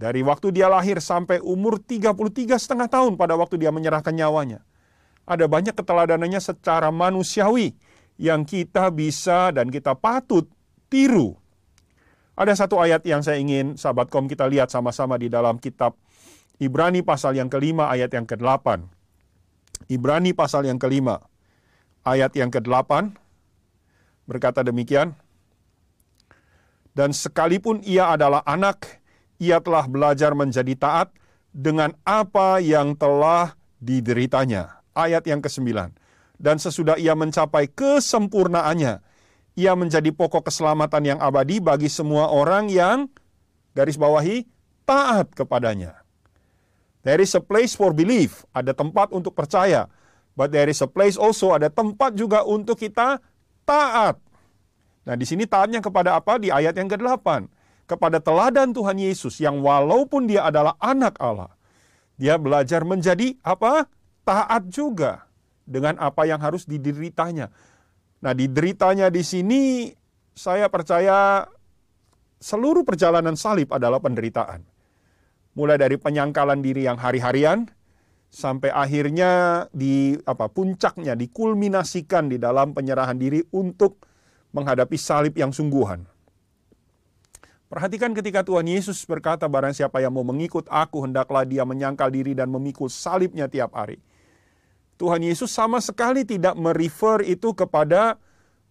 dari 0.00 0.24
waktu 0.24 0.48
dia 0.48 0.72
lahir 0.72 0.96
sampai 0.96 1.44
umur 1.44 1.76
33 1.76 2.56
setengah 2.56 2.88
tahun 2.88 3.20
pada 3.20 3.36
waktu 3.36 3.60
dia 3.60 3.68
menyerahkan 3.68 4.16
nyawanya, 4.16 4.64
ada 5.28 5.44
banyak 5.44 5.76
keteladanannya 5.76 6.40
secara 6.40 6.88
manusiawi 6.88 7.76
yang 8.16 8.48
kita 8.48 8.88
bisa 8.88 9.52
dan 9.52 9.68
kita 9.68 9.92
patut 9.92 10.48
tiru. 10.88 11.36
Ada 12.32 12.64
satu 12.64 12.80
ayat 12.80 13.04
yang 13.04 13.20
saya 13.20 13.36
ingin 13.36 13.76
sahabat 13.76 14.08
kom 14.08 14.24
kita 14.24 14.48
lihat 14.48 14.72
sama-sama 14.72 15.20
di 15.20 15.28
dalam 15.28 15.60
kitab 15.60 16.00
Ibrani 16.60 17.04
pasal 17.04 17.36
yang 17.36 17.52
kelima 17.52 17.92
ayat 17.92 18.12
yang 18.16 18.24
ke-8. 18.24 18.84
Ibrani 19.92 20.32
pasal 20.32 20.68
yang 20.68 20.80
kelima 20.80 21.20
ayat 22.04 22.32
yang 22.36 22.48
ke-8 22.48 23.16
berkata 24.28 24.60
demikian. 24.60 25.16
Dan 26.92 27.16
sekalipun 27.16 27.80
ia 27.80 28.12
adalah 28.12 28.44
anak, 28.44 28.99
ia 29.40 29.58
telah 29.64 29.88
belajar 29.88 30.36
menjadi 30.36 30.76
taat 30.76 31.08
dengan 31.50 31.96
apa 32.04 32.60
yang 32.60 32.92
telah 32.94 33.56
dideritanya. 33.80 34.84
Ayat 34.92 35.24
yang 35.24 35.40
ke-9. 35.40 35.96
Dan 36.36 36.56
sesudah 36.60 37.00
ia 37.00 37.16
mencapai 37.16 37.68
kesempurnaannya, 37.72 39.00
ia 39.56 39.72
menjadi 39.76 40.12
pokok 40.12 40.48
keselamatan 40.48 41.16
yang 41.16 41.18
abadi 41.20 41.60
bagi 41.60 41.88
semua 41.88 42.28
orang 42.28 42.68
yang 42.68 43.08
garis 43.72 43.96
bawahi 43.96 44.44
taat 44.84 45.32
kepadanya. 45.36 46.00
There 47.00 47.20
is 47.20 47.32
a 47.32 47.40
place 47.40 47.72
for 47.72 47.96
belief, 47.96 48.44
ada 48.52 48.76
tempat 48.76 49.08
untuk 49.12 49.32
percaya. 49.32 49.88
But 50.36 50.52
there 50.52 50.68
is 50.68 50.80
a 50.84 50.88
place 50.88 51.16
also, 51.16 51.52
ada 51.56 51.72
tempat 51.72 52.16
juga 52.16 52.44
untuk 52.44 52.76
kita 52.80 53.20
taat. 53.64 54.20
Nah 55.04 55.16
di 55.16 55.24
sini 55.24 55.48
taatnya 55.48 55.80
kepada 55.80 56.16
apa? 56.16 56.36
Di 56.36 56.52
ayat 56.52 56.76
yang 56.76 56.88
ke-8. 56.88 57.48
Kepada 57.90 58.22
teladan 58.22 58.70
Tuhan 58.70 59.02
Yesus 59.02 59.42
yang 59.42 59.58
walaupun 59.66 60.30
dia 60.30 60.46
adalah 60.46 60.78
anak 60.78 61.18
Allah. 61.18 61.50
Dia 62.14 62.38
belajar 62.38 62.86
menjadi 62.86 63.34
apa? 63.42 63.90
Taat 64.22 64.70
juga 64.70 65.26
dengan 65.66 65.98
apa 65.98 66.22
yang 66.22 66.38
harus 66.38 66.70
dideritanya. 66.70 67.50
Nah, 68.22 68.30
di 68.30 68.46
deritanya 68.46 69.10
di 69.10 69.26
sini 69.26 69.90
saya 70.38 70.70
percaya 70.70 71.50
seluruh 72.38 72.86
perjalanan 72.86 73.34
salib 73.34 73.74
adalah 73.74 73.98
penderitaan. 73.98 74.62
Mulai 75.58 75.82
dari 75.82 75.98
penyangkalan 75.98 76.62
diri 76.62 76.86
yang 76.86 76.94
hari-harian 76.94 77.66
sampai 78.30 78.70
akhirnya 78.70 79.66
di 79.74 80.14
apa 80.22 80.46
puncaknya 80.46 81.18
dikulminasikan 81.18 82.30
di 82.30 82.38
dalam 82.38 82.70
penyerahan 82.70 83.18
diri 83.18 83.42
untuk 83.50 84.06
menghadapi 84.54 84.94
salib 84.94 85.34
yang 85.34 85.50
sungguhan. 85.50 86.06
Perhatikan 87.70 88.10
ketika 88.10 88.42
Tuhan 88.42 88.66
Yesus 88.66 89.06
berkata 89.06 89.46
barang 89.46 89.70
siapa 89.70 90.02
yang 90.02 90.10
mau 90.10 90.26
mengikut 90.26 90.66
aku 90.66 91.06
hendaklah 91.06 91.46
dia 91.46 91.62
menyangkal 91.62 92.10
diri 92.10 92.34
dan 92.34 92.50
memikul 92.50 92.90
salibnya 92.90 93.46
tiap 93.46 93.78
hari. 93.78 94.02
Tuhan 94.98 95.22
Yesus 95.22 95.54
sama 95.54 95.78
sekali 95.78 96.26
tidak 96.26 96.58
merefer 96.58 97.22
itu 97.22 97.54
kepada 97.54 98.18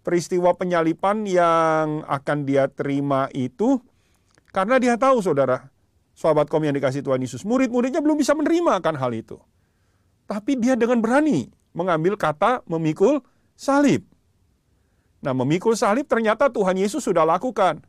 peristiwa 0.04 0.52
penyalipan 0.52 1.24
yang 1.24 2.04
akan 2.12 2.44
dia 2.44 2.68
terima 2.68 3.32
itu 3.32 3.80
karena 4.52 4.76
dia 4.84 5.00
tahu 5.00 5.24
saudara, 5.24 5.72
sahabat 6.12 6.52
kaum 6.52 6.68
yang 6.68 6.76
dikasih 6.76 7.00
Tuhan 7.00 7.24
Yesus, 7.24 7.48
murid-muridnya 7.48 8.04
belum 8.04 8.20
bisa 8.20 8.36
menerima 8.36 8.84
akan 8.84 8.96
hal 9.00 9.16
itu. 9.16 9.40
Tapi 10.28 10.60
dia 10.60 10.76
dengan 10.76 11.00
berani 11.00 11.48
mengambil 11.72 12.20
kata 12.20 12.68
memikul 12.68 13.24
salib. 13.56 14.04
Nah, 15.24 15.32
memikul 15.32 15.74
salib 15.80 16.04
ternyata 16.04 16.52
Tuhan 16.52 16.76
Yesus 16.76 17.08
sudah 17.08 17.24
lakukan. 17.24 17.80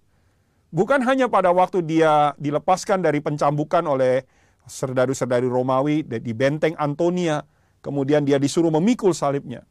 Bukan 0.71 1.03
hanya 1.03 1.27
pada 1.27 1.51
waktu 1.51 1.83
dia 1.83 2.35
dilepaskan 2.39 3.03
dari 3.03 3.19
pencambukan 3.19 3.83
oleh 3.87 4.23
serdadu-serdadu 4.71 5.51
Romawi 5.51 6.07
di 6.07 6.31
benteng 6.31 6.79
Antonia, 6.79 7.43
Kemudian 7.81 8.29
dia 8.29 8.37
disuruh 8.37 8.69
memikul 8.69 9.17
salibnya. 9.17 9.65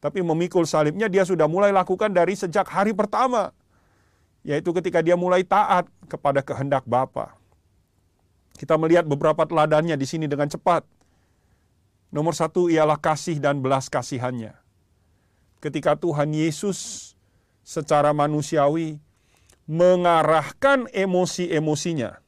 Tapi 0.00 0.24
memikul 0.24 0.64
salibnya 0.64 1.12
dia 1.12 1.28
sudah 1.28 1.44
mulai 1.44 1.68
lakukan 1.76 2.08
dari 2.08 2.32
sejak 2.32 2.66
hari 2.68 2.96
pertama. 2.96 3.52
yaitu 4.40 4.72
ketika 4.72 5.04
dia 5.04 5.20
mulai 5.20 5.44
taat 5.44 5.84
kepada 6.08 6.40
kehendak 6.40 6.80
Bapa. 6.88 7.36
Kita 8.56 8.80
melihat 8.80 9.04
beberapa 9.04 9.44
teladannya 9.44 10.00
di 10.00 10.08
sini 10.08 10.24
dengan 10.24 10.48
cepat. 10.48 10.80
Nomor 12.08 12.32
satu 12.32 12.72
ialah 12.72 12.96
kasih 12.96 13.36
dan 13.36 13.60
belas 13.60 13.92
kasihannya. 13.92 14.56
Ketika 15.60 15.92
Tuhan 15.92 16.32
Yesus 16.32 17.12
secara 17.60 18.16
manusiawi 18.16 18.96
mengarahkan 19.70 20.90
emosi-emosinya 20.90 22.18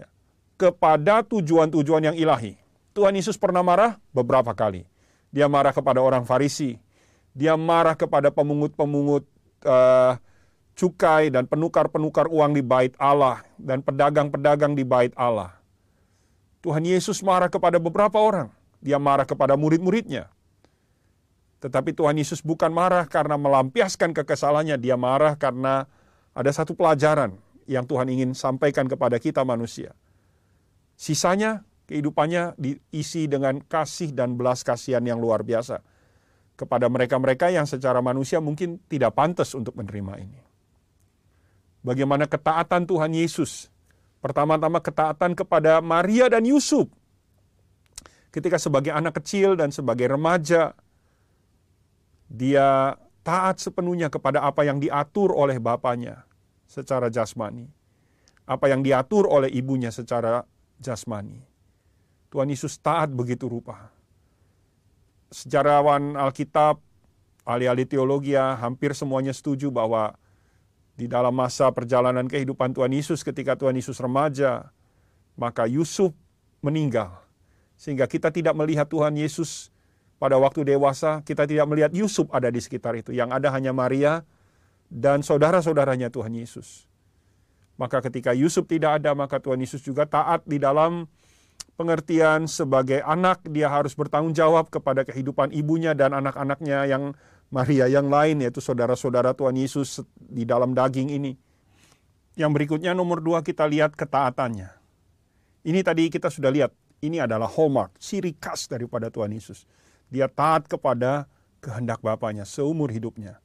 ya, 0.00 0.08
kepada 0.56 1.20
tujuan-tujuan 1.20 2.08
yang 2.08 2.16
ilahi. 2.16 2.56
Tuhan 2.96 3.12
Yesus 3.12 3.36
pernah 3.36 3.60
marah 3.60 4.00
beberapa 4.08 4.56
kali. 4.56 4.88
Dia 5.28 5.52
marah 5.52 5.76
kepada 5.76 6.00
orang 6.00 6.24
Farisi, 6.24 6.80
dia 7.36 7.60
marah 7.60 7.92
kepada 7.92 8.32
pemungut-pemungut 8.32 9.28
uh, 9.68 10.16
cukai 10.72 11.28
dan 11.28 11.44
penukar-penukar 11.44 12.24
uang 12.32 12.56
di 12.56 12.64
bait 12.64 12.96
Allah 12.96 13.44
dan 13.60 13.84
pedagang-pedagang 13.84 14.72
di 14.72 14.80
bait 14.80 15.12
Allah. 15.12 15.52
Tuhan 16.64 16.88
Yesus 16.88 17.20
marah 17.20 17.52
kepada 17.52 17.76
beberapa 17.76 18.16
orang. 18.16 18.48
Dia 18.80 18.96
marah 18.96 19.28
kepada 19.28 19.60
murid-muridnya. 19.60 20.32
Tetapi 21.60 21.92
Tuhan 21.92 22.16
Yesus 22.16 22.40
bukan 22.40 22.72
marah 22.72 23.04
karena 23.04 23.36
melampiaskan 23.36 24.16
kekesalannya, 24.16 24.80
dia 24.80 24.96
marah 24.96 25.36
karena 25.36 25.84
ada 26.36 26.52
satu 26.52 26.76
pelajaran 26.76 27.32
yang 27.64 27.88
Tuhan 27.88 28.12
ingin 28.12 28.36
sampaikan 28.36 28.84
kepada 28.84 29.16
kita 29.16 29.40
manusia. 29.40 29.96
Sisanya 31.00 31.64
kehidupannya 31.88 32.60
diisi 32.60 33.24
dengan 33.24 33.64
kasih 33.64 34.12
dan 34.12 34.36
belas 34.36 34.60
kasihan 34.60 35.00
yang 35.00 35.16
luar 35.16 35.40
biasa 35.40 35.80
kepada 36.60 36.92
mereka-mereka 36.92 37.48
yang 37.48 37.64
secara 37.64 38.04
manusia 38.04 38.40
mungkin 38.40 38.80
tidak 38.84 39.16
pantas 39.16 39.56
untuk 39.56 39.76
menerima 39.80 40.14
ini. 40.20 40.40
Bagaimana 41.80 42.28
ketaatan 42.28 42.84
Tuhan 42.84 43.12
Yesus? 43.16 43.72
Pertama-tama 44.20 44.82
ketaatan 44.82 45.38
kepada 45.38 45.78
Maria 45.78 46.26
dan 46.26 46.42
Yusuf. 46.42 46.90
Ketika 48.34 48.60
sebagai 48.60 48.90
anak 48.92 49.22
kecil 49.22 49.54
dan 49.54 49.70
sebagai 49.70 50.10
remaja, 50.10 50.74
dia 52.26 52.98
taat 53.26 53.58
sepenuhnya 53.58 54.06
kepada 54.06 54.46
apa 54.46 54.62
yang 54.62 54.78
diatur 54.78 55.34
oleh 55.34 55.58
bapaknya 55.58 56.22
secara 56.70 57.10
jasmani. 57.10 57.66
Apa 58.46 58.70
yang 58.70 58.86
diatur 58.86 59.26
oleh 59.26 59.50
ibunya 59.50 59.90
secara 59.90 60.46
jasmani. 60.78 61.42
Tuhan 62.30 62.46
Yesus 62.46 62.78
taat 62.78 63.10
begitu 63.10 63.50
rupa. 63.50 63.90
Sejarawan 65.34 66.14
Alkitab, 66.14 66.78
ahli-ahli 67.42 67.82
teologi 67.90 68.38
ya, 68.38 68.54
hampir 68.54 68.94
semuanya 68.94 69.34
setuju 69.34 69.74
bahwa 69.74 70.14
di 70.94 71.10
dalam 71.10 71.34
masa 71.34 71.66
perjalanan 71.74 72.30
kehidupan 72.30 72.70
Tuhan 72.78 72.94
Yesus 72.94 73.26
ketika 73.26 73.58
Tuhan 73.58 73.74
Yesus 73.74 73.98
remaja, 73.98 74.70
maka 75.34 75.66
Yusuf 75.66 76.14
meninggal. 76.62 77.10
Sehingga 77.74 78.06
kita 78.06 78.30
tidak 78.30 78.54
melihat 78.54 78.86
Tuhan 78.86 79.18
Yesus 79.18 79.74
pada 80.16 80.40
waktu 80.40 80.64
dewasa 80.64 81.20
kita 81.24 81.44
tidak 81.44 81.66
melihat 81.68 81.92
Yusuf 81.92 82.28
ada 82.32 82.48
di 82.48 82.60
sekitar 82.60 82.96
itu. 82.96 83.12
Yang 83.12 83.36
ada 83.36 83.48
hanya 83.52 83.72
Maria 83.76 84.24
dan 84.88 85.20
saudara-saudaranya 85.20 86.08
Tuhan 86.08 86.32
Yesus. 86.32 86.88
Maka 87.76 88.00
ketika 88.00 88.32
Yusuf 88.32 88.64
tidak 88.64 89.02
ada, 89.02 89.12
maka 89.12 89.36
Tuhan 89.36 89.60
Yesus 89.60 89.84
juga 89.84 90.08
taat 90.08 90.40
di 90.48 90.56
dalam 90.56 91.04
pengertian 91.76 92.48
sebagai 92.48 93.04
anak, 93.04 93.44
dia 93.52 93.68
harus 93.68 93.92
bertanggung 93.92 94.32
jawab 94.32 94.72
kepada 94.72 95.04
kehidupan 95.04 95.52
ibunya 95.52 95.92
dan 95.92 96.16
anak-anaknya 96.16 96.88
yang 96.88 97.12
Maria 97.52 97.86
yang 97.86 98.08
lain, 98.08 98.42
yaitu 98.42 98.64
saudara-saudara 98.64 99.36
Tuhan 99.36 99.54
Yesus 99.54 100.02
di 100.16 100.48
dalam 100.48 100.72
daging 100.72 101.12
ini. 101.12 101.36
Yang 102.34 102.50
berikutnya 102.56 102.96
nomor 102.96 103.20
dua 103.20 103.44
kita 103.44 103.68
lihat 103.68 103.92
ketaatannya. 103.92 104.72
Ini 105.68 105.80
tadi 105.84 106.08
kita 106.08 106.32
sudah 106.32 106.48
lihat, 106.48 106.72
ini 107.04 107.20
adalah 107.20 107.46
hallmark, 107.46 108.00
ciri 108.00 108.34
khas 108.40 108.72
daripada 108.72 109.12
Tuhan 109.12 109.30
Yesus. 109.36 109.68
Dia 110.12 110.30
taat 110.30 110.70
kepada 110.70 111.26
kehendak 111.58 111.98
Bapaknya 112.04 112.46
seumur 112.46 112.92
hidupnya. 112.94 113.42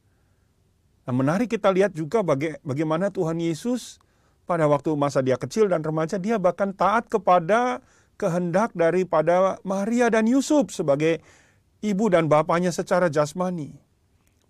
Nah, 1.07 1.13
menarik 1.17 1.49
kita 1.49 1.73
lihat 1.73 1.97
juga 1.97 2.21
baga 2.21 2.61
bagaimana 2.61 3.09
Tuhan 3.09 3.41
Yesus 3.41 3.97
pada 4.45 4.69
waktu 4.69 4.93
masa 4.93 5.25
dia 5.25 5.39
kecil 5.39 5.65
dan 5.65 5.81
remaja, 5.81 6.21
dia 6.21 6.37
bahkan 6.37 6.69
taat 6.69 7.09
kepada 7.09 7.81
kehendak 8.21 8.69
daripada 8.77 9.57
Maria 9.65 10.13
dan 10.13 10.29
Yusuf 10.29 10.69
sebagai 10.69 11.25
ibu 11.81 12.05
dan 12.13 12.29
bapaknya 12.29 12.69
secara 12.69 13.09
jasmani. 13.09 13.73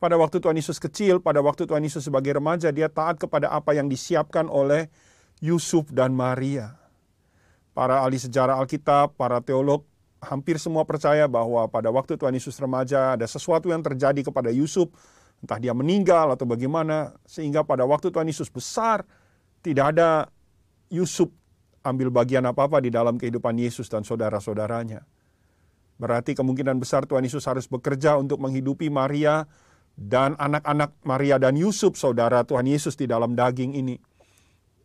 Pada 0.01 0.17
waktu 0.17 0.41
Tuhan 0.41 0.57
Yesus 0.57 0.81
kecil, 0.81 1.21
pada 1.21 1.39
waktu 1.39 1.69
Tuhan 1.69 1.85
Yesus 1.85 2.09
sebagai 2.09 2.35
remaja, 2.35 2.73
dia 2.73 2.89
taat 2.91 3.21
kepada 3.21 3.53
apa 3.53 3.71
yang 3.77 3.87
disiapkan 3.87 4.49
oleh 4.49 4.89
Yusuf 5.39 5.87
dan 5.93 6.11
Maria. 6.11 6.75
Para 7.71 8.03
ahli 8.03 8.19
sejarah 8.19 8.59
Alkitab, 8.59 9.15
para 9.15 9.39
teolog 9.39 9.87
hampir 10.21 10.61
semua 10.61 10.85
percaya 10.85 11.25
bahwa 11.25 11.65
pada 11.65 11.89
waktu 11.89 12.13
Tuhan 12.15 12.37
Yesus 12.37 12.53
remaja 12.61 13.17
ada 13.17 13.25
sesuatu 13.25 13.73
yang 13.73 13.81
terjadi 13.81 14.21
kepada 14.21 14.53
Yusuf, 14.53 14.93
entah 15.41 15.57
dia 15.57 15.73
meninggal 15.73 16.29
atau 16.37 16.45
bagaimana, 16.45 17.17
sehingga 17.25 17.65
pada 17.65 17.83
waktu 17.89 18.13
Tuhan 18.13 18.29
Yesus 18.29 18.53
besar, 18.53 19.01
tidak 19.65 19.97
ada 19.97 20.29
Yusuf 20.93 21.33
ambil 21.81 22.13
bagian 22.13 22.45
apa-apa 22.45 22.77
di 22.77 22.93
dalam 22.93 23.17
kehidupan 23.17 23.57
Yesus 23.57 23.89
dan 23.89 24.05
saudara-saudaranya. 24.05 25.01
Berarti 25.97 26.37
kemungkinan 26.37 26.77
besar 26.77 27.09
Tuhan 27.09 27.25
Yesus 27.25 27.45
harus 27.49 27.65
bekerja 27.65 28.17
untuk 28.17 28.37
menghidupi 28.41 28.89
Maria 28.93 29.49
dan 29.97 30.37
anak-anak 30.37 30.97
Maria 31.05 31.37
dan 31.41 31.57
Yusuf, 31.57 31.97
saudara 31.97 32.45
Tuhan 32.45 32.69
Yesus 32.69 32.93
di 32.97 33.09
dalam 33.09 33.33
daging 33.33 33.73
ini. 33.73 33.97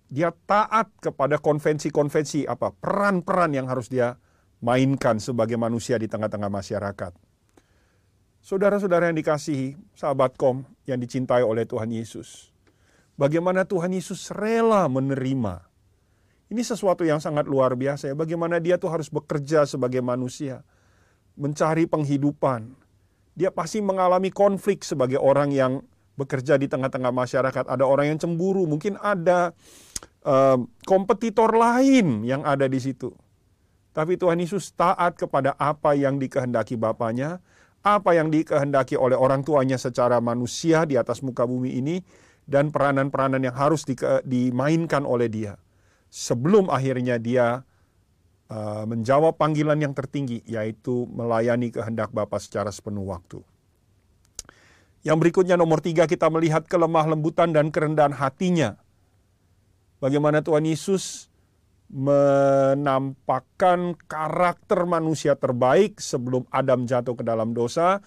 Dia 0.06 0.32
taat 0.32 0.92
kepada 1.02 1.36
konvensi-konvensi 1.40 2.48
apa 2.48 2.72
peran-peran 2.72 3.52
yang 3.52 3.66
harus 3.66 3.90
dia 3.90 4.16
mainkan 4.60 5.20
sebagai 5.20 5.60
manusia 5.60 6.00
di 6.00 6.08
tengah-tengah 6.08 6.48
masyarakat. 6.48 7.12
Saudara-saudara 8.40 9.10
yang 9.10 9.18
dikasihi, 9.18 9.74
sahabat 9.98 10.38
kom 10.38 10.62
yang 10.86 11.02
dicintai 11.02 11.42
oleh 11.42 11.66
Tuhan 11.66 11.90
Yesus. 11.90 12.54
Bagaimana 13.18 13.66
Tuhan 13.66 13.90
Yesus 13.90 14.30
rela 14.30 14.86
menerima. 14.86 15.66
Ini 16.46 16.62
sesuatu 16.62 17.02
yang 17.02 17.18
sangat 17.18 17.50
luar 17.50 17.74
biasa 17.74 18.06
ya. 18.06 18.14
Bagaimana 18.14 18.62
dia 18.62 18.78
tuh 18.78 18.86
harus 18.86 19.10
bekerja 19.10 19.66
sebagai 19.66 19.98
manusia. 19.98 20.62
Mencari 21.34 21.90
penghidupan. 21.90 22.70
Dia 23.34 23.50
pasti 23.50 23.82
mengalami 23.82 24.30
konflik 24.30 24.86
sebagai 24.86 25.18
orang 25.18 25.50
yang 25.50 25.82
bekerja 26.14 26.54
di 26.54 26.70
tengah-tengah 26.70 27.10
masyarakat. 27.10 27.66
Ada 27.66 27.82
orang 27.82 28.14
yang 28.14 28.18
cemburu, 28.22 28.64
mungkin 28.64 28.94
ada 29.02 29.52
kompetitor 30.86 31.50
lain 31.50 32.22
yang 32.22 32.46
ada 32.46 32.70
di 32.70 32.78
situ. 32.78 33.10
Tapi 33.96 34.20
Tuhan 34.20 34.36
Yesus 34.36 34.76
taat 34.76 35.16
kepada 35.16 35.56
apa 35.56 35.96
yang 35.96 36.20
dikehendaki 36.20 36.76
Bapaknya, 36.76 37.40
apa 37.80 38.12
yang 38.12 38.28
dikehendaki 38.28 38.92
oleh 38.92 39.16
orang 39.16 39.40
tuanya 39.40 39.80
secara 39.80 40.20
manusia 40.20 40.84
di 40.84 41.00
atas 41.00 41.24
muka 41.24 41.48
bumi 41.48 41.80
ini, 41.80 42.04
dan 42.44 42.68
peranan-peranan 42.68 43.40
yang 43.40 43.56
harus 43.56 43.88
di, 43.88 43.96
dimainkan 44.28 45.08
oleh 45.08 45.32
dia. 45.32 45.56
Sebelum 46.12 46.68
akhirnya 46.68 47.16
dia 47.16 47.64
uh, 48.52 48.84
menjawab 48.84 49.40
panggilan 49.40 49.80
yang 49.80 49.96
tertinggi, 49.96 50.44
yaitu 50.44 51.08
melayani 51.08 51.72
kehendak 51.72 52.12
Bapa 52.12 52.36
secara 52.36 52.68
sepenuh 52.68 53.08
waktu. 53.08 53.40
Yang 55.08 55.16
berikutnya 55.24 55.56
nomor 55.56 55.80
tiga 55.80 56.04
kita 56.04 56.28
melihat 56.28 56.68
kelemah 56.68 57.08
lembutan 57.08 57.48
dan 57.48 57.72
kerendahan 57.72 58.12
hatinya. 58.12 58.76
Bagaimana 60.04 60.44
Tuhan 60.44 60.68
Yesus 60.68 61.32
menampakkan 61.90 63.94
karakter 64.10 64.86
manusia 64.86 65.36
terbaik 65.38 66.02
sebelum 66.02 66.46
Adam 66.50 66.86
jatuh 66.86 67.14
ke 67.14 67.22
dalam 67.22 67.54
dosa. 67.54 68.00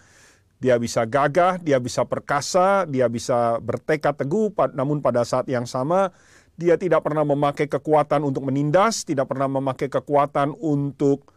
Dia 0.59 0.75
bisa 0.75 1.07
gagah, 1.07 1.55
dia 1.63 1.79
bisa 1.79 2.03
perkasa, 2.03 2.83
dia 2.83 3.07
bisa 3.07 3.63
bertekad 3.63 4.19
teguh, 4.19 4.51
namun 4.75 4.99
pada 4.99 5.23
saat 5.23 5.47
yang 5.47 5.63
sama 5.63 6.11
dia 6.59 6.75
tidak 6.75 7.07
pernah 7.07 7.23
memakai 7.23 7.71
kekuatan 7.71 8.19
untuk 8.27 8.43
menindas, 8.43 9.07
tidak 9.07 9.31
pernah 9.31 9.47
memakai 9.47 9.87
kekuatan 9.87 10.51
untuk 10.59 11.31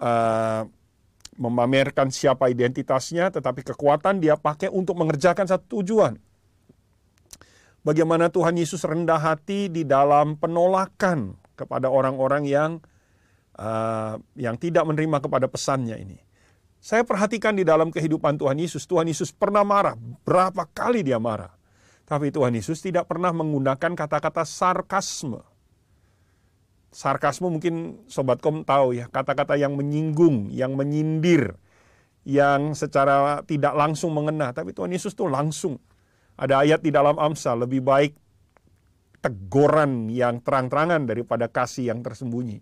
uh, 0.00 0.64
memamerkan 1.36 2.08
siapa 2.08 2.48
identitasnya, 2.48 3.28
tetapi 3.28 3.60
kekuatan 3.68 4.24
dia 4.24 4.40
pakai 4.40 4.72
untuk 4.72 4.96
mengerjakan 4.96 5.44
satu 5.44 5.84
tujuan. 5.84 6.16
Bagaimana 7.84 8.32
Tuhan 8.32 8.56
Yesus 8.56 8.80
rendah 8.88 9.20
hati 9.20 9.68
di 9.68 9.84
dalam 9.84 10.40
penolakan 10.40 11.41
kepada 11.54 11.88
orang-orang 11.88 12.48
yang 12.48 12.70
uh, 13.58 14.16
yang 14.38 14.56
tidak 14.56 14.84
menerima 14.86 15.18
kepada 15.20 15.46
pesannya 15.48 15.96
ini. 16.00 16.18
Saya 16.82 17.06
perhatikan 17.06 17.54
di 17.54 17.62
dalam 17.62 17.94
kehidupan 17.94 18.42
Tuhan 18.42 18.58
Yesus, 18.58 18.90
Tuhan 18.90 19.06
Yesus 19.06 19.30
pernah 19.30 19.62
marah. 19.62 19.94
Berapa 20.26 20.66
kali 20.66 21.06
dia 21.06 21.22
marah? 21.22 21.54
Tapi 22.02 22.34
Tuhan 22.34 22.50
Yesus 22.58 22.82
tidak 22.82 23.06
pernah 23.06 23.30
menggunakan 23.30 23.94
kata-kata 23.94 24.42
sarkasme. 24.42 25.38
Sarkasme 26.92 27.48
mungkin 27.48 28.02
Sobat 28.10 28.42
Kom 28.42 28.66
tahu 28.66 28.98
ya, 28.98 29.06
kata-kata 29.08 29.54
yang 29.54 29.78
menyinggung, 29.78 30.50
yang 30.50 30.74
menyindir, 30.74 31.54
yang 32.26 32.74
secara 32.74 33.46
tidak 33.46 33.72
langsung 33.78 34.10
mengena. 34.12 34.50
Tapi 34.50 34.74
Tuhan 34.74 34.90
Yesus 34.90 35.14
tuh 35.14 35.30
langsung. 35.30 35.78
Ada 36.34 36.66
ayat 36.66 36.80
di 36.82 36.90
dalam 36.90 37.14
Amsal, 37.14 37.62
lebih 37.62 37.80
baik 37.80 38.18
teguran 39.22 40.10
yang 40.10 40.42
terang-terangan 40.42 41.06
daripada 41.06 41.46
kasih 41.46 41.94
yang 41.94 42.02
tersembunyi. 42.02 42.58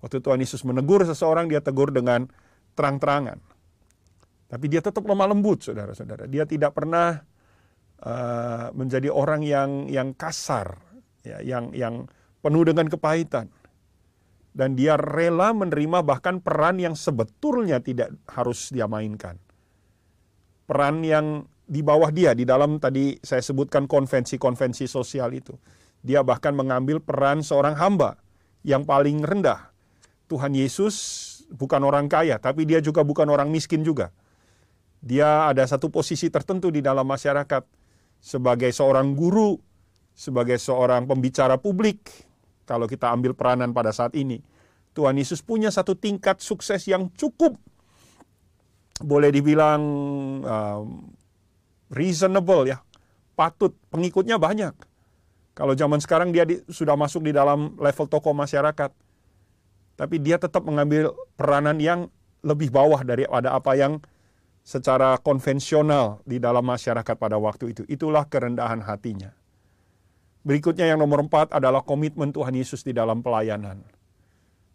Waktu 0.00 0.22
Tuhan 0.22 0.40
Yesus 0.40 0.62
menegur 0.62 1.02
seseorang, 1.04 1.50
dia 1.50 1.60
tegur 1.60 1.90
dengan 1.90 2.30
terang-terangan. 2.78 3.42
Tapi 4.50 4.66
dia 4.66 4.80
tetap 4.80 5.04
lemah 5.04 5.28
lembut, 5.30 5.66
saudara-saudara. 5.66 6.30
Dia 6.30 6.46
tidak 6.48 6.72
pernah 6.74 7.20
uh, 8.02 8.72
menjadi 8.72 9.12
orang 9.12 9.44
yang 9.44 9.70
yang 9.86 10.16
kasar, 10.16 10.80
ya, 11.26 11.42
yang 11.44 11.74
yang 11.76 12.08
penuh 12.40 12.64
dengan 12.64 12.88
kepahitan. 12.88 13.50
Dan 14.50 14.74
dia 14.74 14.98
rela 14.98 15.54
menerima 15.54 16.02
bahkan 16.02 16.42
peran 16.42 16.82
yang 16.82 16.98
sebetulnya 16.98 17.78
tidak 17.78 18.10
harus 18.26 18.74
dia 18.74 18.90
mainkan. 18.90 19.38
Peran 20.66 21.06
yang 21.06 21.46
di 21.70 21.86
bawah 21.86 22.10
dia, 22.10 22.34
di 22.34 22.42
dalam 22.42 22.82
tadi 22.82 23.14
saya 23.22 23.38
sebutkan 23.46 23.86
konvensi-konvensi 23.86 24.90
sosial 24.90 25.30
itu. 25.38 25.54
Dia 26.00 26.24
bahkan 26.24 26.56
mengambil 26.56 27.00
peran 27.00 27.44
seorang 27.44 27.76
hamba 27.76 28.16
yang 28.64 28.84
paling 28.88 29.20
rendah. 29.20 29.72
Tuhan 30.30 30.56
Yesus 30.56 30.94
bukan 31.52 31.82
orang 31.82 32.06
kaya, 32.06 32.38
tapi 32.38 32.64
dia 32.64 32.78
juga 32.78 33.02
bukan 33.02 33.26
orang 33.28 33.50
miskin 33.50 33.82
juga. 33.82 34.14
Dia 35.00 35.48
ada 35.48 35.64
satu 35.64 35.88
posisi 35.88 36.28
tertentu 36.28 36.68
di 36.68 36.84
dalam 36.84 37.08
masyarakat 37.08 37.64
sebagai 38.20 38.70
seorang 38.70 39.16
guru, 39.16 39.56
sebagai 40.12 40.60
seorang 40.60 41.08
pembicara 41.08 41.56
publik. 41.56 42.04
Kalau 42.68 42.86
kita 42.86 43.10
ambil 43.10 43.34
peranan 43.34 43.74
pada 43.74 43.90
saat 43.90 44.14
ini, 44.14 44.38
Tuhan 44.94 45.18
Yesus 45.18 45.42
punya 45.42 45.72
satu 45.72 45.98
tingkat 45.98 46.38
sukses 46.38 46.86
yang 46.86 47.10
cukup 47.16 47.58
boleh 49.00 49.32
dibilang 49.32 49.82
um, 50.44 51.08
reasonable 51.88 52.68
ya, 52.68 52.84
patut, 53.34 53.72
pengikutnya 53.88 54.36
banyak. 54.36 54.76
Kalau 55.54 55.74
zaman 55.74 55.98
sekarang 55.98 56.30
dia 56.30 56.46
di, 56.46 56.62
sudah 56.70 56.94
masuk 56.94 57.26
di 57.26 57.32
dalam 57.34 57.74
level 57.76 58.06
tokoh 58.06 58.32
masyarakat, 58.32 58.90
tapi 59.98 60.16
dia 60.22 60.40
tetap 60.40 60.64
mengambil 60.64 61.12
peranan 61.36 61.76
yang 61.76 62.08
lebih 62.40 62.72
bawah 62.72 63.04
daripada 63.04 63.52
apa 63.52 63.76
yang 63.76 64.00
secara 64.64 65.18
konvensional 65.20 66.24
di 66.24 66.40
dalam 66.40 66.64
masyarakat 66.64 67.16
pada 67.18 67.36
waktu 67.36 67.76
itu. 67.76 67.82
Itulah 67.90 68.24
kerendahan 68.24 68.80
hatinya. 68.80 69.34
Berikutnya 70.40 70.88
yang 70.88 71.04
nomor 71.04 71.20
empat 71.20 71.52
adalah 71.52 71.84
komitmen 71.84 72.32
Tuhan 72.32 72.56
Yesus 72.56 72.80
di 72.80 72.96
dalam 72.96 73.20
pelayanan. 73.20 73.84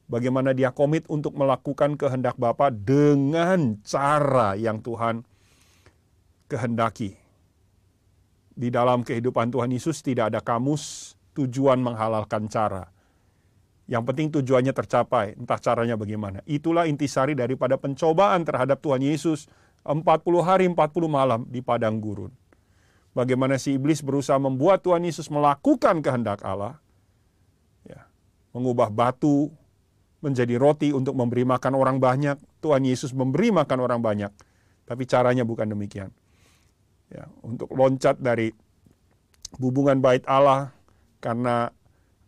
Bagaimana 0.05 0.53
dia 0.53 0.69
komit 0.69 1.09
untuk 1.09 1.33
melakukan 1.33 1.97
kehendak 1.97 2.37
Bapa 2.37 2.69
dengan 2.69 3.81
cara 3.81 4.53
yang 4.53 4.77
Tuhan 4.85 5.25
kehendaki. 6.45 7.24
Di 8.55 8.71
dalam 8.71 9.03
kehidupan 9.03 9.51
Tuhan 9.51 9.67
Yesus 9.67 9.99
tidak 9.99 10.31
ada 10.31 10.39
kamus 10.39 11.13
tujuan 11.35 11.75
menghalalkan 11.83 12.47
cara. 12.47 12.87
Yang 13.85 14.03
penting 14.07 14.27
tujuannya 14.39 14.71
tercapai, 14.71 15.35
entah 15.35 15.59
caranya 15.59 15.99
bagaimana. 15.99 16.39
Itulah 16.47 16.87
intisari 16.87 17.35
daripada 17.35 17.75
pencobaan 17.75 18.47
terhadap 18.47 18.79
Tuhan 18.79 19.03
Yesus 19.03 19.45
40 19.83 20.01
hari 20.41 20.65
40 20.71 20.79
malam 21.05 21.43
di 21.51 21.59
padang 21.59 21.99
gurun. 21.99 22.31
Bagaimana 23.11 23.59
si 23.59 23.75
iblis 23.75 23.99
berusaha 23.99 24.39
membuat 24.39 24.81
Tuhan 24.81 25.03
Yesus 25.03 25.27
melakukan 25.27 25.99
kehendak 26.01 26.41
Allah. 26.41 26.79
Ya, 27.85 28.07
mengubah 28.55 28.89
batu 28.89 29.51
menjadi 30.23 30.57
roti 30.57 30.89
untuk 30.95 31.13
memberi 31.13 31.45
makan 31.45 31.75
orang 31.77 31.99
banyak. 32.01 32.39
Tuhan 32.63 32.87
Yesus 32.87 33.11
memberi 33.11 33.51
makan 33.53 33.79
orang 33.83 34.01
banyak. 34.01 34.31
Tapi 34.87 35.03
caranya 35.05 35.45
bukan 35.45 35.69
demikian 35.69 36.09
ya, 37.11 37.25
untuk 37.45 37.71
loncat 37.73 38.17
dari 38.17 38.53
hubungan 39.59 39.99
bait 39.99 40.23
Allah 40.27 40.73
karena 41.23 41.71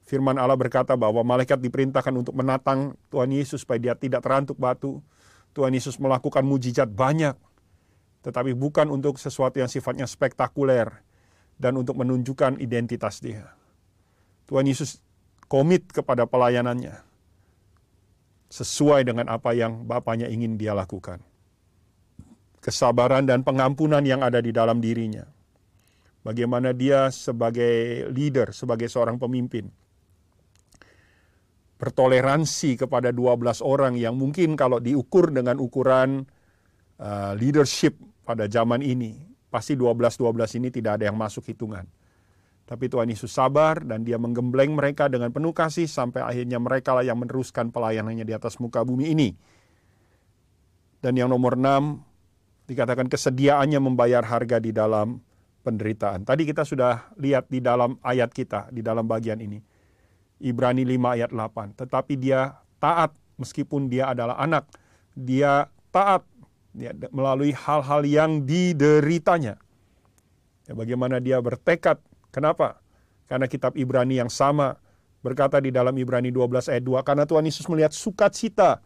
firman 0.07 0.39
Allah 0.39 0.55
berkata 0.55 0.95
bahwa 0.95 1.21
malaikat 1.21 1.59
diperintahkan 1.59 2.13
untuk 2.15 2.33
menatang 2.33 2.95
Tuhan 3.11 3.29
Yesus 3.33 3.67
supaya 3.67 3.77
dia 3.77 3.93
tidak 3.93 4.23
terantuk 4.23 4.55
batu. 4.57 5.03
Tuhan 5.51 5.73
Yesus 5.73 5.97
melakukan 5.97 6.45
mujizat 6.45 6.85
banyak, 6.85 7.33
tetapi 8.21 8.53
bukan 8.53 8.93
untuk 8.93 9.17
sesuatu 9.17 9.57
yang 9.57 9.65
sifatnya 9.65 10.05
spektakuler 10.05 11.01
dan 11.57 11.73
untuk 11.81 11.97
menunjukkan 11.97 12.61
identitas 12.61 13.17
dia. 13.17 13.57
Tuhan 14.45 14.69
Yesus 14.69 15.01
komit 15.49 15.89
kepada 15.89 16.29
pelayanannya 16.29 17.01
sesuai 18.47 19.03
dengan 19.03 19.27
apa 19.27 19.51
yang 19.51 19.83
Bapaknya 19.83 20.31
ingin 20.31 20.55
dia 20.55 20.71
lakukan 20.71 21.19
kesabaran 22.67 23.23
dan 23.23 23.47
pengampunan 23.47 24.03
yang 24.03 24.19
ada 24.19 24.43
di 24.43 24.51
dalam 24.51 24.83
dirinya. 24.83 25.23
Bagaimana 26.19 26.75
dia 26.75 27.07
sebagai 27.07 28.11
leader, 28.11 28.51
sebagai 28.51 28.91
seorang 28.91 29.15
pemimpin. 29.15 29.71
Bertoleransi 31.79 32.75
kepada 32.75 33.15
12 33.15 33.63
orang 33.63 33.95
yang 33.95 34.19
mungkin 34.19 34.59
kalau 34.59 34.83
diukur 34.83 35.31
dengan 35.31 35.63
ukuran 35.63 36.27
uh, 36.99 37.31
leadership 37.39 37.95
pada 38.27 38.51
zaman 38.51 38.83
ini, 38.83 39.15
pasti 39.47 39.79
12-12 39.79 40.59
ini 40.59 40.67
tidak 40.67 40.99
ada 40.99 41.07
yang 41.07 41.15
masuk 41.15 41.47
hitungan. 41.47 41.87
Tapi 42.67 42.91
Tuhan 42.91 43.07
Yesus 43.07 43.31
sabar 43.31 43.79
dan 43.79 44.03
dia 44.03 44.19
menggembleng 44.19 44.75
mereka 44.75 45.07
dengan 45.07 45.31
penuh 45.31 45.55
kasih 45.55 45.87
sampai 45.87 46.19
akhirnya 46.19 46.59
mereka 46.59 46.91
lah 46.91 47.07
yang 47.07 47.15
meneruskan 47.15 47.71
pelayanannya 47.71 48.27
di 48.27 48.35
atas 48.35 48.59
muka 48.59 48.83
bumi 48.83 49.15
ini. 49.15 49.31
Dan 50.99 51.15
yang 51.15 51.31
nomor 51.31 51.55
enam, 51.55 52.03
dikatakan 52.67 53.07
kesediaannya 53.07 53.79
membayar 53.79 54.21
harga 54.21 54.59
di 54.59 54.75
dalam 54.75 55.23
penderitaan. 55.63 56.27
Tadi 56.27 56.43
kita 56.47 56.67
sudah 56.67 57.11
lihat 57.19 57.47
di 57.47 57.63
dalam 57.63 57.95
ayat 58.03 58.31
kita, 58.31 58.67
di 58.71 58.83
dalam 58.83 59.07
bagian 59.07 59.39
ini. 59.39 59.63
Ibrani 60.37 60.85
5 60.85 61.15
ayat 61.17 61.31
8. 61.33 61.79
Tetapi 61.79 62.13
dia 62.19 62.55
taat 62.77 63.15
meskipun 63.39 63.89
dia 63.89 64.11
adalah 64.11 64.37
anak. 64.37 64.69
Dia 65.17 65.65
taat 65.89 66.23
ya, 66.77 66.93
melalui 67.09 67.55
hal-hal 67.55 68.05
yang 68.05 68.45
dideritanya. 68.45 69.57
Ya, 70.69 70.73
bagaimana 70.75 71.17
dia 71.23 71.41
bertekad. 71.41 71.97
Kenapa? 72.29 72.83
Karena 73.25 73.49
kitab 73.49 73.73
Ibrani 73.75 74.19
yang 74.19 74.29
sama 74.29 74.77
berkata 75.25 75.57
di 75.59 75.73
dalam 75.73 75.95
Ibrani 75.97 76.29
12 76.29 76.69
ayat 76.69 76.83
2. 76.85 77.01
Karena 77.07 77.23
Tuhan 77.25 77.43
Yesus 77.43 77.65
melihat 77.67 77.91
sukacita 77.91 78.83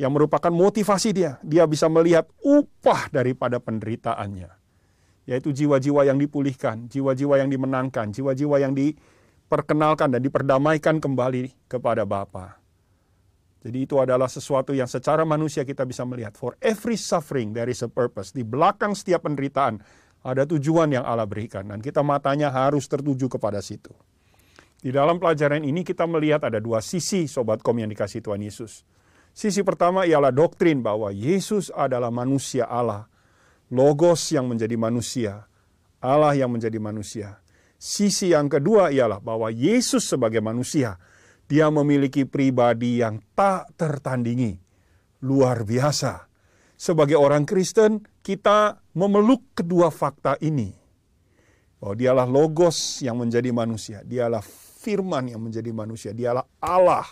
yang 0.00 0.16
merupakan 0.16 0.48
motivasi 0.48 1.12
dia. 1.12 1.36
Dia 1.44 1.68
bisa 1.68 1.84
melihat 1.92 2.24
upah 2.40 3.12
daripada 3.12 3.60
penderitaannya. 3.60 4.48
Yaitu 5.28 5.52
jiwa-jiwa 5.52 6.08
yang 6.08 6.16
dipulihkan, 6.16 6.88
jiwa-jiwa 6.88 7.36
yang 7.36 7.52
dimenangkan, 7.52 8.08
jiwa-jiwa 8.08 8.56
yang 8.64 8.72
diperkenalkan 8.72 10.16
dan 10.16 10.24
diperdamaikan 10.24 11.04
kembali 11.04 11.52
kepada 11.68 12.08
Bapa. 12.08 12.56
Jadi 13.60 13.84
itu 13.84 14.00
adalah 14.00 14.24
sesuatu 14.24 14.72
yang 14.72 14.88
secara 14.88 15.20
manusia 15.28 15.68
kita 15.68 15.84
bisa 15.84 16.08
melihat. 16.08 16.32
For 16.32 16.56
every 16.64 16.96
suffering 16.96 17.52
there 17.52 17.68
is 17.68 17.84
a 17.84 17.90
purpose. 17.92 18.32
Di 18.32 18.40
belakang 18.40 18.96
setiap 18.96 19.28
penderitaan 19.28 19.84
ada 20.24 20.48
tujuan 20.48 20.96
yang 20.96 21.04
Allah 21.04 21.28
berikan. 21.28 21.68
Dan 21.68 21.84
kita 21.84 22.00
matanya 22.00 22.48
harus 22.48 22.88
tertuju 22.88 23.28
kepada 23.28 23.60
situ. 23.60 23.92
Di 24.80 24.88
dalam 24.88 25.20
pelajaran 25.20 25.60
ini 25.60 25.84
kita 25.84 26.08
melihat 26.08 26.40
ada 26.48 26.56
dua 26.56 26.80
sisi 26.80 27.28
sobat 27.28 27.60
kom 27.60 27.76
yang 27.76 27.92
dikasih 27.92 28.24
Tuhan 28.24 28.40
Yesus. 28.40 28.88
Sisi 29.40 29.64
pertama 29.64 30.04
ialah 30.04 30.36
doktrin 30.36 30.84
bahwa 30.84 31.08
Yesus 31.08 31.72
adalah 31.72 32.12
manusia 32.12 32.68
Allah. 32.68 33.08
Logos 33.72 34.28
yang 34.36 34.44
menjadi 34.44 34.76
manusia. 34.76 35.48
Allah 35.96 36.36
yang 36.36 36.52
menjadi 36.52 36.76
manusia. 36.76 37.40
Sisi 37.80 38.36
yang 38.36 38.52
kedua 38.52 38.92
ialah 38.92 39.16
bahwa 39.24 39.48
Yesus 39.48 40.04
sebagai 40.04 40.44
manusia, 40.44 41.00
dia 41.48 41.72
memiliki 41.72 42.28
pribadi 42.28 43.00
yang 43.00 43.16
tak 43.32 43.72
tertandingi. 43.80 44.60
Luar 45.24 45.64
biasa. 45.64 46.28
Sebagai 46.76 47.16
orang 47.16 47.48
Kristen, 47.48 48.04
kita 48.20 48.76
memeluk 48.92 49.56
kedua 49.56 49.88
fakta 49.88 50.36
ini. 50.44 50.68
Bahwa 51.80 51.96
dialah 51.96 52.28
logos 52.28 53.00
yang 53.00 53.16
menjadi 53.16 53.48
manusia. 53.56 54.04
Dialah 54.04 54.44
firman 54.84 55.32
yang 55.32 55.40
menjadi 55.40 55.72
manusia. 55.72 56.12
Dialah 56.12 56.44
Allah 56.60 57.08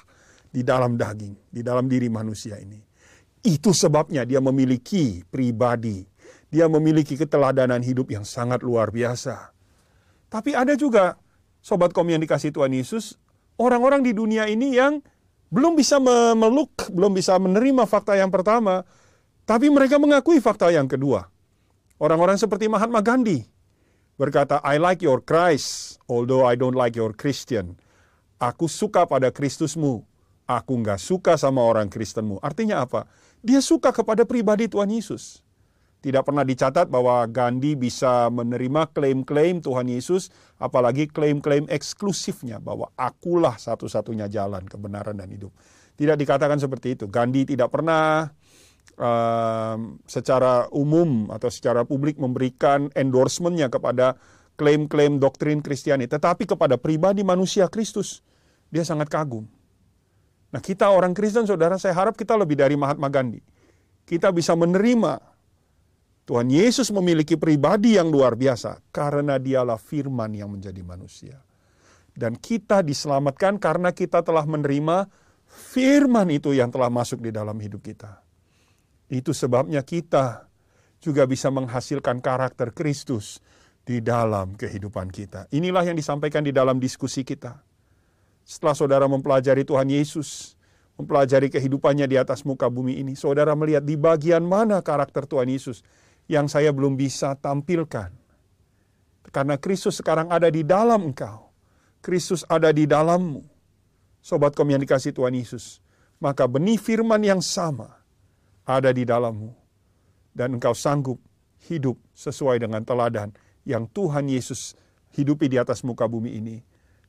di 0.48 0.64
dalam 0.64 0.96
daging, 0.96 1.52
di 1.52 1.60
dalam 1.60 1.86
diri 1.86 2.08
manusia 2.08 2.56
ini. 2.56 2.80
Itu 3.44 3.70
sebabnya 3.70 4.26
dia 4.26 4.42
memiliki 4.42 5.22
pribadi, 5.28 6.02
dia 6.48 6.66
memiliki 6.66 7.14
keteladanan 7.14 7.84
hidup 7.84 8.10
yang 8.10 8.24
sangat 8.24 8.64
luar 8.64 8.90
biasa. 8.90 9.52
Tapi 10.28 10.52
ada 10.52 10.74
juga 10.76 11.16
sobat 11.62 11.92
kom 11.92 12.08
yang 12.08 12.20
dikasih 12.20 12.52
Tuhan 12.52 12.72
Yesus, 12.72 13.16
orang-orang 13.60 14.04
di 14.04 14.12
dunia 14.16 14.48
ini 14.48 14.76
yang 14.76 15.00
belum 15.48 15.76
bisa 15.76 15.96
memeluk, 16.00 16.92
belum 16.92 17.16
bisa 17.16 17.36
menerima 17.40 17.88
fakta 17.88 18.16
yang 18.16 18.28
pertama, 18.28 18.84
tapi 19.48 19.72
mereka 19.72 19.96
mengakui 19.96 20.40
fakta 20.40 20.68
yang 20.68 20.88
kedua. 20.88 21.28
Orang-orang 21.96 22.36
seperti 22.36 22.68
Mahatma 22.68 23.00
Gandhi 23.00 23.48
berkata, 24.20 24.60
I 24.60 24.76
like 24.76 25.00
your 25.00 25.20
Christ, 25.20 25.96
although 26.08 26.44
I 26.44 26.56
don't 26.56 26.76
like 26.76 26.96
your 26.96 27.16
Christian. 27.16 27.76
Aku 28.38 28.70
suka 28.70 29.02
pada 29.08 29.34
Kristusmu, 29.34 30.07
aku 30.48 30.80
nggak 30.80 30.96
suka 30.96 31.36
sama 31.36 31.60
orang 31.60 31.92
Kristenmu. 31.92 32.40
Artinya 32.40 32.80
apa? 32.80 33.04
Dia 33.44 33.60
suka 33.60 33.92
kepada 33.92 34.24
pribadi 34.24 34.66
Tuhan 34.66 34.88
Yesus. 34.88 35.44
Tidak 35.98 36.22
pernah 36.22 36.46
dicatat 36.46 36.86
bahwa 36.86 37.26
Gandhi 37.26 37.74
bisa 37.74 38.30
menerima 38.30 38.86
klaim-klaim 38.94 39.58
Tuhan 39.58 39.90
Yesus, 39.90 40.30
apalagi 40.56 41.10
klaim-klaim 41.10 41.66
eksklusifnya 41.66 42.62
bahwa 42.62 42.86
akulah 42.94 43.58
satu-satunya 43.58 44.30
jalan 44.30 44.62
kebenaran 44.64 45.18
dan 45.18 45.26
hidup. 45.28 45.50
Tidak 45.98 46.14
dikatakan 46.14 46.62
seperti 46.62 46.94
itu. 46.94 47.10
Gandhi 47.10 47.42
tidak 47.50 47.74
pernah 47.74 48.30
uh, 48.94 49.76
secara 50.06 50.70
umum 50.70 51.34
atau 51.34 51.50
secara 51.50 51.82
publik 51.82 52.14
memberikan 52.14 52.94
endorsementnya 52.94 53.66
kepada 53.66 54.14
klaim-klaim 54.54 55.18
doktrin 55.18 55.58
Kristiani, 55.58 56.06
tetapi 56.06 56.46
kepada 56.46 56.78
pribadi 56.78 57.26
manusia 57.26 57.66
Kristus, 57.66 58.22
dia 58.70 58.86
sangat 58.86 59.10
kagum. 59.10 59.57
Nah 60.48 60.60
kita 60.64 60.88
orang 60.88 61.12
Kristen, 61.12 61.44
saudara, 61.44 61.76
saya 61.76 61.92
harap 61.92 62.16
kita 62.16 62.32
lebih 62.32 62.56
dari 62.56 62.72
Mahatma 62.72 63.12
Gandhi. 63.12 63.44
Kita 64.08 64.32
bisa 64.32 64.56
menerima 64.56 65.20
Tuhan 66.24 66.48
Yesus 66.48 66.92
memiliki 66.92 67.36
pribadi 67.36 67.96
yang 67.96 68.08
luar 68.12 68.36
biasa 68.36 68.84
karena 68.92 69.36
dialah 69.40 69.80
firman 69.80 70.32
yang 70.32 70.52
menjadi 70.52 70.80
manusia. 70.84 71.40
Dan 72.12 72.36
kita 72.36 72.84
diselamatkan 72.84 73.56
karena 73.56 73.92
kita 73.92 74.24
telah 74.24 74.44
menerima 74.44 75.08
firman 75.48 76.28
itu 76.28 76.52
yang 76.52 76.68
telah 76.68 76.92
masuk 76.92 77.24
di 77.24 77.32
dalam 77.32 77.56
hidup 77.56 77.80
kita. 77.80 78.20
Itu 79.08 79.32
sebabnya 79.32 79.80
kita 79.80 80.48
juga 81.00 81.24
bisa 81.24 81.48
menghasilkan 81.48 82.20
karakter 82.20 82.76
Kristus 82.76 83.40
di 83.88 84.04
dalam 84.04 84.52
kehidupan 84.52 85.08
kita. 85.08 85.48
Inilah 85.48 85.88
yang 85.88 85.96
disampaikan 85.96 86.44
di 86.44 86.52
dalam 86.52 86.76
diskusi 86.76 87.24
kita. 87.24 87.64
Setelah 88.48 88.72
saudara 88.72 89.04
mempelajari 89.04 89.60
Tuhan 89.60 89.92
Yesus, 89.92 90.56
mempelajari 90.96 91.52
kehidupannya 91.52 92.08
di 92.08 92.16
atas 92.16 92.48
muka 92.48 92.64
bumi 92.72 92.96
ini, 92.96 93.12
saudara 93.12 93.52
melihat 93.52 93.84
di 93.84 93.92
bagian 94.00 94.40
mana 94.40 94.80
karakter 94.80 95.28
Tuhan 95.28 95.52
Yesus 95.52 95.84
yang 96.32 96.48
saya 96.48 96.72
belum 96.72 96.96
bisa 96.96 97.36
tampilkan. 97.36 98.08
Karena 99.28 99.60
Kristus 99.60 100.00
sekarang 100.00 100.32
ada 100.32 100.48
di 100.48 100.64
dalam 100.64 101.12
engkau. 101.12 101.52
Kristus 102.00 102.40
ada 102.48 102.72
di 102.72 102.88
dalammu. 102.88 103.44
Sobat 104.24 104.56
kom 104.56 104.64
yang 104.72 104.80
dikasih 104.80 105.12
Tuhan 105.12 105.36
Yesus. 105.36 105.84
Maka 106.16 106.48
benih 106.48 106.80
firman 106.80 107.20
yang 107.20 107.44
sama 107.44 108.00
ada 108.64 108.88
di 108.96 109.04
dalammu. 109.04 109.52
Dan 110.32 110.56
engkau 110.56 110.72
sanggup 110.72 111.20
hidup 111.68 112.00
sesuai 112.16 112.64
dengan 112.64 112.80
teladan 112.80 113.28
yang 113.68 113.84
Tuhan 113.92 114.32
Yesus 114.32 114.72
hidupi 115.12 115.52
di 115.52 115.60
atas 115.60 115.84
muka 115.84 116.08
bumi 116.08 116.40
ini. 116.40 116.64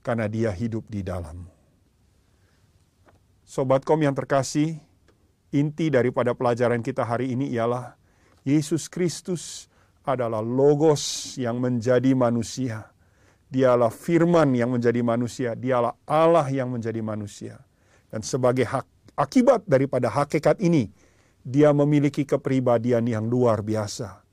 Karena 0.10 0.26
dia 0.26 0.49
hidup 0.49 0.89
di 0.89 1.05
dalammu. 1.05 1.53
Sobat 3.45 3.86
kom 3.86 4.01
yang 4.01 4.18
terkasih, 4.18 4.82
inti 5.53 5.93
daripada 5.93 6.34
pelajaran 6.34 6.82
kita 6.82 7.05
hari 7.05 7.38
ini 7.38 7.53
ialah 7.53 7.93
Yesus 8.41 8.89
Kristus 8.89 9.70
adalah 10.01 10.41
logos 10.41 11.38
yang 11.38 11.62
menjadi 11.62 12.18
manusia. 12.18 12.89
Dialah 13.53 13.93
firman 13.93 14.49
yang 14.57 14.74
menjadi 14.74 14.97
manusia, 15.05 15.53
dialah 15.53 15.93
Allah 16.10 16.49
yang 16.49 16.74
menjadi 16.74 17.05
manusia. 17.05 17.62
Dan 18.10 18.26
sebagai 18.26 18.66
hak, 18.66 19.14
akibat 19.14 19.62
daripada 19.70 20.10
hakikat 20.10 20.57
ini, 20.57 20.89
dia 21.45 21.70
memiliki 21.70 22.26
kepribadian 22.26 23.05
yang 23.05 23.30
luar 23.30 23.62
biasa. 23.62 24.26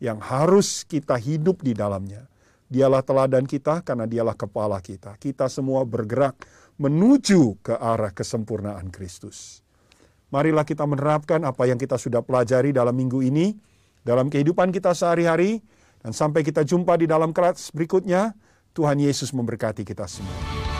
Yang 0.00 0.18
harus 0.24 0.68
kita 0.88 1.20
hidup 1.20 1.60
di 1.60 1.76
dalamnya. 1.76 2.32
Dialah 2.68 3.00
teladan 3.00 3.48
kita 3.48 3.80
karena 3.80 4.04
dialah 4.04 4.36
kepala 4.36 4.76
kita. 4.84 5.16
Kita 5.16 5.48
semua 5.48 5.88
bergerak 5.88 6.36
menuju 6.76 7.58
ke 7.64 7.74
arah 7.74 8.12
kesempurnaan 8.12 8.92
Kristus. 8.92 9.64
Marilah 10.28 10.68
kita 10.68 10.84
menerapkan 10.84 11.40
apa 11.48 11.64
yang 11.64 11.80
kita 11.80 11.96
sudah 11.96 12.20
pelajari 12.20 12.76
dalam 12.76 12.92
minggu 12.92 13.24
ini, 13.24 13.56
dalam 14.04 14.28
kehidupan 14.28 14.68
kita 14.68 14.92
sehari-hari, 14.92 15.64
dan 16.04 16.12
sampai 16.12 16.44
kita 16.44 16.62
jumpa 16.62 17.00
di 17.00 17.08
dalam 17.08 17.32
kelas 17.32 17.72
berikutnya, 17.72 18.36
Tuhan 18.76 19.00
Yesus 19.00 19.32
memberkati 19.32 19.82
kita 19.82 20.04
semua. 20.04 20.77